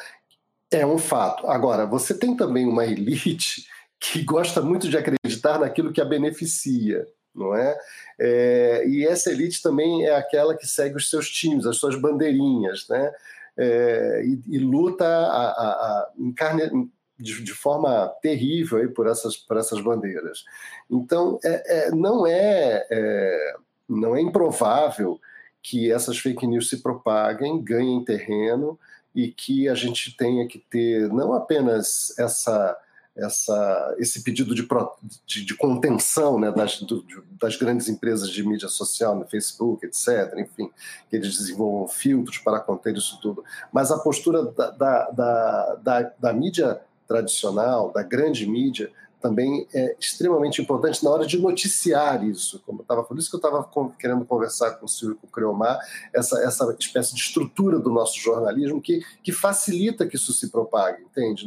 é 0.71 0.87
um 0.87 0.99
fato. 0.99 1.47
Agora, 1.47 1.87
você 1.87 2.15
tem 2.15 2.37
também 2.37 2.67
uma 2.67 2.85
elite 2.85 3.67
que 4.01 4.23
gosta 4.23 4.61
muito 4.61 4.89
de 4.89 4.97
acreditar 4.97 5.59
naquilo 5.59 5.93
que 5.93 6.01
a 6.01 6.05
beneficia, 6.05 7.07
não 7.35 7.55
é? 7.55 7.77
é 8.19 8.85
e 8.87 9.07
essa 9.07 9.31
elite 9.31 9.63
também 9.63 10.05
é 10.05 10.15
aquela 10.15 10.57
que 10.57 10.67
segue 10.67 10.97
os 10.97 11.09
seus 11.09 11.31
times, 11.31 11.67
as 11.67 11.77
suas 11.77 11.97
bandeirinhas, 11.97 12.87
né? 12.89 13.13
É, 13.57 14.23
e, 14.25 14.57
e, 14.57 14.59
luta 14.59 15.07
a, 15.07 15.47
a, 15.47 15.71
a, 15.71 16.13
carne, 16.37 16.91
de, 17.17 17.41
de, 17.41 17.53
forma 17.53 18.09
terrível 18.21 18.79
aí 18.79 18.89
por, 18.89 19.07
essas, 19.07 19.37
por 19.37 19.57
essas 19.57 19.81
bandeiras. 19.81 20.45
Então, 20.91 21.39
é, 21.45 21.87
é 21.87 21.91
não, 21.93 22.27
é, 22.27 22.85
é, 22.91 23.55
não 23.89 24.17
é 24.17 24.21
improvável 24.21 25.21
que 25.63 25.91
essas 25.91 26.19
fake 26.19 26.47
news 26.47 26.69
se 26.69 26.83
propaguem, 26.83 27.63
ganhem 27.63 28.05
terreno, 28.05 28.79
e 29.15 29.29
que 29.29 29.69
a 29.69 29.75
gente 29.75 30.17
tenha 30.17 30.47
que 30.49 30.59
ter 30.59 31.09
não 31.09 31.33
apenas 31.33 32.13
essa, 32.19 32.77
essa, 33.17 33.95
esse 33.99 34.23
pedido 34.25 34.55
de, 34.55 34.67
de, 35.25 35.45
de 35.45 35.57
contenção 35.57 36.39
né, 36.39 36.51
das, 36.51 36.81
do, 36.81 37.05
das 37.41 37.57
grandes 37.57 37.89
empresas 37.89 38.29
de 38.29 38.47
mídia 38.47 38.69
social, 38.69 39.15
no 39.15 39.25
Facebook, 39.27 39.87
etc., 39.87 40.35
enfim, 40.37 40.71
que 41.09 41.17
eles 41.17 41.37
desenvolvam 41.39 41.87
filtros 41.87 42.39
para 42.39 42.59
conter 42.59 42.97
isso 42.97 43.19
tudo, 43.23 43.45
mas 43.73 43.91
a 43.91 43.99
postura 43.99 44.45
da, 44.45 44.71
da, 44.71 45.75
da, 45.77 46.13
da 46.19 46.33
mídia 46.33 46.81
tradicional, 47.07 47.93
da 47.93 48.03
grande 48.03 48.47
mídia, 48.47 48.91
também 49.25 49.67
é 49.73 49.97
extremamente 49.99 50.61
importante 50.61 51.03
na 51.03 51.11
hora 51.11 51.27
de 51.27 51.39
noticiar 51.39 52.23
isso. 52.23 52.63
Como 52.67 52.83
estava 52.83 53.03
por 53.03 53.19
isso 53.19 53.31
que 53.31 53.37
eu 53.37 53.39
estava 53.39 53.67
querendo 53.99 54.23
conversar 54.27 54.73
com 54.73 54.85
o 54.85 54.89
Silvio 54.89 55.17
com 55.17 55.27
o 55.27 55.31
Creomar, 55.31 55.79
essa, 56.13 56.45
essa 56.45 56.77
espécie 56.79 57.15
de 57.15 57.23
estrutura 57.23 57.79
do 57.79 57.89
nosso 57.89 58.21
jornalismo 58.21 58.83
que, 58.83 59.01
que 59.23 59.33
facilita 59.33 60.07
que 60.07 60.17
isso 60.17 60.31
se 60.35 60.51
propague, 60.51 61.03
entende? 61.05 61.47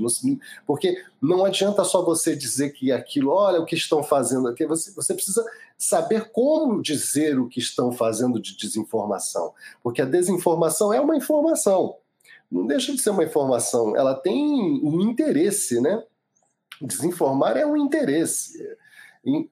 Porque 0.66 0.98
não 1.22 1.46
adianta 1.46 1.84
só 1.84 2.04
você 2.04 2.36
dizer 2.36 2.72
que 2.72 2.92
aquilo, 2.92 3.30
olha 3.30 3.62
o 3.62 3.66
que 3.66 3.76
estão 3.76 4.02
fazendo 4.02 4.48
aqui, 4.48 4.66
você, 4.66 4.92
você 4.96 5.14
precisa 5.14 5.46
saber 5.78 6.32
como 6.32 6.82
dizer 6.82 7.38
o 7.38 7.48
que 7.48 7.60
estão 7.60 7.92
fazendo 7.92 8.42
de 8.42 8.58
desinformação, 8.58 9.54
porque 9.84 10.02
a 10.02 10.06
desinformação 10.06 10.92
é 10.92 11.00
uma 11.00 11.16
informação. 11.16 11.96
Não 12.52 12.66
deixa 12.66 12.92
de 12.92 12.98
ser 12.98 13.12
uma 13.12 13.24
informação, 13.24 13.96
ela 13.96 14.16
tem 14.16 14.82
um 14.84 15.00
interesse, 15.02 15.80
né? 15.80 16.02
Desinformar 16.82 17.58
é 17.58 17.66
um 17.66 17.78
interesse. 17.78 18.58
Em, 19.26 19.50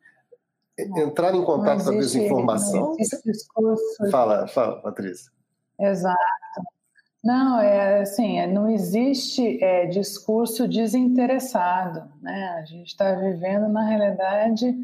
entrar 0.77 1.33
em 1.33 1.43
contato 1.43 1.83
com 1.83 1.91
a 1.91 1.97
desinformação. 1.97 2.95
Discurso... 2.97 4.09
Fala, 4.11 4.47
fala, 4.47 4.81
Patrícia. 4.81 5.31
Exato. 5.79 6.17
Não, 7.23 7.59
é 7.59 8.01
assim, 8.01 8.39
é, 8.39 8.45
não 8.45 8.69
existe 8.69 9.63
é, 9.63 9.87
discurso 9.87 10.67
desinteressado. 10.67 12.07
Né? 12.21 12.55
A 12.59 12.65
gente 12.65 12.89
está 12.89 13.15
vivendo, 13.15 13.67
na 13.67 13.83
realidade, 13.83 14.75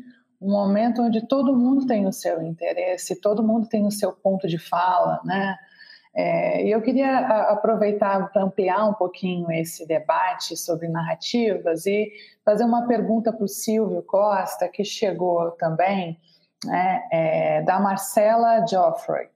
um 0.42 0.50
momento 0.50 1.04
onde 1.04 1.22
todo 1.28 1.56
mundo 1.56 1.86
tem 1.86 2.08
o 2.08 2.12
seu 2.12 2.42
interesse, 2.42 3.16
todo 3.16 3.44
mundo 3.44 3.68
tem 3.68 3.86
o 3.86 3.92
seu 3.92 4.12
ponto 4.12 4.48
de 4.48 4.58
fala, 4.58 5.22
né? 5.24 5.56
É, 6.14 6.68
eu 6.68 6.82
queria 6.82 7.20
aproveitar 7.50 8.32
para 8.32 8.44
ampliar 8.44 8.86
um 8.86 8.94
pouquinho 8.94 9.50
esse 9.52 9.88
debate 9.88 10.58
sobre 10.58 10.90
narrativas 10.90 11.86
e 11.86 12.12
fazer 12.44 12.66
uma 12.66 12.86
pergunta 12.86 13.32
para 13.32 13.46
o 13.46 13.48
Silvio 13.48 14.04
Costa, 14.04 14.68
que 14.68 14.84
chegou 14.84 15.52
também, 15.52 16.20
né, 16.66 17.04
é, 17.12 17.62
da 17.62 17.80
Marcela 17.80 18.66
Joffrey. 18.68 19.30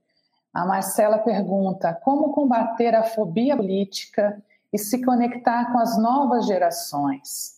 A 0.53 0.65
Marcela 0.65 1.17
pergunta: 1.17 1.93
como 2.03 2.33
combater 2.33 2.93
a 2.93 3.03
fobia 3.03 3.55
política 3.55 4.41
e 4.71 4.77
se 4.77 5.03
conectar 5.03 5.71
com 5.71 5.79
as 5.79 5.97
novas 5.97 6.45
gerações? 6.45 7.54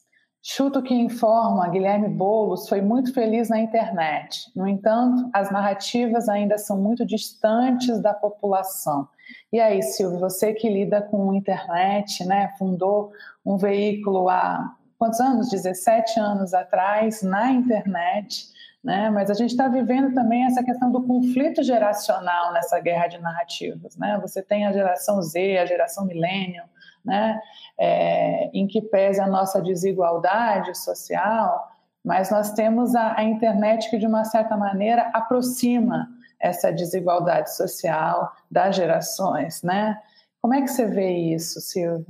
Chuto 0.50 0.82
que 0.82 0.94
informa, 0.94 1.68
Guilherme 1.68 2.08
Boulos 2.08 2.70
foi 2.70 2.80
muito 2.80 3.14
feliz 3.14 3.50
na 3.50 3.60
internet. 3.60 4.50
No 4.56 4.66
entanto, 4.66 5.30
as 5.34 5.52
narrativas 5.52 6.30
ainda 6.30 6.58
são 6.58 6.82
muito 6.82 7.06
distantes 7.06 8.02
da 8.02 8.14
população. 8.14 9.10
E 9.52 9.60
aí, 9.60 9.84
Silvio, 9.84 10.22
você 10.22 10.54
que 10.54 10.70
lida 10.70 11.02
com 11.02 11.34
internet, 11.34 12.24
né, 12.26 12.54
fundou 12.58 13.12
um 13.46 13.58
veículo 13.58 14.30
há 14.30 14.74
quantos 14.98 15.20
anos? 15.20 15.50
17 15.50 16.18
anos 16.18 16.54
atrás, 16.54 17.22
na 17.22 17.52
internet, 17.52 18.46
né? 18.82 19.10
Mas 19.10 19.30
a 19.30 19.34
gente 19.34 19.52
está 19.52 19.68
vivendo 19.68 20.14
também 20.14 20.46
essa 20.46 20.64
questão 20.64 20.90
do 20.90 21.04
conflito 21.04 21.62
geracional 21.62 22.54
nessa 22.54 22.80
guerra 22.80 23.08
de 23.08 23.18
narrativas, 23.18 23.98
né? 23.98 24.18
Você 24.22 24.42
tem 24.42 24.66
a 24.66 24.72
geração 24.72 25.22
Z, 25.22 25.58
a 25.58 25.66
geração 25.66 26.06
millennial, 26.06 26.68
né? 27.08 27.42
É, 27.80 28.50
em 28.54 28.68
que 28.68 28.82
pese 28.82 29.22
a 29.22 29.28
nossa 29.28 29.62
desigualdade 29.62 30.78
social, 30.78 31.72
mas 32.04 32.30
nós 32.30 32.52
temos 32.54 32.94
a, 32.94 33.18
a, 33.18 33.24
internet 33.24 33.90
que, 33.90 33.98
de 33.98 34.06
uma 34.06 34.26
certa 34.26 34.56
maneira, 34.56 35.10
aproxima 35.14 36.08
essa 36.40 36.72
desigualdade 36.72 37.56
social 37.56 38.32
das 38.52 38.76
gerações, 38.76 39.64
né? 39.64 40.00
Como 40.42 40.54
é 40.54 40.62
que 40.62 40.68
você 40.68 40.86
vê 40.86 41.34
isso, 41.34 41.60
Silvio? 41.60 42.06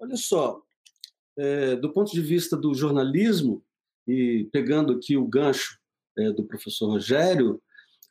Olha 0.00 0.16
só, 0.16 0.62
é, 1.36 1.76
do 1.76 1.92
ponto 1.92 2.10
de 2.12 2.20
vista 2.20 2.56
do 2.56 2.74
jornalismo, 2.74 3.62
e 4.06 4.48
pegando 4.52 4.92
aqui 4.92 5.16
o 5.16 5.26
gancho 5.26 5.78
é, 6.16 6.30
do 6.30 6.44
professor 6.44 6.88
Rogério, 6.90 7.60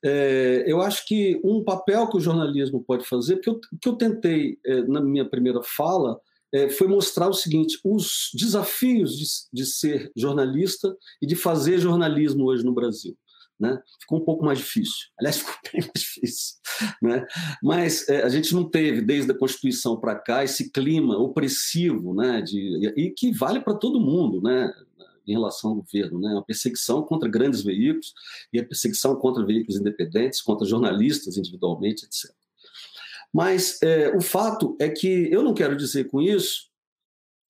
é, 0.03 0.63
eu 0.67 0.81
acho 0.81 1.05
que 1.05 1.39
um 1.43 1.63
papel 1.63 2.07
que 2.09 2.17
o 2.17 2.21
jornalismo 2.21 2.83
pode 2.83 3.05
fazer, 3.05 3.35
porque 3.35 3.49
eu, 3.49 3.59
que 3.81 3.89
eu 3.89 3.95
tentei 3.95 4.57
é, 4.65 4.81
na 4.83 5.01
minha 5.01 5.27
primeira 5.27 5.61
fala, 5.63 6.19
é, 6.53 6.69
foi 6.69 6.87
mostrar 6.87 7.27
o 7.27 7.33
seguinte: 7.33 7.79
os 7.83 8.29
desafios 8.33 9.17
de, 9.17 9.25
de 9.51 9.65
ser 9.65 10.11
jornalista 10.15 10.95
e 11.21 11.27
de 11.27 11.35
fazer 11.35 11.79
jornalismo 11.79 12.45
hoje 12.45 12.63
no 12.63 12.73
Brasil. 12.73 13.17
Né? 13.59 13.81
Ficou 14.01 14.19
um 14.19 14.25
pouco 14.25 14.43
mais 14.43 14.59
difícil. 14.59 15.07
Aliás, 15.17 15.37
ficou 15.39 15.55
bem 15.71 15.81
mais 15.81 15.99
difícil. 16.03 16.55
Né? 17.01 17.25
Mas 17.63 18.07
é, 18.09 18.21
a 18.23 18.29
gente 18.29 18.53
não 18.53 18.69
teve, 18.69 19.01
desde 19.01 19.31
a 19.31 19.37
Constituição 19.37 19.99
para 19.99 20.15
cá, 20.15 20.43
esse 20.43 20.71
clima 20.71 21.17
opressivo 21.17 22.13
né? 22.13 22.41
de, 22.41 22.93
e 22.97 23.11
que 23.11 23.31
vale 23.31 23.61
para 23.61 23.75
todo 23.75 23.99
mundo 23.99 24.41
né? 24.41 24.71
Em 25.27 25.33
relação 25.33 25.71
ao 25.71 25.75
governo. 25.77 26.19
Né? 26.19 26.37
A 26.37 26.41
perseguição 26.41 27.01
contra 27.03 27.29
grandes 27.29 27.61
veículos 27.61 28.13
e 28.51 28.59
a 28.59 28.65
perseguição 28.65 29.15
contra 29.15 29.45
veículos 29.45 29.79
independentes, 29.79 30.41
contra 30.41 30.67
jornalistas 30.67 31.37
individualmente, 31.37 32.05
etc. 32.05 32.31
Mas 33.33 33.81
é, 33.81 34.15
o 34.15 34.21
fato 34.21 34.77
é 34.79 34.89
que 34.89 35.29
eu 35.31 35.43
não 35.43 35.53
quero 35.53 35.75
dizer 35.75 36.05
com 36.05 36.21
isso 36.21 36.69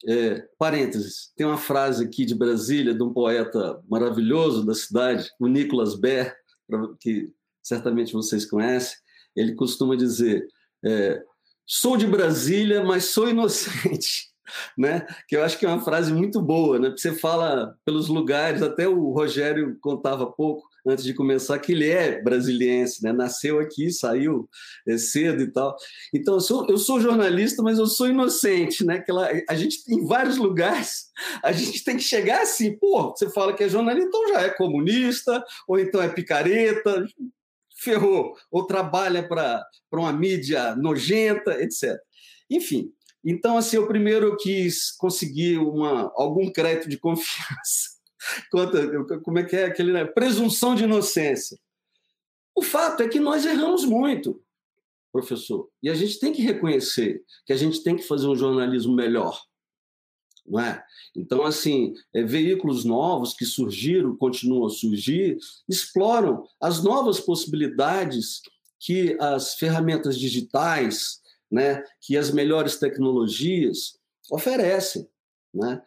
é, 0.08 0.48
parênteses, 0.58 1.32
tem 1.36 1.46
uma 1.46 1.58
frase 1.58 2.04
aqui 2.04 2.26
de 2.26 2.36
Brasília, 2.36 2.94
de 2.94 3.02
um 3.02 3.12
poeta 3.12 3.82
maravilhoso 3.90 4.66
da 4.66 4.74
cidade, 4.74 5.30
o 5.40 5.48
Nicolas 5.48 5.96
Ber, 5.96 6.36
que 7.00 7.32
certamente 7.64 8.14
vocês 8.14 8.46
conhecem. 8.46 8.98
Ele 9.36 9.56
costuma 9.56 9.96
dizer: 9.96 10.48
é, 10.84 11.24
sou 11.66 11.98
de 11.98 12.06
Brasília, 12.06 12.84
mas 12.84 13.06
sou 13.06 13.30
inocente. 13.30 14.32
Né? 14.78 15.06
Que 15.28 15.38
eu 15.38 15.44
acho 15.44 15.58
que 15.58 15.66
é 15.66 15.70
uma 15.70 15.84
frase 15.84 16.14
muito 16.14 16.42
boa, 16.42 16.78
né? 16.78 16.92
Você 16.96 17.14
fala 17.14 17.76
pelos 17.86 18.08
lugares, 18.08 18.62
até 18.62 18.88
o 18.88 19.12
Rogério 19.12 19.78
contava 19.82 20.26
pouco, 20.26 20.68
antes 20.86 21.04
de 21.04 21.14
começar, 21.14 21.58
que 21.60 21.72
ele 21.72 21.90
é 21.90 22.22
brasiliense, 22.22 23.04
né? 23.04 23.12
nasceu 23.12 23.60
aqui, 23.60 23.92
saiu 23.92 24.48
é, 24.88 24.98
cedo 24.98 25.42
e 25.42 25.52
tal. 25.52 25.76
Então, 26.14 26.36
eu 26.36 26.40
sou, 26.40 26.68
eu 26.70 26.78
sou 26.78 27.02
jornalista, 27.02 27.64
mas 27.64 27.80
eu 27.80 27.88
sou 27.88 28.08
inocente. 28.08 28.86
Né? 28.86 28.96
Aquela, 28.96 29.30
a 29.50 29.56
gente, 29.56 29.78
em 29.90 30.06
vários 30.06 30.38
lugares, 30.38 31.08
a 31.42 31.52
gente 31.52 31.84
tem 31.84 31.98
que 31.98 32.04
chegar 32.04 32.42
assim, 32.42 32.78
pô, 32.78 33.10
você 33.16 33.30
fala 33.30 33.54
que 33.54 33.64
é 33.64 33.70
jornalista, 33.70 34.08
então 34.08 34.28
já 34.30 34.42
é 34.42 34.50
comunista, 34.50 35.44
ou 35.68 35.80
então 35.80 36.02
é 36.02 36.10
picareta, 36.10 37.06
ferrou, 37.78 38.36
ou 38.52 38.66
trabalha 38.66 39.28
para 39.28 39.66
uma 39.92 40.14
mídia 40.14 40.76
nojenta, 40.76 41.62
etc. 41.62 41.98
Enfim, 42.50 42.92
então, 43.26 43.58
assim, 43.58 43.78
eu 43.78 43.88
primeiro 43.88 44.38
quis 44.38 44.92
conseguir 44.92 45.58
uma, 45.58 46.12
algum 46.16 46.52
crédito 46.52 46.88
de 46.88 46.98
confiança 46.98 47.96
Conta, 48.52 49.20
como 49.22 49.40
é 49.40 49.44
que 49.44 49.56
é 49.56 49.66
aquele 49.66 49.92
né? 49.92 50.06
presunção 50.06 50.76
de 50.76 50.84
inocência. 50.84 51.58
O 52.56 52.62
fato 52.62 53.04
é 53.04 53.10
que 53.10 53.20
nós 53.20 53.46
erramos 53.46 53.86
muito, 53.86 54.42
professor, 55.12 55.70
e 55.84 55.90
a 55.90 55.94
gente 55.94 56.20
tem 56.20 56.32
que 56.32 56.42
reconhecer 56.42 57.24
que 57.46 57.54
a 57.54 57.58
gente 57.58 57.84
tem 57.84 57.96
que 57.96 58.04
fazer 58.04 58.28
um 58.28 58.36
jornalismo 58.36 58.94
melhor. 58.94 59.42
Não 60.46 60.60
é? 60.60 60.84
Então, 61.16 61.44
assim, 61.44 61.94
é, 62.14 62.24
veículos 62.24 62.86
novos 62.86 63.34
que 63.34 63.46
surgiram, 63.46 64.16
continuam 64.16 64.68
a 64.68 64.70
surgir, 64.70 65.38
exploram 65.68 66.48
as 66.62 66.84
novas 66.84 67.20
possibilidades 67.20 68.42
que 68.80 69.18
as 69.20 69.56
ferramentas 69.56 70.20
digitais, 70.20 71.20
né, 71.52 71.84
que 72.02 72.18
as 72.18 72.32
melhores 72.32 72.78
tecnologias 72.78 73.98
oferecem. 74.32 75.08
Né? 75.54 75.82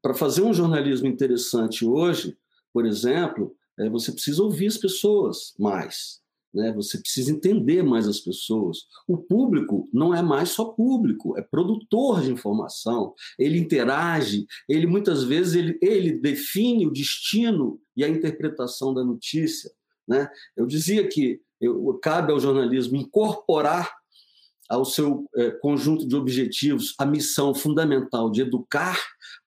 Para 0.00 0.14
fazer 0.14 0.42
um 0.42 0.54
jornalismo 0.54 1.06
interessante 1.06 1.84
hoje, 1.84 2.36
por 2.72 2.86
exemplo, 2.86 3.54
é, 3.78 3.88
você 3.88 4.12
precisa 4.12 4.42
ouvir 4.42 4.66
as 4.68 4.76
pessoas 4.76 5.54
mais. 5.58 6.20
Né? 6.54 6.72
Você 6.72 6.98
precisa 6.98 7.30
entender 7.30 7.82
mais 7.82 8.08
as 8.08 8.20
pessoas. 8.20 8.78
O 9.06 9.18
público 9.18 9.88
não 9.92 10.14
é 10.14 10.22
mais 10.22 10.50
só 10.50 10.64
público, 10.64 11.38
é 11.38 11.42
produtor 11.42 12.22
de 12.22 12.32
informação. 12.32 13.14
Ele 13.38 13.58
interage, 13.58 14.46
ele 14.68 14.86
muitas 14.86 15.22
vezes 15.24 15.54
ele, 15.54 15.78
ele 15.80 16.12
define 16.12 16.86
o 16.86 16.92
destino 16.92 17.80
e 17.96 18.04
a 18.04 18.08
interpretação 18.08 18.92
da 18.92 19.04
notícia. 19.04 19.70
Né? 20.08 20.28
Eu 20.56 20.66
dizia 20.66 21.06
que 21.06 21.40
eu, 21.60 21.98
cabe 22.02 22.32
ao 22.32 22.40
jornalismo 22.40 22.96
incorporar 22.96 23.99
ao 24.70 24.84
seu 24.84 25.28
é, 25.34 25.50
conjunto 25.50 26.06
de 26.06 26.14
objetivos 26.14 26.94
a 26.96 27.04
missão 27.04 27.52
fundamental 27.52 28.30
de 28.30 28.42
educar, 28.42 28.96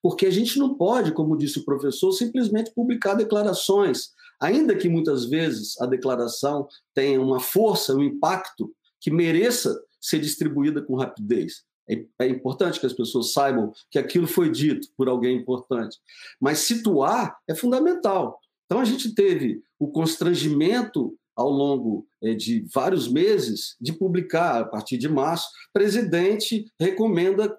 porque 0.02 0.26
a 0.26 0.30
gente 0.30 0.58
não 0.58 0.74
pode, 0.74 1.12
como 1.12 1.36
disse 1.36 1.58
o 1.58 1.64
professor, 1.64 2.12
simplesmente 2.12 2.72
publicar 2.74 3.14
declarações, 3.14 4.10
ainda 4.38 4.76
que 4.76 4.86
muitas 4.86 5.24
vezes 5.24 5.80
a 5.80 5.86
declaração 5.86 6.68
tenha 6.92 7.20
uma 7.20 7.40
força, 7.40 7.94
um 7.94 8.02
impacto 8.02 8.70
que 9.00 9.10
mereça 9.10 9.74
ser 9.98 10.20
distribuída 10.20 10.82
com 10.82 10.94
rapidez. 10.94 11.64
É, 11.88 12.04
é 12.20 12.28
importante 12.28 12.78
que 12.78 12.86
as 12.86 12.92
pessoas 12.92 13.32
saibam 13.32 13.72
que 13.90 13.98
aquilo 13.98 14.26
foi 14.26 14.50
dito 14.50 14.88
por 14.94 15.08
alguém 15.08 15.38
importante, 15.38 15.98
mas 16.38 16.58
situar 16.58 17.34
é 17.48 17.54
fundamental. 17.54 18.38
Então 18.66 18.80
a 18.80 18.84
gente 18.84 19.14
teve 19.14 19.62
o 19.78 19.88
constrangimento 19.88 21.16
ao 21.36 21.50
longo 21.50 22.06
eh, 22.22 22.34
de 22.34 22.64
vários 22.72 23.08
meses, 23.08 23.76
de 23.80 23.92
publicar, 23.92 24.62
a 24.62 24.64
partir 24.64 24.98
de 24.98 25.08
março, 25.08 25.48
presidente 25.72 26.66
recomenda 26.78 27.56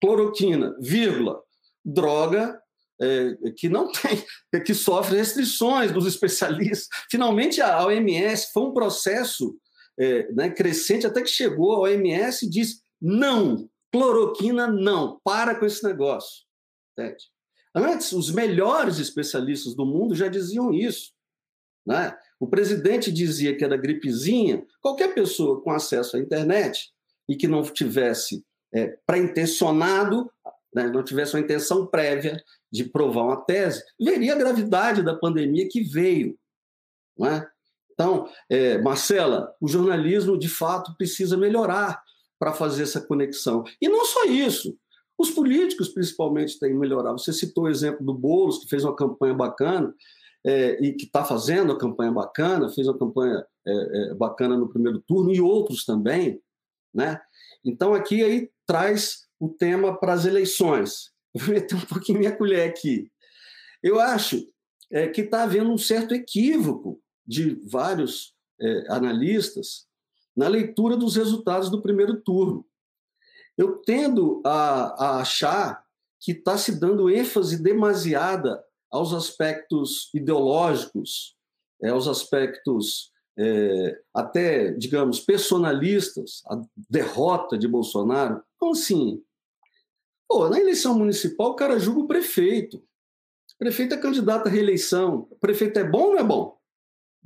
cloroquina, 0.00 0.76
vírgula, 0.80 1.40
droga 1.84 2.60
é, 3.00 3.34
que 3.56 3.68
não 3.68 3.90
tem, 4.50 4.62
que 4.62 4.74
sofre 4.74 5.16
restrições 5.16 5.92
dos 5.92 6.06
especialistas. 6.06 6.88
Finalmente, 7.10 7.60
a 7.60 7.84
OMS 7.84 8.52
foi 8.52 8.62
um 8.62 8.72
processo 8.72 9.56
é, 9.98 10.32
né, 10.32 10.50
crescente 10.50 11.06
até 11.06 11.20
que 11.20 11.28
chegou 11.28 11.74
a 11.74 11.80
OMS 11.80 12.46
e 12.46 12.50
disse 12.50 12.80
não, 13.00 13.68
cloroquina 13.90 14.68
não, 14.68 15.20
para 15.24 15.54
com 15.54 15.66
esse 15.66 15.82
negócio. 15.84 16.44
Antes, 17.74 18.12
os 18.12 18.30
melhores 18.30 18.98
especialistas 18.98 19.74
do 19.74 19.84
mundo 19.84 20.14
já 20.14 20.28
diziam 20.28 20.72
isso. 20.72 21.12
Né? 21.84 22.16
O 22.42 22.48
presidente 22.48 23.12
dizia 23.12 23.56
que 23.56 23.62
era 23.62 23.76
gripezinha. 23.76 24.66
Qualquer 24.80 25.14
pessoa 25.14 25.62
com 25.62 25.70
acesso 25.70 26.16
à 26.16 26.18
internet 26.18 26.90
e 27.28 27.36
que 27.36 27.46
não 27.46 27.62
tivesse 27.62 28.44
é, 28.74 28.98
pré-intencionado, 29.06 30.28
né, 30.74 30.88
não 30.88 31.04
tivesse 31.04 31.36
uma 31.36 31.40
intenção 31.40 31.86
prévia 31.86 32.42
de 32.68 32.82
provar 32.82 33.26
uma 33.26 33.36
tese, 33.36 33.84
veria 33.96 34.32
a 34.32 34.36
gravidade 34.36 35.04
da 35.04 35.14
pandemia 35.14 35.68
que 35.70 35.82
veio. 35.82 36.36
Não 37.16 37.28
é? 37.28 37.48
Então, 37.92 38.28
é, 38.50 38.76
Marcela, 38.78 39.54
o 39.60 39.68
jornalismo 39.68 40.36
de 40.36 40.48
fato 40.48 40.96
precisa 40.96 41.36
melhorar 41.36 42.02
para 42.40 42.52
fazer 42.52 42.82
essa 42.82 43.00
conexão. 43.00 43.62
E 43.80 43.88
não 43.88 44.04
só 44.04 44.24
isso. 44.24 44.76
Os 45.16 45.30
políticos, 45.30 45.90
principalmente, 45.90 46.58
têm 46.58 46.72
que 46.72 46.76
melhorar. 46.76 47.12
Você 47.12 47.32
citou 47.32 47.64
o 47.64 47.68
exemplo 47.68 48.04
do 48.04 48.12
Boulos, 48.12 48.58
que 48.58 48.68
fez 48.68 48.82
uma 48.82 48.96
campanha 48.96 49.32
bacana 49.32 49.94
é, 50.44 50.84
e 50.84 50.92
que 50.94 51.04
está 51.04 51.24
fazendo 51.24 51.72
a 51.72 51.78
campanha 51.78 52.10
bacana, 52.10 52.68
fez 52.68 52.86
uma 52.86 52.98
campanha 52.98 53.44
é, 53.66 53.72
é, 53.72 54.14
bacana 54.14 54.56
no 54.56 54.68
primeiro 54.68 55.00
turno, 55.00 55.32
e 55.32 55.40
outros 55.40 55.84
também. 55.84 56.40
Né? 56.92 57.20
Então, 57.64 57.94
aqui 57.94 58.22
aí 58.22 58.50
traz 58.66 59.28
o 59.38 59.48
tema 59.48 59.96
para 59.98 60.12
as 60.12 60.24
eleições. 60.24 61.12
Vou 61.34 61.54
meter 61.54 61.76
um 61.76 61.80
pouquinho 61.80 62.18
minha 62.18 62.36
colher 62.36 62.68
aqui. 62.68 63.10
Eu 63.82 63.98
acho 63.98 64.46
é, 64.90 65.08
que 65.08 65.22
está 65.22 65.44
havendo 65.44 65.70
um 65.70 65.78
certo 65.78 66.14
equívoco 66.14 67.00
de 67.26 67.54
vários 67.68 68.34
é, 68.60 68.92
analistas 68.92 69.86
na 70.36 70.48
leitura 70.48 70.96
dos 70.96 71.16
resultados 71.16 71.70
do 71.70 71.82
primeiro 71.82 72.20
turno. 72.20 72.66
Eu 73.56 73.78
tendo 73.78 74.42
a, 74.44 75.04
a 75.04 75.20
achar 75.20 75.84
que 76.20 76.32
está 76.32 76.56
se 76.56 76.78
dando 76.78 77.10
ênfase 77.10 77.62
demasiada 77.62 78.62
aos 78.92 79.14
aspectos 79.14 80.10
ideológicos, 80.14 81.34
é, 81.82 81.88
aos 81.88 82.06
aspectos 82.06 83.10
é, 83.38 83.98
até, 84.14 84.72
digamos, 84.72 85.20
personalistas, 85.20 86.42
a 86.46 86.62
derrota 86.88 87.56
de 87.56 87.66
Bolsonaro. 87.66 88.42
Então, 88.56 88.72
assim, 88.72 89.22
pô, 90.28 90.48
na 90.48 90.60
eleição 90.60 90.96
municipal 90.96 91.50
o 91.50 91.56
cara 91.56 91.78
julga 91.78 92.00
o 92.00 92.06
prefeito. 92.06 92.76
O 92.76 93.58
prefeito 93.58 93.94
é 93.94 93.98
candidato 93.98 94.48
à 94.48 94.50
reeleição. 94.50 95.26
O 95.30 95.36
prefeito 95.36 95.78
é 95.78 95.84
bom 95.84 96.08
ou 96.08 96.12
não 96.12 96.18
é 96.18 96.24
bom? 96.24 96.58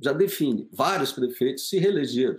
Já 0.01 0.13
define. 0.13 0.69
Vários 0.71 1.11
prefeitos 1.11 1.67
se 1.67 1.77
reelegeram. 1.77 2.37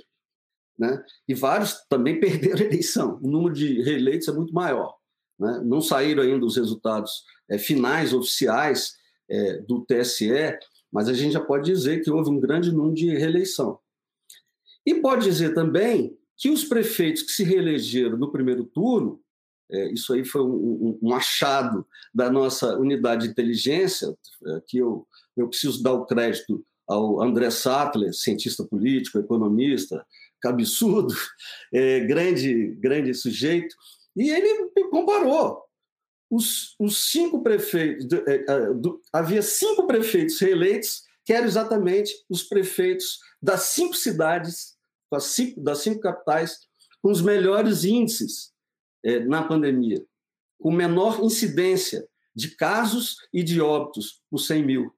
Né? 0.78 1.04
E 1.26 1.34
vários 1.34 1.74
também 1.88 2.18
perderam 2.20 2.60
a 2.60 2.64
eleição. 2.64 3.18
O 3.22 3.28
número 3.28 3.54
de 3.54 3.82
reeleitos 3.82 4.28
é 4.28 4.32
muito 4.32 4.54
maior. 4.54 4.96
Né? 5.38 5.60
Não 5.64 5.80
saíram 5.80 6.22
ainda 6.22 6.46
os 6.46 6.56
resultados 6.56 7.24
é, 7.50 7.58
finais, 7.58 8.12
oficiais, 8.12 8.97
é, 9.28 9.58
do 9.58 9.84
TSE, 9.84 10.58
mas 10.92 11.08
a 11.08 11.12
gente 11.12 11.32
já 11.32 11.40
pode 11.40 11.70
dizer 11.70 12.02
que 12.02 12.10
houve 12.10 12.30
um 12.30 12.40
grande 12.40 12.72
número 12.72 12.94
de 12.94 13.10
reeleição. 13.10 13.78
E 14.86 14.94
pode 14.94 15.24
dizer 15.24 15.54
também 15.54 16.16
que 16.36 16.48
os 16.50 16.64
prefeitos 16.64 17.22
que 17.22 17.32
se 17.32 17.44
reelegeram 17.44 18.16
no 18.16 18.32
primeiro 18.32 18.64
turno, 18.64 19.20
é, 19.70 19.92
isso 19.92 20.14
aí 20.14 20.24
foi 20.24 20.42
um, 20.42 20.98
um, 21.02 21.12
achado 21.12 21.86
da 22.14 22.30
nossa 22.30 22.78
unidade 22.78 23.24
de 23.24 23.30
inteligência, 23.32 24.16
é, 24.46 24.62
que 24.66 24.78
eu, 24.78 25.06
eu 25.36 25.48
preciso 25.48 25.82
dar 25.82 25.92
o 25.92 26.06
crédito 26.06 26.64
ao 26.86 27.20
André 27.20 27.50
Sattler, 27.50 28.14
cientista 28.14 28.64
político, 28.64 29.18
economista, 29.18 30.06
cabeçudo, 30.40 31.14
é, 31.74 32.00
grande, 32.00 32.74
grande 32.80 33.12
sujeito, 33.12 33.74
e 34.16 34.30
ele 34.30 34.70
comparou. 34.90 35.67
Os, 36.30 36.74
os 36.78 37.10
cinco 37.10 37.42
prefeitos, 37.42 38.06
é, 38.26 38.72
do, 38.74 39.02
havia 39.12 39.42
cinco 39.42 39.86
prefeitos 39.86 40.38
reeleitos, 40.40 41.04
que 41.24 41.32
eram 41.32 41.46
exatamente 41.46 42.12
os 42.28 42.42
prefeitos 42.42 43.18
das 43.40 43.62
cinco 43.62 43.94
cidades, 43.94 44.76
das 45.10 45.24
cinco, 45.24 45.60
das 45.60 45.78
cinco 45.78 46.00
capitais, 46.00 46.58
com 47.02 47.10
os 47.10 47.22
melhores 47.22 47.84
índices 47.84 48.52
é, 49.04 49.20
na 49.20 49.42
pandemia, 49.42 50.04
com 50.60 50.70
menor 50.70 51.22
incidência 51.22 52.06
de 52.34 52.54
casos 52.54 53.16
e 53.32 53.42
de 53.42 53.60
óbitos 53.60 54.22
por 54.30 54.38
100 54.38 54.64
mil. 54.64 54.94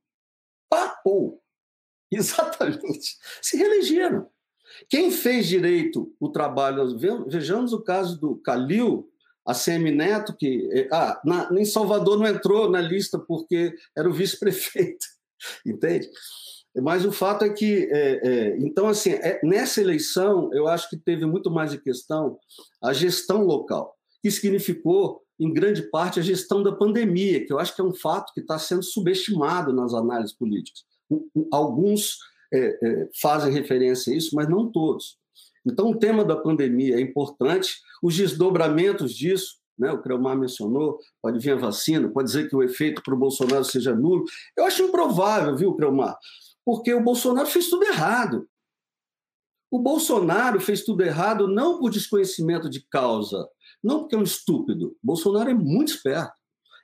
Papou! 0.68 1.42
Exatamente. 2.10 3.16
Se 3.40 3.56
reelegeram. 3.56 4.28
Quem 4.88 5.10
fez 5.10 5.46
direito 5.46 6.14
o 6.18 6.28
trabalho, 6.28 6.96
vejamos 7.28 7.72
o 7.72 7.82
caso 7.82 8.20
do 8.20 8.36
Calil, 8.36 9.09
a 9.46 9.54
CM 9.54 9.90
Neto, 9.90 10.36
que 10.36 10.68
eh, 10.72 10.88
ah, 10.92 11.20
na, 11.24 11.48
em 11.52 11.64
Salvador 11.64 12.18
não 12.18 12.26
entrou 12.26 12.70
na 12.70 12.80
lista 12.80 13.18
porque 13.18 13.74
era 13.96 14.08
o 14.08 14.12
vice-prefeito, 14.12 15.06
entende? 15.66 16.08
Mas 16.76 17.04
o 17.04 17.10
fato 17.10 17.44
é 17.44 17.50
que, 17.50 17.88
é, 17.90 18.28
é, 18.28 18.58
então, 18.58 18.86
assim, 18.86 19.10
é, 19.10 19.40
nessa 19.42 19.80
eleição, 19.80 20.50
eu 20.52 20.68
acho 20.68 20.88
que 20.88 20.96
teve 20.96 21.26
muito 21.26 21.50
mais 21.50 21.72
de 21.72 21.78
questão 21.78 22.38
a 22.82 22.92
gestão 22.92 23.44
local, 23.44 23.96
que 24.22 24.30
significou, 24.30 25.20
em 25.38 25.52
grande 25.52 25.82
parte, 25.90 26.20
a 26.20 26.22
gestão 26.22 26.62
da 26.62 26.70
pandemia, 26.70 27.44
que 27.44 27.52
eu 27.52 27.58
acho 27.58 27.74
que 27.74 27.80
é 27.80 27.84
um 27.84 27.94
fato 27.94 28.32
que 28.32 28.40
está 28.40 28.58
sendo 28.58 28.84
subestimado 28.84 29.72
nas 29.72 29.94
análises 29.94 30.36
políticas. 30.36 30.82
Alguns 31.50 32.18
fazem 33.20 33.52
referência 33.52 34.12
a 34.12 34.16
isso, 34.16 34.36
mas 34.36 34.48
não 34.48 34.70
todos. 34.70 35.19
Então, 35.66 35.90
o 35.90 35.98
tema 35.98 36.24
da 36.24 36.36
pandemia 36.36 36.96
é 36.96 37.00
importante, 37.00 37.78
os 38.02 38.16
desdobramentos 38.16 39.14
disso, 39.14 39.58
né, 39.78 39.90
o 39.92 40.00
Creomar 40.00 40.36
mencionou, 40.36 40.98
pode 41.22 41.38
vir 41.38 41.52
a 41.52 41.56
vacina, 41.56 42.08
pode 42.08 42.28
dizer 42.28 42.48
que 42.48 42.56
o 42.56 42.62
efeito 42.62 43.02
para 43.02 43.14
o 43.14 43.18
Bolsonaro 43.18 43.64
seja 43.64 43.94
nulo. 43.94 44.24
Eu 44.56 44.64
acho 44.64 44.82
improvável, 44.82 45.56
viu, 45.56 45.74
Creomar? 45.74 46.16
Porque 46.64 46.92
o 46.92 47.02
Bolsonaro 47.02 47.46
fez 47.46 47.68
tudo 47.68 47.84
errado. 47.84 48.48
O 49.70 49.78
Bolsonaro 49.78 50.60
fez 50.60 50.84
tudo 50.84 51.02
errado 51.02 51.46
não 51.46 51.78
por 51.78 51.90
desconhecimento 51.90 52.68
de 52.68 52.84
causa, 52.90 53.48
não 53.82 54.00
porque 54.00 54.14
é 54.14 54.18
um 54.18 54.22
estúpido. 54.22 54.88
O 55.02 55.06
Bolsonaro 55.06 55.50
é 55.50 55.54
muito 55.54 55.92
esperto. 55.92 56.32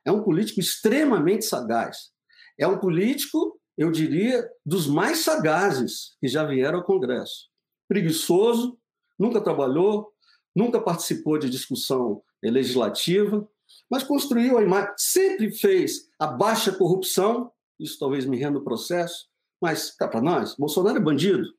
É 0.04 0.12
um 0.12 0.22
político 0.22 0.60
extremamente 0.60 1.44
sagaz. 1.44 2.10
É 2.58 2.66
um 2.66 2.78
político 2.78 3.58
eu 3.76 3.90
diria, 3.90 4.48
dos 4.64 4.86
mais 4.86 5.18
sagazes 5.18 6.16
que 6.18 6.26
já 6.26 6.44
vieram 6.44 6.78
ao 6.78 6.84
Congresso. 6.84 7.48
Preguiçoso, 7.88 8.78
nunca 9.18 9.40
trabalhou, 9.40 10.12
nunca 10.54 10.80
participou 10.80 11.38
de 11.38 11.50
discussão 11.50 12.22
legislativa, 12.42 13.48
mas 13.90 14.04
construiu 14.04 14.58
a 14.58 14.62
imagem, 14.62 14.92
sempre 14.96 15.50
fez 15.50 16.08
a 16.18 16.26
baixa 16.26 16.72
corrupção, 16.72 17.52
isso 17.78 17.98
talvez 17.98 18.24
me 18.24 18.36
renda 18.36 18.58
o 18.58 18.64
processo, 18.64 19.28
mas 19.60 19.90
cá 19.90 20.06
para 20.06 20.20
nós, 20.20 20.54
Bolsonaro 20.54 20.98
é 20.98 21.00
bandido. 21.00 21.54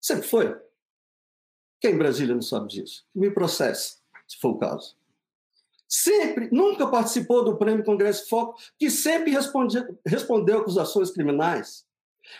Sempre 0.00 0.26
foi. 0.26 0.56
Quem 1.80 1.94
em 1.94 1.98
Brasília 1.98 2.34
não 2.34 2.42
sabe 2.42 2.68
disso? 2.68 3.04
Me 3.14 3.30
processe, 3.30 3.98
se 4.26 4.38
for 4.38 4.50
o 4.50 4.58
caso 4.58 4.96
sempre, 5.90 6.48
nunca 6.52 6.86
participou 6.86 7.44
do 7.44 7.56
Prêmio 7.56 7.84
Congresso 7.84 8.28
Foco, 8.28 8.56
que 8.78 8.88
sempre 8.88 9.32
responde, 9.32 9.84
respondeu 10.06 10.60
acusações 10.60 11.10
criminais. 11.10 11.84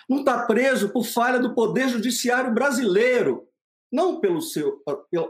Não 0.08 0.20
está 0.20 0.46
preso 0.46 0.92
por 0.92 1.04
falha 1.04 1.38
do 1.38 1.54
Poder 1.54 1.88
Judiciário 1.88 2.52
brasileiro, 2.52 3.48
não 3.92 4.20
pelo 4.20 4.40
seu, 4.40 4.82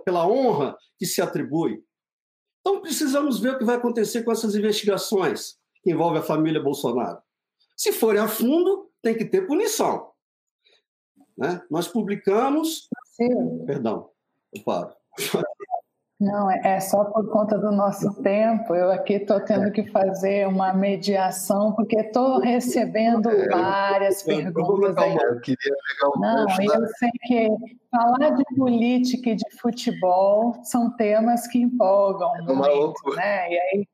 pela 0.04 0.26
honra 0.26 0.76
que 0.98 1.06
se 1.06 1.22
atribui. 1.22 1.82
Então 2.61 2.80
precisamos 2.80 3.40
ver 3.40 3.54
o 3.54 3.58
que 3.58 3.64
vai 3.64 3.76
acontecer 3.76 4.22
com 4.22 4.32
essas 4.32 4.54
investigações 4.54 5.58
que 5.82 5.90
envolvem 5.90 6.20
a 6.20 6.24
família 6.24 6.62
Bolsonaro. 6.62 7.18
Se 7.76 7.92
forem 7.92 8.20
a 8.20 8.28
fundo, 8.28 8.90
tem 9.02 9.16
que 9.16 9.24
ter 9.24 9.46
punição. 9.46 10.11
Né? 11.36 11.62
Nós 11.70 11.88
publicamos. 11.88 12.88
Sim. 13.16 13.64
Perdão, 13.64 14.11
eu 14.52 14.62
paro. 14.62 14.94
Não, 16.20 16.50
é, 16.50 16.60
é 16.62 16.80
só 16.80 17.04
por 17.04 17.30
conta 17.30 17.56
do 17.56 17.72
nosso 17.72 18.12
tempo. 18.22 18.74
Eu 18.74 18.92
aqui 18.92 19.14
estou 19.14 19.40
tendo 19.40 19.72
que 19.72 19.90
fazer 19.90 20.46
uma 20.46 20.74
mediação, 20.74 21.72
porque 21.72 21.98
estou 21.98 22.40
recebendo 22.40 23.30
é, 23.30 23.48
várias 23.48 24.28
eu, 24.28 24.36
perguntas. 24.36 24.96
Eu, 24.98 25.02
eu, 25.02 25.34
eu 25.34 25.40
queria 25.40 25.74
pegar 25.88 26.08
um 26.14 26.20
Não, 26.20 26.40
eu 26.42 26.86
sei 26.98 27.10
que 27.22 27.48
falar 27.90 28.30
de 28.30 28.44
política 28.54 29.30
e 29.30 29.34
de 29.34 29.50
futebol 29.58 30.54
são 30.62 30.94
temas 30.94 31.46
que 31.46 31.58
empolgam 31.58 32.36
é 32.36 32.42
muito, 32.42 33.16
né? 33.16 33.50
E 33.50 33.58
aí 33.58 33.88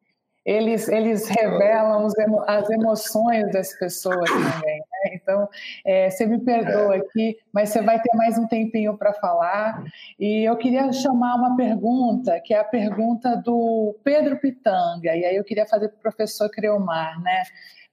eles, 0.45 0.89
eles 0.89 1.29
revelam 1.29 2.07
as 2.47 2.71
emoções 2.71 3.53
das 3.53 3.73
pessoas 3.79 4.31
também. 4.31 4.81
Então, 5.27 5.49
é, 5.85 6.09
você 6.09 6.25
me 6.25 6.39
perdoa 6.39 6.95
aqui, 6.95 7.37
mas 7.53 7.71
você 7.71 7.83
vai 7.83 8.01
ter 8.01 8.17
mais 8.17 8.39
um 8.39 8.47
tempinho 8.47 8.97
para 8.97 9.13
falar. 9.13 9.83
E 10.21 10.49
eu 10.49 10.57
queria 10.57 10.93
chamar 10.93 11.35
uma 11.35 11.57
pergunta, 11.57 12.41
que 12.45 12.55
é 12.55 12.61
a 12.61 12.65
pergunta 12.65 13.37
do 13.37 13.97
Pedro 14.05 14.39
Pitanga. 14.39 15.17
E 15.17 15.25
aí 15.25 15.35
eu 15.35 15.43
queria 15.43 15.67
fazer 15.67 15.89
para 15.89 15.99
o 15.99 16.03
professor 16.03 16.49
Creomar, 16.49 17.21
né? 17.21 17.43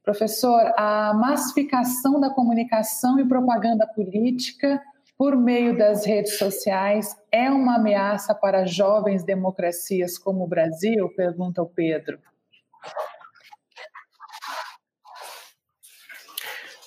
Professor, 0.03 0.61
a 0.77 1.11
massificação 1.15 2.19
da 2.19 2.29
comunicação 2.29 3.19
e 3.19 3.27
propaganda 3.27 3.87
política 3.87 4.79
por 5.17 5.35
meio 5.35 5.75
das 5.75 6.05
redes 6.05 6.37
sociais 6.37 7.15
é 7.31 7.49
uma 7.49 7.77
ameaça 7.77 8.35
para 8.35 8.65
jovens 8.65 9.23
democracias 9.23 10.19
como 10.19 10.43
o 10.43 10.47
Brasil? 10.47 11.09
Pergunta 11.15 11.63
o 11.63 11.65
Pedro. 11.65 12.19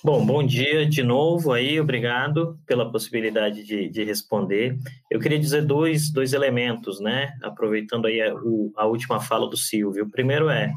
Bom, 0.07 0.25
bom 0.25 0.47
dia 0.47 0.87
de 0.87 1.03
novo 1.03 1.53
aí, 1.53 1.81
obrigado 1.81 2.57
pela 2.65 2.89
possibilidade 2.89 3.65
de, 3.65 3.89
de 3.89 4.05
responder. 4.05 4.79
Eu 5.11 5.19
queria 5.19 5.37
dizer 5.37 5.67
dois, 5.67 6.13
dois 6.13 6.33
elementos, 6.33 7.01
né? 7.01 7.37
Aproveitando 7.43 8.07
aí 8.07 8.23
a, 8.23 8.33
o, 8.33 8.73
a 8.77 8.87
última 8.87 9.19
fala 9.19 9.51
do 9.51 9.57
Silvio. 9.57 10.05
O 10.05 10.09
primeiro 10.09 10.49
é 10.49 10.73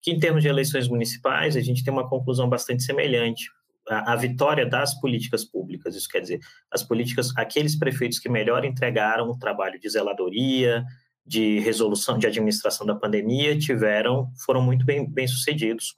que, 0.00 0.10
em 0.10 0.18
termos 0.18 0.40
de 0.40 0.48
eleições 0.48 0.88
municipais, 0.88 1.54
a 1.54 1.60
gente 1.60 1.84
tem 1.84 1.92
uma 1.92 2.08
conclusão 2.08 2.48
bastante 2.48 2.82
semelhante. 2.82 3.44
A, 3.86 4.14
a, 4.14 4.16
vitória 4.16 4.64
das 4.64 4.98
políticas 4.98 5.44
públicas, 5.44 5.94
isso 5.94 6.08
quer 6.08 6.20
dizer, 6.20 6.40
as 6.70 6.82
políticas, 6.82 7.30
aqueles 7.36 7.78
prefeitos 7.78 8.18
que 8.18 8.30
melhor 8.30 8.64
entregaram 8.64 9.28
o 9.28 9.38
trabalho 9.38 9.78
de 9.78 9.90
zeladoria, 9.90 10.82
de 11.26 11.58
resolução, 11.58 12.16
de 12.16 12.26
administração 12.26 12.86
da 12.86 12.94
pandemia, 12.94 13.54
tiveram, 13.58 14.30
foram 14.46 14.62
muito 14.62 14.82
bem, 14.86 15.06
bem 15.06 15.28
sucedidos, 15.28 15.94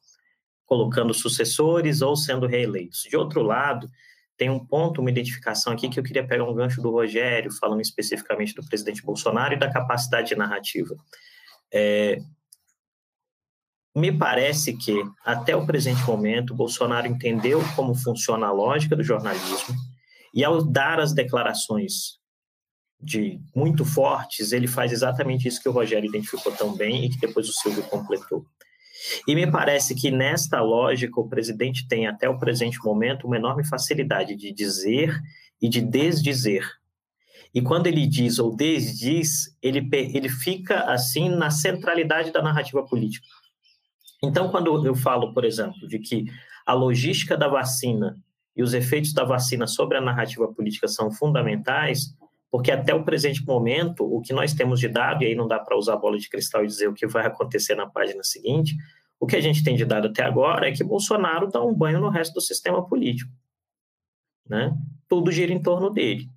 colocando 0.65 1.15
sucessores 1.15 2.03
ou 2.03 2.17
sendo 2.17 2.47
reeleitos. 2.47 3.03
De 3.03 3.17
outro 3.17 3.43
lado, 3.43 3.89
tem 4.37 4.51
um 4.51 4.65
ponto, 4.65 5.01
uma 5.01 5.11
identificação 5.11 5.73
aqui 5.73 5.89
que 5.89 5.99
eu 5.99 6.05
queria 6.05 6.27
pegar 6.27 6.45
um 6.45 6.55
gancho 6.55 6.83
do 6.83 6.91
Rogério, 6.91 7.53
falando 7.53 7.81
especificamente 7.81 8.55
do 8.55 8.67
presidente 8.67 9.03
Bolsonaro 9.03 9.55
e 9.55 9.59
da 9.59 9.71
capacidade 9.71 10.35
narrativa. 10.35 10.95
É, 11.73 12.19
me 13.97 14.11
parece 14.11 14.77
que, 14.77 15.05
até 15.25 15.55
o 15.55 15.67
presente 15.67 16.05
momento, 16.05 16.55
Bolsonaro 16.55 17.07
entendeu 17.07 17.61
como 17.77 17.95
funciona 17.95 18.49
a 18.49 18.53
lógica 18.53 18.97
do 18.97 19.05
jornalismo 19.05 19.75
e, 20.35 20.45
ao 20.45 20.65
dar 20.65 20.99
as 20.99 21.13
declarações 21.13 22.19
de 23.01 23.39
muito 23.55 23.85
fortes, 23.85 24.51
ele 24.51 24.67
faz 24.67 24.91
exatamente 24.91 25.47
isso 25.47 25.63
que 25.63 25.69
o 25.69 25.73
Rogério 25.73 26.09
identificou 26.09 26.51
tão 26.53 26.75
bem 26.75 27.05
e 27.05 27.11
que 27.11 27.21
depois 27.21 27.49
o 27.49 27.53
Silvio 27.53 27.85
completou. 27.85 28.45
E 29.27 29.35
me 29.35 29.51
parece 29.51 29.95
que 29.95 30.11
nesta 30.11 30.61
lógica 30.61 31.21
o 31.21 31.29
presidente 31.29 31.87
tem 31.87 32.07
até 32.07 32.29
o 32.29 32.39
presente 32.39 32.79
momento 32.83 33.27
uma 33.27 33.37
enorme 33.37 33.67
facilidade 33.67 34.35
de 34.37 34.53
dizer 34.53 35.15
e 35.61 35.69
de 35.69 35.81
desdizer. 35.81 36.67
E 37.55 37.63
quando 37.63 37.87
ele 37.87 38.07
diz 38.07 38.39
ou 38.39 38.55
desdiz, 38.55 39.57
ele, 39.63 39.89
ele 39.93 40.29
fica 40.29 40.81
assim 40.93 41.29
na 41.29 41.51
centralidade 41.51 42.33
da 42.33 42.43
narrativa 42.43 42.83
política. 42.83 43.27
Então, 44.23 44.51
quando 44.51 44.85
eu 44.85 44.95
falo, 44.95 45.33
por 45.33 45.45
exemplo, 45.45 45.87
de 45.87 45.99
que 45.99 46.27
a 46.67 46.73
logística 46.73 47.37
da 47.37 47.47
vacina 47.47 48.17
e 48.57 48.63
os 48.63 48.75
efeitos 48.75 49.13
da 49.13 49.25
vacina 49.25 49.67
sobre 49.67 49.99
a 49.99 50.01
narrativa 50.01 50.49
política 50.49 50.89
são 50.89 51.11
fundamentais, 51.13 52.15
porque 52.55 52.71
até 52.71 52.95
o 52.95 53.03
presente 53.03 53.45
momento, 53.45 54.05
o 54.05 54.21
que 54.21 54.33
nós 54.33 54.55
temos 54.55 54.79
de 54.79 54.87
dado, 54.87 55.25
e 55.25 55.27
aí 55.27 55.35
não 55.35 55.49
dá 55.49 55.59
para 55.59 55.77
usar 55.77 55.97
bola 55.97 56.17
de 56.17 56.29
cristal 56.29 56.63
e 56.63 56.69
dizer 56.69 56.87
o 56.87 56.95
que 56.95 57.05
vai 57.05 57.27
acontecer 57.27 57.75
na 57.75 57.85
página 57.85 58.23
seguinte, 58.23 58.77
o 59.19 59.27
que 59.27 59.35
a 59.35 59.41
gente 59.41 59.65
tem 59.65 59.75
de 59.75 59.85
dado 59.85 60.07
até 60.07 60.23
agora 60.23 60.69
é 60.69 60.73
que 60.73 60.85
Bolsonaro 60.85 61.49
dá 61.49 61.61
um 61.61 61.75
banho 61.75 62.01
no 62.01 62.11
resto 62.11 62.35
do 62.35 62.41
sistema 62.41 62.87
político. 62.87 63.29
Né? 64.49 64.73
Tudo 65.09 65.33
gira 65.33 65.53
em 65.53 65.61
torno 65.61 65.91
dele. 65.91 66.31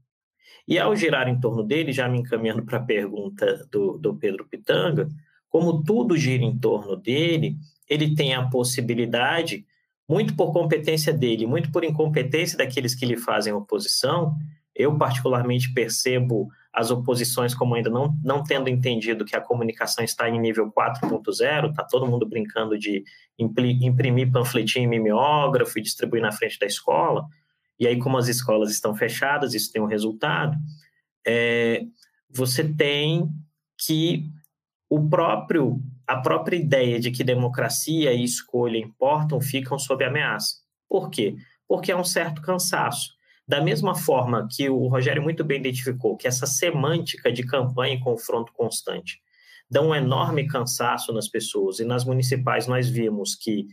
E 0.68 0.80
ao 0.80 0.96
girar 0.96 1.28
em 1.28 1.40
torno 1.40 1.62
dele, 1.62 1.92
já 1.92 2.10
me 2.10 2.18
encaminhando 2.18 2.66
para 2.66 2.80
a 2.80 2.84
pergunta 2.84 3.68
do, 3.72 4.00
do 4.00 4.16
Pedro 4.16 4.48
Pitanga, 4.48 5.08
como 5.48 5.84
tudo 5.84 6.18
gira 6.18 6.44
em 6.44 6.58
torno 6.58 6.96
dele, 6.96 7.58
ele 7.88 8.16
tem 8.16 8.34
a 8.34 8.50
possibilidade, 8.50 9.68
muito 10.10 10.36
por 10.36 10.52
competência 10.52 11.14
dele, 11.14 11.46
muito 11.46 11.72
por 11.72 11.84
incompetência 11.84 12.58
daqueles 12.58 12.96
que 12.96 13.06
lhe 13.06 13.18
fazem 13.18 13.54
oposição, 13.54 14.36
eu, 14.78 14.96
particularmente, 14.98 15.74
percebo 15.74 16.48
as 16.72 16.92
oposições 16.92 17.56
como 17.56 17.74
ainda 17.74 17.90
não, 17.90 18.16
não 18.24 18.44
tendo 18.44 18.70
entendido 18.70 19.26
que 19.26 19.36
a 19.36 19.42
comunicação 19.42 20.06
está 20.06 20.30
em 20.30 20.40
nível 20.40 20.72
4.0, 20.72 21.72
está 21.72 21.84
todo 21.84 22.06
mundo 22.06 22.28
brincando 22.28 22.78
de 22.78 23.04
imprimir 23.40 24.32
panfletinho 24.32 24.86
em 24.86 24.88
mimeógrafo 24.88 25.80
e 25.80 25.82
distribuir 25.82 26.22
na 26.22 26.32
frente 26.32 26.60
da 26.60 26.68
escola, 26.68 27.26
e 27.80 27.88
aí 27.88 27.98
como 27.98 28.18
as 28.18 28.28
escolas 28.28 28.70
estão 28.70 28.96
fechadas, 28.96 29.56
isso 29.56 29.72
tem 29.72 29.82
um 29.82 29.88
resultado, 29.88 30.56
é, 31.26 31.84
você 32.30 32.64
tem 32.64 33.28
que 33.76 34.30
o 34.90 35.10
próprio 35.10 35.82
a 36.06 36.16
própria 36.18 36.56
ideia 36.56 37.00
de 37.00 37.12
que 37.12 37.24
democracia 37.24 38.14
e 38.14 38.24
escolha 38.24 38.78
importam 38.78 39.42
ficam 39.42 39.78
sob 39.78 40.06
ameaça. 40.06 40.56
Por 40.88 41.10
quê? 41.10 41.36
Porque 41.68 41.92
há 41.92 41.98
um 41.98 42.04
certo 42.04 42.42
cansaço. 42.42 43.17
Da 43.48 43.62
mesma 43.62 43.96
forma 43.96 44.48
que 44.52 44.70
o 44.70 44.88
Rogério 44.88 45.24
muito 45.24 45.44
bem 45.44 45.60
identificou, 45.60 46.18
que 46.18 46.28
essa 46.28 46.46
semântica 46.46 47.32
de 47.32 47.44
campanha 47.44 47.96
e 47.96 48.00
confronto 48.00 48.52
constante 48.52 49.22
dá 49.70 49.82
um 49.82 49.96
enorme 49.96 50.48
cansaço 50.48 51.14
nas 51.14 51.28
pessoas, 51.28 51.80
e 51.80 51.86
nas 51.86 52.04
municipais 52.04 52.68
nós 52.68 52.90
vimos 52.90 53.36
que 53.36 53.68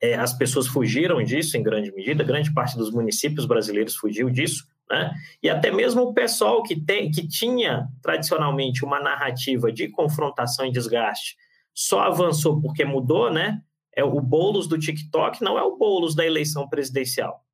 é, 0.00 0.14
as 0.14 0.32
pessoas 0.32 0.66
fugiram 0.66 1.22
disso 1.22 1.56
em 1.56 1.62
grande 1.62 1.92
medida, 1.92 2.24
grande 2.24 2.52
parte 2.52 2.76
dos 2.76 2.90
municípios 2.90 3.46
brasileiros 3.46 3.96
fugiu 3.96 4.30
disso, 4.30 4.66
né? 4.90 5.12
E 5.42 5.48
até 5.48 5.70
mesmo 5.70 6.02
o 6.02 6.14
pessoal 6.14 6.62
que, 6.62 6.80
tem, 6.80 7.10
que 7.10 7.26
tinha 7.28 7.86
tradicionalmente 8.02 8.84
uma 8.84 9.00
narrativa 9.00 9.70
de 9.70 9.88
confrontação 9.88 10.66
e 10.66 10.72
desgaste 10.72 11.36
só 11.72 12.00
avançou 12.00 12.60
porque 12.60 12.84
mudou, 12.84 13.30
né? 13.30 13.60
É 13.94 14.02
o 14.02 14.20
bolos 14.20 14.66
do 14.66 14.78
TikTok 14.78 15.42
não 15.42 15.58
é 15.58 15.62
o 15.62 15.76
bolos 15.76 16.14
da 16.14 16.26
eleição 16.26 16.68
presidencial. 16.68 17.44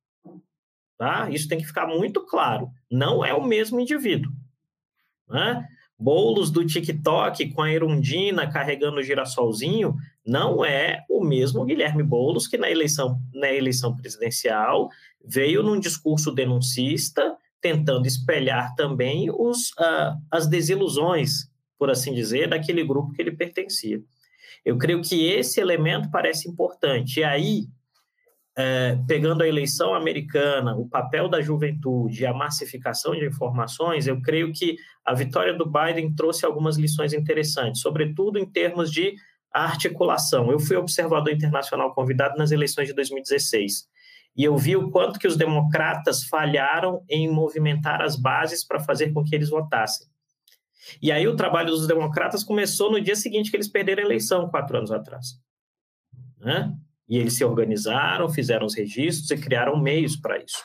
Tá? 0.97 1.29
Isso 1.29 1.47
tem 1.47 1.59
que 1.59 1.65
ficar 1.65 1.85
muito 1.85 2.25
claro. 2.25 2.69
Não 2.89 3.23
é 3.23 3.33
o 3.33 3.45
mesmo 3.45 3.79
indivíduo. 3.79 4.31
Né? 5.29 5.67
Bolos 5.99 6.51
do 6.51 6.65
TikTok 6.65 7.49
com 7.51 7.61
a 7.61 7.71
Erundina 7.71 8.49
carregando 8.49 8.97
o 8.97 9.03
girassolzinho 9.03 9.95
não 10.25 10.63
é 10.63 11.03
o 11.09 11.23
mesmo 11.23 11.65
Guilherme 11.65 12.03
Bolos 12.03 12.47
que 12.47 12.57
na 12.57 12.69
eleição, 12.69 13.19
na 13.33 13.51
eleição 13.51 13.95
presidencial 13.95 14.89
veio 15.23 15.63
num 15.63 15.79
discurso 15.79 16.31
denuncista 16.31 17.35
tentando 17.61 18.05
espelhar 18.05 18.75
também 18.75 19.29
os, 19.31 19.71
uh, 19.71 20.15
as 20.31 20.47
desilusões, 20.47 21.49
por 21.77 21.89
assim 21.89 22.13
dizer, 22.13 22.49
daquele 22.49 22.83
grupo 22.83 23.11
que 23.13 23.21
ele 23.21 23.31
pertencia. 23.31 24.01
Eu 24.63 24.77
creio 24.77 25.01
que 25.01 25.25
esse 25.25 25.59
elemento 25.59 26.09
parece 26.11 26.47
importante. 26.49 27.19
E 27.19 27.23
aí, 27.23 27.67
é, 28.57 28.97
pegando 29.07 29.43
a 29.43 29.47
eleição 29.47 29.93
americana, 29.93 30.75
o 30.75 30.89
papel 30.89 31.29
da 31.29 31.39
juventude, 31.39 32.25
a 32.25 32.33
massificação 32.33 33.15
de 33.15 33.23
informações, 33.23 34.07
eu 34.07 34.19
creio 34.19 34.51
que 34.51 34.77
a 35.05 35.13
vitória 35.13 35.53
do 35.53 35.63
Biden 35.63 36.15
trouxe 36.15 36.43
algumas 36.43 36.75
lições 36.75 37.13
interessantes, 37.13 37.81
sobretudo 37.81 38.39
em 38.39 38.45
termos 38.49 38.91
de 38.91 39.15
articulação. 39.53 40.51
Eu 40.51 40.59
fui 40.59 40.75
observador 40.75 41.31
internacional 41.31 41.93
convidado 41.93 42.35
nas 42.35 42.49
eleições 42.49 42.87
de 42.87 42.93
2016 42.95 43.87
e 44.35 44.43
eu 44.43 44.57
vi 44.57 44.75
o 44.75 44.89
quanto 44.89 45.19
que 45.19 45.27
os 45.27 45.37
democratas 45.37 46.23
falharam 46.23 47.03
em 47.07 47.29
movimentar 47.29 48.01
as 48.01 48.15
bases 48.15 48.65
para 48.65 48.79
fazer 48.79 49.13
com 49.13 49.23
que 49.23 49.35
eles 49.35 49.49
votassem. 49.49 50.07
E 50.99 51.11
aí 51.11 51.27
o 51.27 51.35
trabalho 51.35 51.69
dos 51.69 51.85
democratas 51.85 52.43
começou 52.43 52.91
no 52.91 52.99
dia 52.99 53.15
seguinte 53.15 53.51
que 53.51 53.57
eles 53.57 53.67
perderam 53.67 54.01
a 54.01 54.05
eleição, 54.05 54.49
quatro 54.49 54.77
anos 54.77 54.91
atrás. 54.91 55.39
Né? 56.39 56.75
E 57.07 57.17
eles 57.17 57.33
se 57.33 57.43
organizaram, 57.43 58.29
fizeram 58.29 58.65
os 58.65 58.75
registros 58.75 59.31
e 59.31 59.37
criaram 59.37 59.79
meios 59.79 60.15
para 60.15 60.37
isso. 60.37 60.63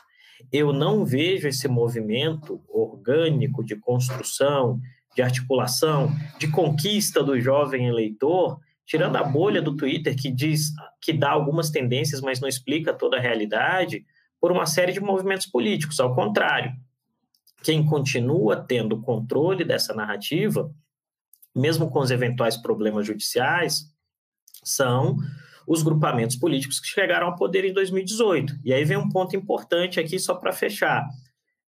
Eu 0.52 0.72
não 0.72 1.04
vejo 1.04 1.46
esse 1.46 1.68
movimento 1.68 2.60
orgânico 2.68 3.64
de 3.64 3.76
construção, 3.76 4.80
de 5.14 5.22
articulação, 5.22 6.10
de 6.38 6.48
conquista 6.48 7.22
do 7.22 7.38
jovem 7.40 7.86
eleitor, 7.86 8.58
tirando 8.84 9.16
a 9.16 9.22
bolha 9.22 9.62
do 9.62 9.76
Twitter 9.76 10.16
que 10.16 10.30
diz 10.30 10.72
que 11.00 11.12
dá 11.12 11.30
algumas 11.30 11.70
tendências, 11.70 12.20
mas 12.20 12.40
não 12.40 12.48
explica 12.48 12.92
toda 12.92 13.16
a 13.16 13.20
realidade, 13.20 14.04
por 14.40 14.50
uma 14.50 14.66
série 14.66 14.92
de 14.92 15.00
movimentos 15.00 15.46
políticos. 15.46 16.00
Ao 16.00 16.14
contrário, 16.14 16.72
quem 17.62 17.86
continua 17.86 18.56
tendo 18.56 19.00
controle 19.00 19.64
dessa 19.64 19.94
narrativa, 19.94 20.68
mesmo 21.54 21.88
com 21.90 22.00
os 22.00 22.10
eventuais 22.10 22.56
problemas 22.56 23.06
judiciais, 23.06 23.88
são 24.64 25.16
os 25.66 25.82
grupamentos 25.82 26.36
políticos 26.36 26.80
que 26.80 26.86
chegaram 26.86 27.28
ao 27.28 27.36
poder 27.36 27.64
em 27.64 27.72
2018. 27.72 28.60
E 28.64 28.72
aí 28.72 28.84
vem 28.84 28.96
um 28.96 29.08
ponto 29.08 29.36
importante 29.36 30.00
aqui, 30.00 30.18
só 30.18 30.34
para 30.34 30.52
fechar. 30.52 31.06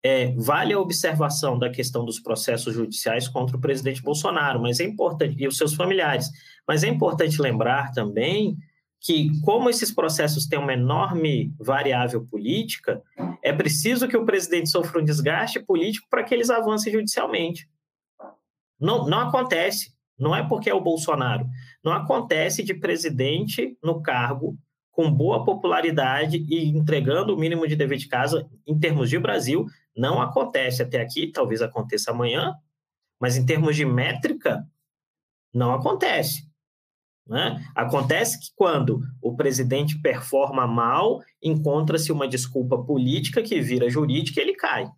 É, 0.05 0.33
vale 0.35 0.73
a 0.73 0.79
observação 0.79 1.57
da 1.57 1.69
questão 1.69 2.03
dos 2.03 2.19
processos 2.19 2.73
judiciais 2.73 3.27
contra 3.27 3.55
o 3.55 3.61
presidente 3.61 4.01
Bolsonaro, 4.01 4.61
mas 4.61 4.79
é 4.79 4.83
importante, 4.83 5.41
e 5.41 5.47
os 5.47 5.57
seus 5.57 5.73
familiares, 5.73 6.29
mas 6.67 6.83
é 6.83 6.89
importante 6.89 7.41
lembrar 7.41 7.91
também 7.93 8.57
que, 8.99 9.29
como 9.41 9.69
esses 9.69 9.91
processos 9.91 10.45
têm 10.45 10.59
uma 10.59 10.73
enorme 10.73 11.53
variável 11.59 12.25
política, 12.25 13.01
é 13.41 13.51
preciso 13.51 14.07
que 14.07 14.15
o 14.15 14.25
presidente 14.25 14.69
sofra 14.69 15.01
um 15.01 15.03
desgaste 15.03 15.59
político 15.59 16.07
para 16.09 16.23
que 16.23 16.33
eles 16.33 16.49
avancem 16.49 16.91
judicialmente. 16.91 17.67
Não, 18.79 19.05
não 19.05 19.19
acontece. 19.19 19.93
Não 20.17 20.35
é 20.35 20.41
porque 20.47 20.69
é 20.69 20.73
o 20.73 20.81
Bolsonaro. 20.81 21.45
Não 21.83 21.91
acontece 21.91 22.63
de 22.63 22.73
presidente 22.73 23.77
no 23.83 24.01
cargo 24.01 24.57
com 24.91 25.11
boa 25.11 25.43
popularidade 25.43 26.37
e 26.47 26.69
entregando 26.69 27.33
o 27.33 27.37
mínimo 27.37 27.67
de 27.67 27.75
dever 27.75 27.97
de 27.97 28.07
casa 28.07 28.47
em 28.65 28.79
termos 28.79 29.09
de 29.09 29.17
Brasil. 29.17 29.65
Não 29.95 30.21
acontece 30.21 30.81
até 30.81 31.01
aqui, 31.01 31.27
talvez 31.27 31.61
aconteça 31.61 32.11
amanhã, 32.11 32.53
mas 33.19 33.35
em 33.35 33.45
termos 33.45 33.75
de 33.75 33.85
métrica, 33.85 34.65
não 35.53 35.73
acontece. 35.73 36.47
Né? 37.27 37.63
Acontece 37.75 38.39
que 38.39 38.47
quando 38.55 39.01
o 39.21 39.35
presidente 39.35 39.99
performa 40.01 40.67
mal, 40.67 41.21
encontra-se 41.41 42.11
uma 42.11 42.27
desculpa 42.27 42.77
política 42.77 43.41
que 43.41 43.61
vira 43.61 43.89
jurídica 43.89 44.39
e 44.39 44.43
ele 44.43 44.55
cai. 44.55 44.89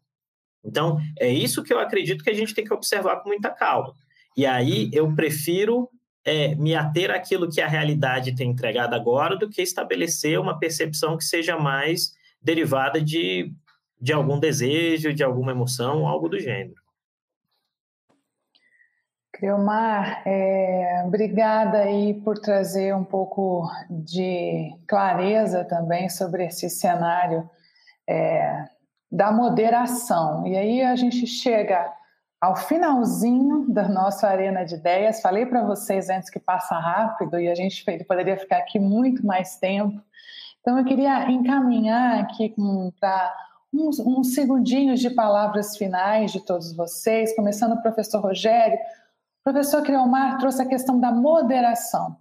Então, 0.63 0.99
é 1.19 1.29
isso 1.29 1.63
que 1.63 1.71
eu 1.71 1.79
acredito 1.79 2.23
que 2.23 2.29
a 2.29 2.33
gente 2.33 2.53
tem 2.53 2.65
que 2.65 2.73
observar 2.73 3.17
com 3.17 3.29
muita 3.29 3.51
calma. 3.51 3.93
E 4.35 4.45
aí 4.45 4.89
eu 4.91 5.13
prefiro 5.15 5.89
é, 6.25 6.55
me 6.55 6.75
ater 6.75 7.11
àquilo 7.11 7.49
que 7.49 7.61
a 7.61 7.67
realidade 7.67 8.35
tem 8.35 8.49
entregado 8.49 8.95
agora 8.95 9.37
do 9.37 9.47
que 9.47 9.61
estabelecer 9.61 10.39
uma 10.39 10.57
percepção 10.57 11.15
que 11.15 11.23
seja 11.23 11.57
mais 11.57 12.15
derivada 12.41 12.99
de, 12.99 13.53
de 14.01 14.11
algum 14.11 14.39
desejo, 14.39 15.13
de 15.13 15.23
alguma 15.23 15.51
emoção, 15.51 16.07
algo 16.07 16.27
do 16.27 16.39
gênero. 16.39 16.83
Criomar, 19.31 20.23
é, 20.25 21.03
obrigada 21.05 21.79
aí 21.79 22.13
por 22.13 22.39
trazer 22.39 22.95
um 22.95 23.03
pouco 23.03 23.69
de 23.89 24.73
clareza 24.87 25.65
também 25.65 26.09
sobre 26.09 26.45
esse 26.45 26.69
cenário 26.69 27.47
é, 28.07 28.65
da 29.11 29.31
moderação. 29.31 30.47
E 30.47 30.57
aí 30.57 30.81
a 30.81 30.95
gente 30.95 31.27
chega 31.27 31.93
ao 32.39 32.55
finalzinho 32.55 33.65
da 33.69 33.87
nossa 33.87 34.27
arena 34.27 34.63
de 34.63 34.75
ideias. 34.75 35.21
Falei 35.21 35.45
para 35.45 35.63
vocês 35.63 36.09
antes 36.09 36.29
que 36.29 36.39
passa 36.39 36.77
rápido 36.77 37.39
e 37.39 37.47
a 37.47 37.55
gente 37.55 37.83
poderia 38.07 38.37
ficar 38.37 38.57
aqui 38.57 38.79
muito 38.79 39.25
mais 39.25 39.57
tempo. 39.57 40.01
Então 40.61 40.77
eu 40.77 40.85
queria 40.85 41.29
encaminhar 41.31 42.19
aqui 42.19 42.53
para 42.99 43.33
uns, 43.73 43.99
uns 43.99 44.33
segundinhos 44.33 44.99
de 44.99 45.09
palavras 45.09 45.77
finais 45.77 46.31
de 46.31 46.43
todos 46.45 46.75
vocês, 46.75 47.35
começando 47.35 47.73
o 47.73 47.81
professor 47.81 48.21
Rogério 48.21 48.77
o 49.45 49.51
professor 49.51 49.83
Creomar 49.83 50.39
trouxe 50.39 50.63
a 50.63 50.65
questão 50.65 50.99
da 50.99 51.11
moderação. 51.11 52.17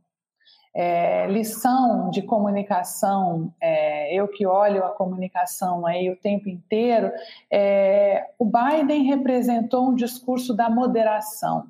É, 0.74 1.28
lição 1.28 2.10
de 2.10 2.20
comunicação, 2.22 3.54
é, 3.60 4.12
eu 4.12 4.26
que 4.26 4.44
olho 4.44 4.84
a 4.84 4.90
comunicação 4.90 5.86
aí 5.86 6.10
o 6.10 6.16
tempo 6.16 6.48
inteiro, 6.48 7.12
é, 7.48 8.30
o 8.38 8.44
Biden 8.44 9.04
representou 9.04 9.88
um 9.88 9.94
discurso 9.94 10.52
da 10.52 10.68
moderação. 10.68 11.66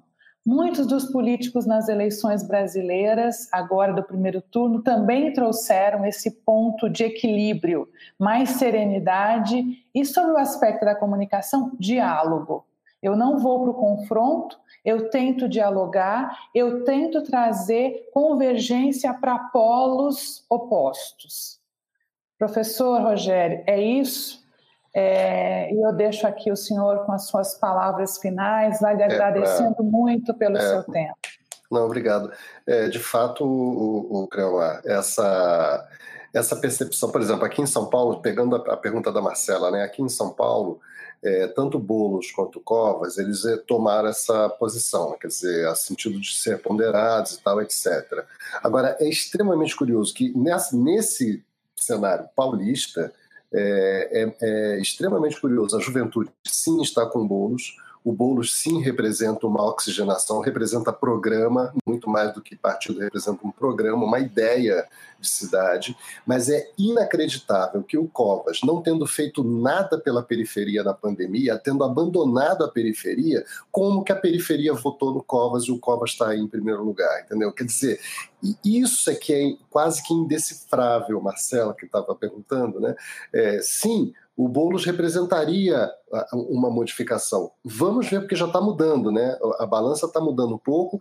Muitos 0.47 0.87
dos 0.87 1.07
políticos 1.07 1.65
nas 1.67 1.89
eleições 1.89 2.47
brasileiras, 2.47 3.49
agora 3.51 3.95
do 3.95 4.03
primeiro 4.03 4.43
turno, 4.43 4.83
também 4.83 5.33
trouxeram 5.33 6.05
esse 6.05 6.31
ponto 6.31 6.89
de 6.89 7.05
equilíbrio, 7.05 7.89
mais 8.19 8.51
serenidade 8.51 9.65
e, 9.95 10.05
sobre 10.05 10.33
o 10.33 10.37
aspecto 10.37 10.85
da 10.85 10.95
comunicação, 10.95 11.73
diálogo. 11.81 12.67
Eu 13.05 13.15
não 13.15 13.39
vou 13.39 13.61
para 13.61 13.71
o 13.71 13.75
confronto, 13.75 14.59
eu 14.83 15.11
tento 15.11 15.47
dialogar, 15.47 16.49
eu 16.55 16.85
tento 16.85 17.21
trazer 17.21 18.09
convergência 18.15 19.13
para 19.13 19.39
polos 19.39 20.43
opostos. 20.49 21.61
Professor 22.39 23.03
Rogério, 23.03 23.63
é 23.67 23.79
isso? 23.79 24.43
É, 24.95 25.71
e 25.71 25.83
eu 25.83 25.93
deixo 25.93 26.27
aqui 26.27 26.51
o 26.51 26.57
senhor 26.57 27.05
com 27.05 27.13
as 27.13 27.27
suas 27.27 27.59
palavras 27.59 28.17
finais, 28.17 28.81
vai 28.81 28.97
lhe 28.97 29.03
é, 29.03 29.05
agradecendo 29.05 29.75
pra... 29.75 29.85
muito 29.85 30.33
pelo 30.33 30.57
é, 30.57 30.61
seu 30.61 30.85
tempo. 30.85 31.19
Não, 31.71 31.85
obrigado. 31.85 32.33
É, 32.67 32.89
de 32.89 33.01
fato, 33.01 33.45
o, 33.45 34.23
o 34.23 34.29
Creomar, 34.29 34.81
essa 34.83 35.87
essa 36.35 36.57
percepção, 36.57 37.11
por 37.11 37.21
exemplo, 37.21 37.45
aqui 37.45 37.63
em 37.63 37.67
São 37.67 37.87
Paulo, 37.87 38.21
pegando 38.21 38.57
a, 38.57 38.75
a 38.75 38.77
pergunta 38.77 39.13
da 39.13 39.23
Marcela, 39.23 39.71
né? 39.71 39.83
Aqui 39.83 40.03
em 40.03 40.09
São 40.09 40.31
Paulo, 40.31 40.81
é, 41.23 41.47
tanto 41.47 41.79
Bolos 41.79 42.31
quanto 42.33 42.61
Covas, 42.61 43.17
eles 43.17 43.45
é, 43.45 43.57
tomaram 43.57 44.09
essa 44.09 44.49
posição, 44.51 45.11
né? 45.11 45.17
quer 45.21 45.29
dizer, 45.29 45.67
a 45.69 45.75
sentido 45.75 46.21
de 46.21 46.35
ser 46.35 46.61
ponderados 46.61 47.33
e 47.33 47.43
tal, 47.43 47.63
etc. 47.63 48.27
Agora, 48.63 48.97
é 49.01 49.09
extremamente 49.09 49.75
curioso 49.75 50.13
que 50.13 50.37
nessa, 50.37 50.77
nesse 50.77 51.43
cenário 51.77 52.29
paulista, 52.35 53.13
é, 53.57 54.09
é, 54.11 54.37
é, 54.43 54.81
extremamente 54.81 55.41
curioso. 55.41 55.77
A 55.77 55.81
juventude 55.81 56.29
sim 56.45 56.83
está 56.83 57.07
com 57.07 57.27
bolos, 57.27 57.77
o 58.05 58.13
Boulos 58.13 58.55
sim 58.55 58.83
representa 58.83 59.47
uma 59.47 59.65
oxigenação, 59.65 60.41
representa 60.41 60.93
programa, 60.93 61.73
muito 61.87 62.11
mais 62.11 62.35
do 62.35 62.43
que 62.43 62.55
partido, 62.55 63.01
representa 63.01 63.41
um 63.47 63.51
programa, 63.51 64.05
uma 64.05 64.21
ideia 64.21 64.87
de 65.19 65.27
cidade, 65.27 65.97
mas 66.27 66.51
é 66.51 66.71
inacreditável 66.77 67.83
que 67.83 67.97
o 67.97 68.07
Covas, 68.07 68.61
não 68.63 68.83
tendo 68.83 69.07
feito 69.07 69.43
nada 69.43 69.99
pela 69.99 70.23
periferia 70.23 70.85
na 70.85 70.93
pandemia, 70.93 71.59
tendo 71.59 71.83
abandonado 71.83 72.63
a 72.63 72.69
periferia, 72.69 73.43
como 73.73 74.05
que 74.05 74.13
a 74.13 74.17
periferia 74.17 74.75
votou 74.75 75.15
no 75.15 75.23
Covas 75.23 75.65
e 75.65 75.73
o 75.73 75.79
Covas 75.79 76.11
está 76.11 76.29
aí 76.29 76.41
em 76.41 76.47
primeiro 76.47 76.85
lugar, 76.85 77.23
entendeu? 77.23 77.51
Quer 77.53 77.65
dizer, 77.65 78.01
isso 78.63 79.09
é 79.09 79.15
que 79.15 79.33
é 79.33 79.57
quase 79.71 80.03
que 80.03 80.13
indecifrável, 80.13 81.19
Marcela, 81.23 81.75
que 81.75 81.87
estava 81.87 82.15
perguntando, 82.15 82.79
né? 82.79 82.95
É, 83.33 83.61
sim, 83.63 84.13
o 84.37 84.49
Boulos 84.49 84.85
representaria 84.85 85.91
uma 86.33 86.71
modificação. 86.71 87.53
Vamos 87.65 88.09
ver, 88.09 88.21
porque 88.21 88.35
já 88.35 88.47
está 88.47 88.61
mudando, 88.61 89.13
né? 89.13 89.39
A 89.59 89.67
balança 89.67 90.07
está 90.07 90.21
mudando 90.21 90.55
um 90.55 90.59
pouco 90.59 91.01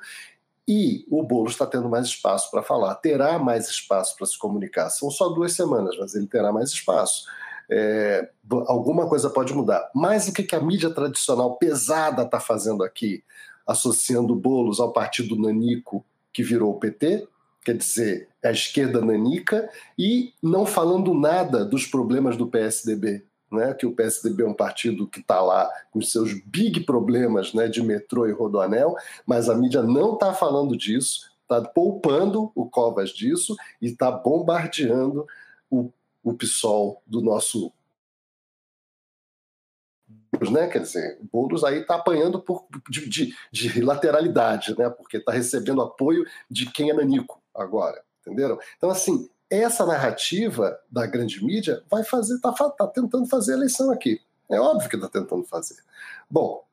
e 0.68 1.06
o 1.10 1.24
Boulos 1.24 1.54
está 1.54 1.66
tendo 1.66 1.90
mais 1.90 2.06
espaço 2.08 2.52
para 2.52 2.62
falar. 2.62 2.96
Terá 2.96 3.40
mais 3.40 3.68
espaço 3.68 4.16
para 4.16 4.28
se 4.28 4.38
comunicar. 4.38 4.90
São 4.90 5.10
só 5.10 5.30
duas 5.30 5.54
semanas, 5.54 5.96
mas 6.00 6.14
ele 6.14 6.28
terá 6.28 6.52
mais 6.52 6.70
espaço. 6.70 7.26
É, 7.70 8.30
alguma 8.68 9.08
coisa 9.08 9.30
pode 9.30 9.54
mudar. 9.54 9.90
Mas 9.96 10.28
o 10.28 10.34
que, 10.34 10.44
que 10.44 10.56
a 10.56 10.62
mídia 10.62 10.92
tradicional 10.92 11.58
pesada 11.58 12.24
está 12.24 12.40
fazendo 12.40 12.84
aqui? 12.84 13.24
Associando 13.66 14.36
Boulos 14.36 14.80
ao 14.80 14.94
partido 14.94 15.36
nanico 15.36 16.06
que 16.32 16.44
virou 16.44 16.72
o 16.72 16.80
PT, 16.80 17.28
quer 17.64 17.78
dizer, 17.78 18.30
a 18.44 18.52
esquerda 18.52 19.02
nanica, 19.02 19.70
e 19.98 20.34
não 20.42 20.66
falando 20.66 21.14
nada 21.14 21.64
dos 21.66 21.86
problemas 21.86 22.38
do 22.38 22.48
PSDB. 22.48 23.24
Né, 23.52 23.72
que 23.76 23.86
o 23.86 23.94
PSDB 23.94 24.42
é 24.42 24.48
um 24.48 24.54
partido 24.54 25.06
que 25.06 25.20
está 25.20 25.40
lá 25.40 25.70
com 25.92 26.02
seus 26.02 26.34
big 26.44 26.80
problemas 26.86 27.54
né, 27.54 27.68
de 27.68 27.84
metrô 27.84 28.26
e 28.26 28.32
rodoanel, 28.32 28.96
mas 29.28 29.48
a 29.48 29.54
mídia 29.54 29.84
não 29.84 30.16
está 30.16 30.34
falando 30.34 30.76
disso, 30.76 31.30
está 31.44 31.62
poupando 31.62 32.52
o 32.56 32.68
Covas 32.68 33.12
disso 33.12 33.56
e 33.80 33.86
está 33.86 34.10
bombardeando 34.10 35.28
o, 35.70 35.92
o 36.24 36.34
PSOL 36.34 37.04
do 37.06 37.22
nosso 37.22 37.72
né? 40.52 40.68
Quer 40.68 40.80
dizer, 40.80 41.20
o 41.22 41.26
Boulos 41.26 41.64
aí 41.64 41.80
está 41.80 41.96
apanhando 41.96 42.40
por, 42.40 42.66
de, 42.90 43.08
de, 43.08 43.36
de, 43.52 43.82
lateralidade, 43.82 44.78
né? 44.78 44.90
Porque 44.90 45.18
está 45.18 45.32
recebendo 45.32 45.82
apoio 45.82 46.26
de 46.50 46.70
quem 46.72 46.90
é 46.90 46.94
nanico 46.94 47.42
agora, 47.54 48.02
entenderam? 48.22 48.58
Então, 48.78 48.90
assim, 48.90 49.30
essa 49.50 49.86
narrativa 49.86 50.80
da 50.90 51.06
grande 51.06 51.44
mídia 51.44 51.84
vai 51.90 52.04
fazer, 52.04 52.36
está 52.36 52.52
tá 52.52 52.88
tentando 52.88 53.28
fazer 53.28 53.54
a 53.54 53.58
eleição 53.58 53.92
aqui. 53.92 54.20
É 54.50 54.60
óbvio 54.60 54.90
que 54.90 54.96
está 54.96 55.08
tentando 55.08 55.44
fazer. 55.44 55.78
Bom, 56.30 56.64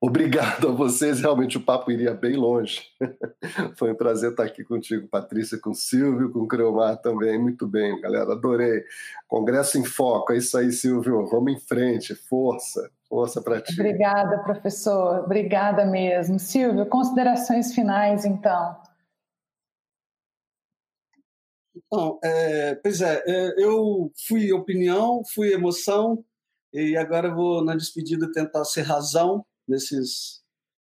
obrigado 0.00 0.68
a 0.68 0.72
vocês. 0.72 1.20
Realmente 1.20 1.56
o 1.56 1.64
papo 1.64 1.90
iria 1.90 2.14
bem 2.14 2.36
longe. 2.36 2.82
Foi 3.76 3.92
um 3.92 3.96
prazer 3.96 4.30
estar 4.30 4.44
aqui 4.44 4.64
contigo, 4.64 5.08
Patrícia, 5.08 5.58
com 5.58 5.74
Silvio, 5.74 6.30
com 6.30 6.40
o 6.40 6.48
Creomar 6.48 6.96
também. 6.98 7.38
Muito 7.38 7.66
bem, 7.66 8.00
galera. 8.00 8.32
Adorei. 8.32 8.84
Congresso 9.26 9.78
em 9.78 9.84
Foco. 9.84 10.32
É 10.32 10.38
isso 10.38 10.56
aí, 10.56 10.72
Silvio. 10.72 11.26
Vamos 11.26 11.52
em 11.52 11.60
frente. 11.60 12.14
Força. 12.14 12.90
Força 13.08 13.40
para 13.40 13.60
ti. 13.60 13.72
Obrigada, 13.72 14.38
professor. 14.42 15.24
Obrigada 15.24 15.86
mesmo. 15.86 16.38
Silvio, 16.38 16.84
considerações 16.86 17.74
finais, 17.74 18.24
então. 18.24 18.76
Então, 21.74 22.18
é, 22.22 22.74
pois 22.74 23.00
é, 23.00 23.22
é, 23.26 23.54
eu 23.56 24.12
fui 24.26 24.52
opinião, 24.52 25.22
fui 25.34 25.52
emoção, 25.52 26.22
e 26.72 26.96
agora 26.96 27.34
vou, 27.34 27.64
na 27.64 27.74
despedida, 27.74 28.30
tentar 28.30 28.64
ser 28.64 28.82
razão 28.82 29.44
nesses 29.68 30.42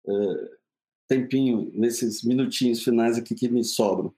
é, 0.08 0.14
tempinho, 1.08 1.72
nesses 1.74 2.24
minutinhos 2.24 2.84
finais 2.84 3.18
aqui 3.18 3.36
que 3.36 3.48
me 3.48 3.64
sobram. 3.64 4.14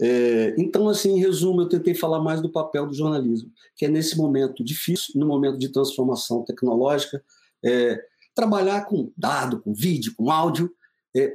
É, 0.00 0.54
então, 0.56 0.88
assim, 0.88 1.16
em 1.16 1.20
resumo, 1.20 1.62
eu 1.62 1.68
tentei 1.68 1.94
falar 1.94 2.20
mais 2.20 2.40
do 2.40 2.50
papel 2.50 2.86
do 2.86 2.94
jornalismo, 2.94 3.50
que 3.76 3.84
é 3.84 3.88
nesse 3.88 4.16
momento 4.16 4.64
difícil, 4.64 5.18
no 5.18 5.26
momento 5.26 5.58
de 5.58 5.68
transformação 5.68 6.44
tecnológica, 6.44 7.22
é, 7.64 8.00
trabalhar 8.34 8.86
com 8.86 9.12
dado, 9.16 9.60
com 9.60 9.74
vídeo, 9.74 10.14
com 10.16 10.30
áudio, 10.30 10.72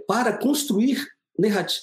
para 0.07 0.38
construir 0.38 1.05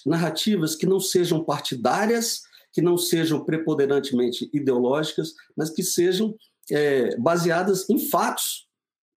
narrativas 0.06 0.74
que 0.74 0.86
não 0.86 0.98
sejam 0.98 1.44
partidárias, 1.44 2.40
que 2.72 2.80
não 2.80 2.96
sejam 2.96 3.44
preponderantemente 3.44 4.48
ideológicas, 4.50 5.34
mas 5.54 5.68
que 5.68 5.82
sejam 5.82 6.34
baseadas 7.18 7.88
em 7.90 7.98
fatos 7.98 8.66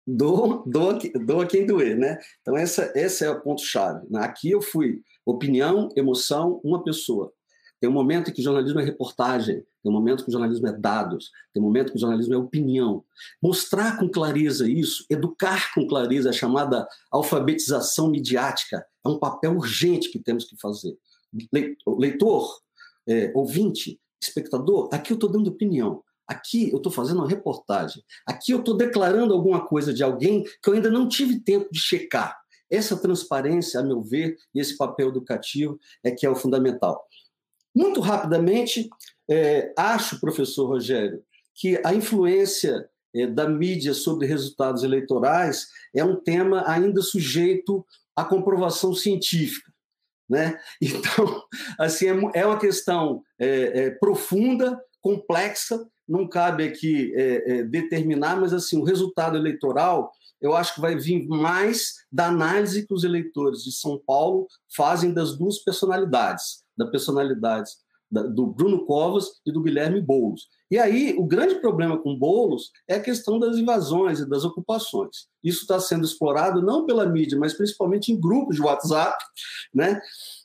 do, 0.05 0.63
do, 0.65 0.93
do 1.25 1.41
a 1.41 1.45
quem 1.45 1.65
doer, 1.65 1.97
né? 1.97 2.19
Então, 2.41 2.55
essa, 2.55 2.91
esse 2.95 3.25
é 3.25 3.29
o 3.29 3.41
ponto-chave. 3.41 4.05
Né? 4.09 4.19
Aqui 4.21 4.51
eu 4.51 4.61
fui 4.61 5.01
opinião, 5.25 5.89
emoção, 5.95 6.61
uma 6.63 6.83
pessoa. 6.83 7.33
Tem 7.79 7.89
um 7.89 7.93
momento 7.93 8.29
em 8.29 8.33
que 8.33 8.41
jornalismo 8.41 8.79
é 8.79 8.83
reportagem, 8.83 9.63
tem 9.83 9.91
um 9.91 9.95
momento 9.95 10.23
que 10.23 10.29
o 10.29 10.31
jornalismo 10.31 10.67
é 10.67 10.71
dados, 10.71 11.29
tem 11.53 11.61
um 11.61 11.65
momento 11.65 11.91
que 11.91 11.97
o 11.97 11.99
jornalismo 11.99 12.33
é 12.33 12.37
opinião. 12.37 13.03
Mostrar 13.41 13.99
com 13.99 14.09
clareza 14.09 14.69
isso, 14.69 15.05
educar 15.09 15.73
com 15.73 15.85
clareza, 15.85 16.29
a 16.29 16.33
chamada 16.33 16.87
alfabetização 17.11 18.09
midiática, 18.09 18.85
é 19.05 19.09
um 19.09 19.19
papel 19.19 19.55
urgente 19.55 20.09
que 20.09 20.19
temos 20.19 20.45
que 20.45 20.55
fazer. 20.59 20.97
Leitor, 21.85 22.59
é, 23.07 23.31
ouvinte, 23.35 23.99
espectador, 24.21 24.89
aqui 24.91 25.11
eu 25.11 25.15
estou 25.15 25.29
dando 25.29 25.49
opinião. 25.49 26.01
Aqui 26.27 26.71
eu 26.71 26.77
estou 26.77 26.91
fazendo 26.91 27.17
uma 27.17 27.29
reportagem. 27.29 28.03
Aqui 28.27 28.51
eu 28.51 28.59
estou 28.59 28.75
declarando 28.75 29.33
alguma 29.33 29.65
coisa 29.65 29.93
de 29.93 30.03
alguém 30.03 30.43
que 30.43 30.69
eu 30.69 30.73
ainda 30.73 30.89
não 30.89 31.07
tive 31.07 31.39
tempo 31.39 31.69
de 31.71 31.79
checar. 31.79 32.37
Essa 32.69 32.97
transparência, 32.97 33.79
a 33.79 33.83
meu 33.83 34.01
ver, 34.01 34.35
e 34.53 34.59
esse 34.59 34.75
papel 34.75 35.09
educativo 35.09 35.79
é 36.03 36.11
que 36.11 36.25
é 36.25 36.29
o 36.29 36.35
fundamental. 36.35 37.05
Muito 37.75 37.99
rapidamente, 37.99 38.89
é, 39.29 39.73
acho, 39.77 40.19
professor 40.19 40.67
Rogério, 40.67 41.23
que 41.53 41.79
a 41.85 41.93
influência 41.93 42.89
é, 43.13 43.27
da 43.27 43.47
mídia 43.47 43.93
sobre 43.93 44.27
resultados 44.27 44.83
eleitorais 44.83 45.67
é 45.93 46.03
um 46.03 46.15
tema 46.15 46.63
ainda 46.67 47.01
sujeito 47.01 47.85
à 48.15 48.25
comprovação 48.25 48.93
científica. 48.93 49.71
Né? 50.29 50.59
Então, 50.81 51.43
assim, 51.79 52.07
é, 52.07 52.41
é 52.41 52.45
uma 52.45 52.59
questão 52.59 53.21
é, 53.39 53.85
é, 53.85 53.89
profunda, 53.91 54.79
complexa, 55.01 55.87
não 56.07 56.27
cabe 56.27 56.63
aqui 56.63 57.13
é, 57.15 57.59
é, 57.59 57.63
determinar, 57.63 58.39
mas 58.39 58.53
assim, 58.53 58.79
o 58.79 58.83
resultado 58.83 59.37
eleitoral 59.37 60.11
eu 60.41 60.55
acho 60.55 60.75
que 60.75 60.81
vai 60.81 60.95
vir 60.95 61.25
mais 61.27 61.93
da 62.11 62.27
análise 62.27 62.85
que 62.85 62.93
os 62.93 63.03
eleitores 63.03 63.63
de 63.63 63.71
São 63.71 63.99
Paulo 64.05 64.47
fazem 64.75 65.13
das 65.13 65.37
duas 65.37 65.59
personalidades, 65.63 66.63
da 66.77 66.85
personalidade 66.85 67.71
do 68.11 68.47
Bruno 68.47 68.85
Covas 68.85 69.25
e 69.45 69.51
do 69.51 69.61
Guilherme 69.61 70.01
Boulos. 70.01 70.47
E 70.69 70.79
aí, 70.79 71.13
o 71.17 71.23
grande 71.25 71.55
problema 71.55 71.97
com 71.97 72.17
Boulos 72.17 72.71
é 72.87 72.95
a 72.95 72.99
questão 72.99 73.37
das 73.37 73.57
invasões 73.57 74.19
e 74.19 74.27
das 74.27 74.43
ocupações. 74.43 75.27
Isso 75.43 75.61
está 75.61 75.79
sendo 75.79 76.05
explorado 76.05 76.61
não 76.61 76.85
pela 76.85 77.05
mídia, 77.05 77.37
mas 77.37 77.53
principalmente 77.53 78.11
em 78.11 78.19
grupos 78.19 78.55
de 78.55 78.63
WhatsApp, 78.63 79.15
né? 79.73 80.01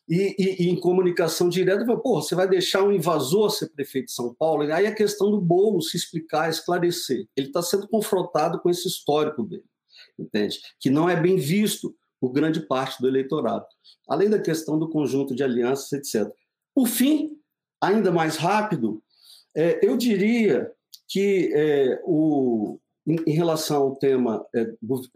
E, 0.07 0.35
e, 0.39 0.65
e 0.65 0.69
em 0.69 0.79
comunicação 0.79 1.49
direta, 1.49 1.85
pô, 1.97 2.21
você 2.21 2.35
vai 2.35 2.49
deixar 2.49 2.83
um 2.83 2.93
invasor 2.93 3.51
ser 3.51 3.71
prefeito 3.71 4.07
de 4.07 4.13
São 4.13 4.35
Paulo? 4.35 4.65
E 4.65 4.73
aí 4.73 4.87
a 4.87 4.95
questão 4.95 5.31
do 5.31 5.41
Boulos 5.41 5.91
se 5.91 5.97
explicar, 5.97 6.51
esclarecer. 6.51 7.27
Ele 7.35 7.47
está 7.47 7.63
sendo 7.63 7.89
confrontado 7.89 8.61
com 8.61 8.69
esse 8.69 8.87
histórico 8.89 9.43
dele, 9.43 9.65
entende? 10.19 10.59
Que 10.79 10.91
não 10.91 11.09
é 11.09 11.19
bem 11.19 11.37
visto 11.37 11.95
por 12.21 12.31
grande 12.31 12.61
parte 12.61 13.01
do 13.01 13.09
eleitorado. 13.09 13.65
Além 14.07 14.29
da 14.29 14.39
questão 14.39 14.79
do 14.79 14.91
conjunto 14.91 15.35
de 15.35 15.43
alianças, 15.43 15.93
etc. 15.93 16.31
Por 16.75 16.87
fim, 16.87 17.31
ainda 17.81 18.13
mais 18.13 18.37
rápido, 18.37 19.03
é, 19.57 19.87
eu 19.87 19.97
diria 19.97 20.71
que 21.09 21.51
é, 21.53 22.01
o, 22.05 22.79
em, 23.07 23.33
relação 23.33 23.83
ao 23.83 23.97
tema 23.97 24.45
é, 24.55 24.67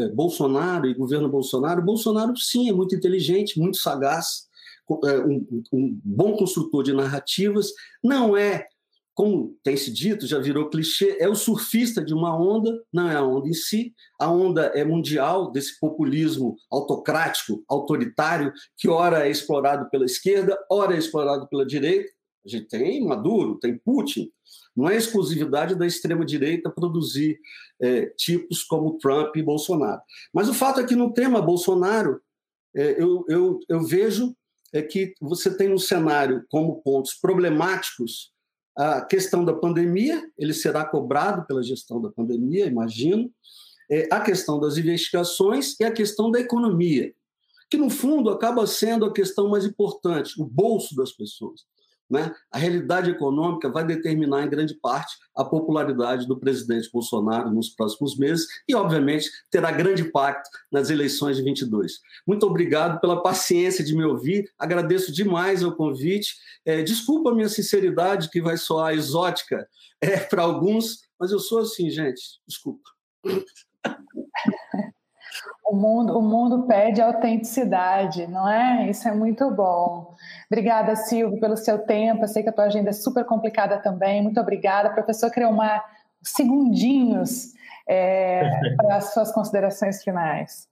é, 0.01 0.09
Bolsonaro 0.09 0.87
e 0.87 0.95
governo 0.95 1.29
Bolsonaro, 1.29 1.83
Bolsonaro 1.83 2.37
sim 2.37 2.69
é 2.69 2.73
muito 2.73 2.95
inteligente, 2.95 3.59
muito 3.59 3.77
sagaz, 3.77 4.49
é, 5.05 5.19
um, 5.21 5.63
um 5.73 6.01
bom 6.05 6.37
construtor 6.37 6.83
de 6.83 6.93
narrativas, 6.93 7.71
não 8.03 8.37
é 8.37 8.67
como 9.15 9.57
tem 9.63 9.77
se 9.77 9.93
dito, 9.93 10.27
já 10.27 10.41
virou 10.41 10.69
clichê, 10.69 11.17
é 11.21 11.29
o 11.29 11.37
surfista 11.37 12.05
de 12.05 12.13
uma 12.13 12.37
onda, 12.37 12.77
não 12.93 13.09
é 13.09 13.15
a 13.15 13.23
onda 13.23 13.49
em 13.49 13.55
si. 13.55 13.95
A 14.21 14.29
onda 14.29 14.73
é 14.75 14.85
mundial 14.85 15.53
desse 15.53 15.79
populismo 15.79 16.57
autocrático, 16.69 17.63
autoritário, 17.69 18.53
que 18.77 18.89
ora 18.89 19.25
é 19.25 19.31
explorado 19.31 19.89
pela 19.89 20.05
esquerda, 20.05 20.59
ora 20.69 20.97
é 20.97 20.99
explorado 20.99 21.49
pela 21.49 21.65
direita 21.65 22.11
A 22.45 22.49
gente 22.49 22.69
tem 22.69 23.05
Maduro, 23.05 23.59
tem 23.59 23.79
Putin. 23.79 24.31
Não 24.77 24.89
é 24.89 24.97
exclusividade 24.97 25.75
da 25.75 25.87
extrema-direita 25.87 26.71
produzir 26.71 27.39
é, 27.81 28.07
tipos 28.17 28.63
como 28.63 28.99
Trump 28.99 29.37
e 29.37 29.43
Bolsonaro. 29.43 30.01
Mas 30.33 30.49
o 30.49 30.55
fato 30.55 30.81
é 30.81 30.85
que 30.85 30.97
no 30.97 31.13
tema 31.13 31.41
Bolsonaro, 31.41 32.21
é, 32.77 33.01
eu, 33.03 33.25
eu, 33.29 33.61
eu 33.69 33.81
vejo 33.83 34.35
é 34.73 34.83
que 34.83 35.15
você 35.21 35.57
tem 35.57 35.73
um 35.73 35.79
cenário 35.79 36.45
como 36.51 36.83
pontos 36.83 37.15
problemáticos 37.15 38.35
a 38.77 39.03
questão 39.03 39.45
da 39.45 39.55
pandemia, 39.55 40.21
ele 40.37 40.53
será 40.53 40.85
cobrado 40.85 41.47
pela 41.47 41.63
gestão 41.63 42.01
da 42.03 42.11
pandemia, 42.11 42.67
imagino, 42.67 43.31
é, 43.91 44.09
a 44.11 44.21
questão 44.21 44.59
das 44.59 44.77
investigações 44.77 45.79
e 45.79 45.85
a 45.85 45.93
questão 45.93 46.31
da 46.31 46.41
economia, 46.41 47.15
que 47.71 47.77
no 47.77 47.89
fundo 47.89 48.31
acaba 48.31 48.67
sendo 48.67 49.05
a 49.05 49.13
questão 49.13 49.49
mais 49.49 49.65
importante, 49.65 50.41
o 50.41 50.45
bolso 50.45 50.97
das 50.97 51.13
pessoas. 51.13 51.65
Né? 52.15 52.33
A 52.49 52.59
realidade 52.59 53.11
econômica 53.11 53.69
vai 53.69 53.85
determinar, 53.85 54.45
em 54.45 54.49
grande 54.49 54.73
parte, 54.75 55.17
a 55.35 55.45
popularidade 55.45 56.29
do 56.29 56.39
presidente 56.39 56.89
Bolsonaro 56.93 57.51
nos 57.51 57.71
próximos 57.71 58.17
meses 58.17 58.47
e, 58.69 58.75
obviamente, 58.77 59.29
terá 59.51 59.73
grande 59.73 60.03
impacto 60.03 60.49
nas 60.71 60.91
eleições 60.91 61.37
de 61.37 61.43
22. 61.43 61.99
Muito 62.25 62.47
obrigado 62.47 63.01
pela 63.01 63.21
paciência 63.21 63.85
de 63.85 63.97
me 63.97 64.05
ouvir, 64.05 64.49
agradeço 64.57 65.13
demais 65.13 65.65
o 65.65 65.75
convite. 65.75 66.37
É, 66.65 66.85
desculpa 66.85 67.31
a 67.31 67.35
minha 67.35 67.49
sinceridade, 67.49 68.31
que 68.31 68.41
vai 68.41 68.57
soar 68.57 68.95
exótica 68.95 69.67
é, 70.01 70.19
para 70.21 70.45
alguns, 70.45 71.01
mas 71.19 71.33
eu 71.33 71.41
sou 71.41 71.59
assim, 71.59 71.91
gente, 71.91 72.23
desculpa. 72.47 72.89
O 75.67 75.75
mundo, 75.75 76.19
o 76.19 76.23
mundo 76.23 76.67
pede 76.67 77.01
autenticidade, 77.01 78.27
não 78.27 78.47
é? 78.47 78.91
Isso 78.91 79.09
é 79.09 79.13
muito 79.13 79.51
bom. 79.51 80.15
Obrigada, 80.51 80.95
Silvio, 80.95 81.41
pelo 81.41 81.57
seu 81.57 81.79
tempo. 81.79 82.25
Eu 82.25 82.29
sei 82.29 82.43
que 82.43 82.51
a 82.51 82.53
tua 82.53 82.65
agenda 82.65 82.91
é 82.91 82.93
super 82.93 83.25
complicada 83.25 83.79
também. 83.79 84.23
Muito 84.23 84.39
obrigada. 84.39 84.91
Professor 84.91 85.31
Creomar, 85.31 85.83
segundinhos 86.23 87.55
é, 87.89 88.43
para 88.77 88.97
as 88.97 89.15
suas 89.15 89.33
considerações 89.33 90.05
finais. 90.05 90.69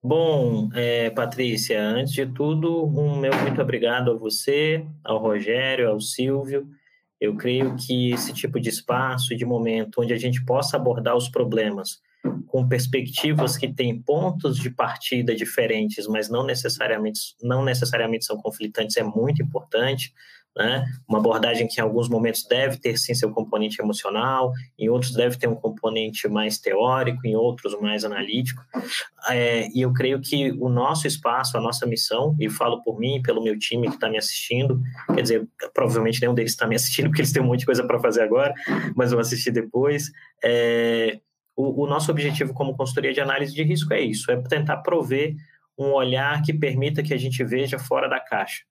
Bom, 0.00 0.68
é, 0.74 1.10
Patrícia, 1.10 1.80
antes 1.80 2.12
de 2.12 2.26
tudo, 2.26 2.86
um 2.86 3.16
meu 3.16 3.32
muito 3.40 3.60
obrigado 3.62 4.10
a 4.10 4.16
você, 4.16 4.84
ao 5.04 5.18
Rogério, 5.18 5.88
ao 5.88 6.00
Silvio. 6.00 6.68
Eu 7.20 7.36
creio 7.36 7.76
que 7.76 8.10
esse 8.12 8.32
tipo 8.32 8.60
de 8.60 8.68
espaço 8.68 9.32
e 9.32 9.36
de 9.36 9.44
momento 9.44 10.00
onde 10.00 10.12
a 10.12 10.18
gente 10.18 10.44
possa 10.44 10.76
abordar 10.76 11.16
os 11.16 11.28
problemas 11.28 12.00
com 12.52 12.68
perspectivas 12.68 13.56
que 13.56 13.66
têm 13.66 13.98
pontos 13.98 14.58
de 14.58 14.68
partida 14.68 15.34
diferentes, 15.34 16.06
mas 16.06 16.28
não 16.28 16.44
necessariamente, 16.44 17.34
não 17.42 17.64
necessariamente 17.64 18.26
são 18.26 18.36
conflitantes, 18.36 18.98
é 18.98 19.02
muito 19.02 19.42
importante. 19.42 20.12
Né? 20.54 20.84
Uma 21.08 21.18
abordagem 21.18 21.66
que 21.66 21.80
em 21.80 21.82
alguns 21.82 22.10
momentos 22.10 22.44
deve 22.44 22.76
ter 22.76 22.98
sim 22.98 23.14
seu 23.14 23.30
componente 23.32 23.80
emocional, 23.80 24.52
em 24.78 24.90
outros 24.90 25.14
deve 25.14 25.38
ter 25.38 25.46
um 25.46 25.54
componente 25.54 26.28
mais 26.28 26.58
teórico, 26.58 27.26
em 27.26 27.34
outros 27.34 27.74
mais 27.80 28.04
analítico. 28.04 28.62
É, 29.30 29.68
e 29.74 29.80
eu 29.80 29.90
creio 29.94 30.20
que 30.20 30.52
o 30.60 30.68
nosso 30.68 31.06
espaço, 31.06 31.56
a 31.56 31.60
nossa 31.60 31.86
missão, 31.86 32.36
e 32.38 32.50
falo 32.50 32.82
por 32.82 33.00
mim, 33.00 33.22
pelo 33.22 33.42
meu 33.42 33.58
time 33.58 33.88
que 33.88 33.94
está 33.94 34.10
me 34.10 34.18
assistindo, 34.18 34.78
quer 35.14 35.22
dizer, 35.22 35.48
provavelmente 35.72 36.20
nenhum 36.20 36.34
deles 36.34 36.52
está 36.52 36.66
me 36.66 36.76
assistindo 36.76 37.06
porque 37.06 37.22
eles 37.22 37.32
têm 37.32 37.42
um 37.42 37.46
monte 37.46 37.60
de 37.60 37.66
coisa 37.66 37.86
para 37.86 37.98
fazer 37.98 38.20
agora, 38.20 38.52
mas 38.94 39.10
vão 39.10 39.20
assistir 39.20 39.52
depois. 39.52 40.12
É, 40.44 41.18
o, 41.56 41.84
o 41.84 41.86
nosso 41.86 42.10
objetivo 42.10 42.54
como 42.54 42.76
consultoria 42.76 43.12
de 43.12 43.20
análise 43.20 43.54
de 43.54 43.62
risco 43.62 43.92
é 43.92 44.00
isso, 44.00 44.30
é 44.30 44.36
tentar 44.42 44.78
prover 44.78 45.34
um 45.78 45.92
olhar 45.92 46.42
que 46.42 46.52
permita 46.52 47.02
que 47.02 47.14
a 47.14 47.18
gente 47.18 47.42
veja 47.44 47.78
fora 47.78 48.08
da 48.08 48.20
caixa. 48.20 48.62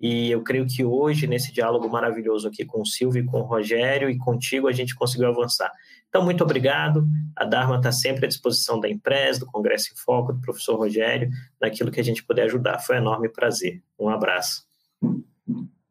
E 0.00 0.30
eu 0.30 0.42
creio 0.42 0.64
que 0.66 0.84
hoje, 0.84 1.26
nesse 1.26 1.52
diálogo 1.52 1.88
maravilhoso 1.88 2.46
aqui 2.46 2.64
com 2.64 2.82
o 2.82 2.86
Silvio, 2.86 3.26
com 3.26 3.40
o 3.40 3.44
Rogério 3.44 4.08
e 4.08 4.16
contigo, 4.16 4.68
a 4.68 4.72
gente 4.72 4.94
conseguiu 4.94 5.28
avançar. 5.28 5.72
Então, 6.08 6.24
muito 6.24 6.44
obrigado. 6.44 7.04
A 7.34 7.44
Dharma 7.44 7.76
está 7.76 7.90
sempre 7.90 8.24
à 8.24 8.28
disposição 8.28 8.78
da 8.78 8.88
empresa, 8.88 9.40
do 9.40 9.46
Congresso 9.46 9.92
em 9.92 9.96
Foco, 9.96 10.32
do 10.32 10.40
professor 10.40 10.76
Rogério, 10.76 11.28
naquilo 11.60 11.90
que 11.90 12.00
a 12.00 12.04
gente 12.04 12.24
puder 12.24 12.44
ajudar. 12.44 12.78
Foi 12.78 12.96
um 12.96 13.00
enorme 13.00 13.28
prazer. 13.28 13.82
Um 13.98 14.08
abraço. 14.08 14.62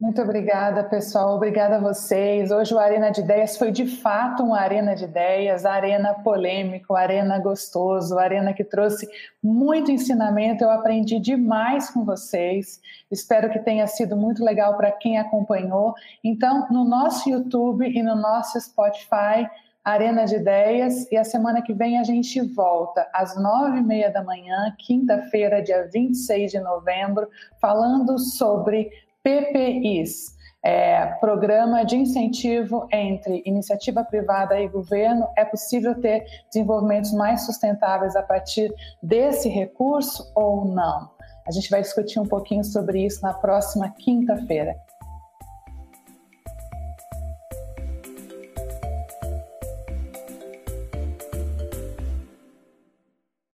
Muito 0.00 0.22
obrigada, 0.22 0.84
pessoal. 0.84 1.34
Obrigada 1.34 1.74
a 1.74 1.80
vocês. 1.80 2.52
Hoje 2.52 2.72
o 2.72 2.78
Arena 2.78 3.10
de 3.10 3.20
Ideias 3.20 3.56
foi 3.56 3.72
de 3.72 3.84
fato 3.84 4.44
uma 4.44 4.60
arena 4.60 4.94
de 4.94 5.02
ideias, 5.02 5.66
arena 5.66 6.14
polêmico, 6.14 6.94
arena 6.94 7.36
gostoso, 7.40 8.16
arena 8.16 8.54
que 8.54 8.62
trouxe 8.62 9.08
muito 9.42 9.90
ensinamento. 9.90 10.62
Eu 10.62 10.70
aprendi 10.70 11.18
demais 11.18 11.90
com 11.90 12.04
vocês. 12.04 12.80
Espero 13.10 13.50
que 13.50 13.58
tenha 13.58 13.88
sido 13.88 14.16
muito 14.16 14.44
legal 14.44 14.76
para 14.76 14.92
quem 14.92 15.18
acompanhou. 15.18 15.94
Então, 16.22 16.68
no 16.70 16.84
nosso 16.84 17.28
YouTube 17.28 17.84
e 17.84 18.00
no 18.00 18.14
nosso 18.14 18.60
Spotify, 18.60 19.50
Arena 19.84 20.26
de 20.26 20.36
Ideias, 20.36 21.10
e 21.10 21.16
a 21.16 21.24
semana 21.24 21.60
que 21.60 21.72
vem 21.72 21.98
a 21.98 22.04
gente 22.04 22.40
volta 22.54 23.08
às 23.12 23.34
nove 23.36 23.78
e 23.78 23.82
meia 23.82 24.10
da 24.10 24.22
manhã, 24.22 24.72
quinta-feira, 24.78 25.62
dia 25.62 25.88
26 25.92 26.52
de 26.52 26.60
novembro, 26.60 27.26
falando 27.60 28.16
sobre 28.18 28.90
PPIs, 29.28 30.38
é, 30.64 31.04
Programa 31.20 31.84
de 31.84 31.96
Incentivo 31.96 32.88
entre 32.90 33.42
Iniciativa 33.44 34.02
Privada 34.02 34.58
e 34.58 34.66
Governo, 34.66 35.28
é 35.36 35.44
possível 35.44 35.94
ter 36.00 36.24
desenvolvimentos 36.50 37.12
mais 37.12 37.44
sustentáveis 37.44 38.16
a 38.16 38.22
partir 38.22 38.72
desse 39.02 39.50
recurso 39.50 40.32
ou 40.34 40.64
não? 40.64 41.10
A 41.46 41.50
gente 41.50 41.68
vai 41.68 41.82
discutir 41.82 42.18
um 42.18 42.26
pouquinho 42.26 42.64
sobre 42.64 43.04
isso 43.04 43.20
na 43.22 43.34
próxima 43.34 43.90
quinta-feira. 43.90 44.76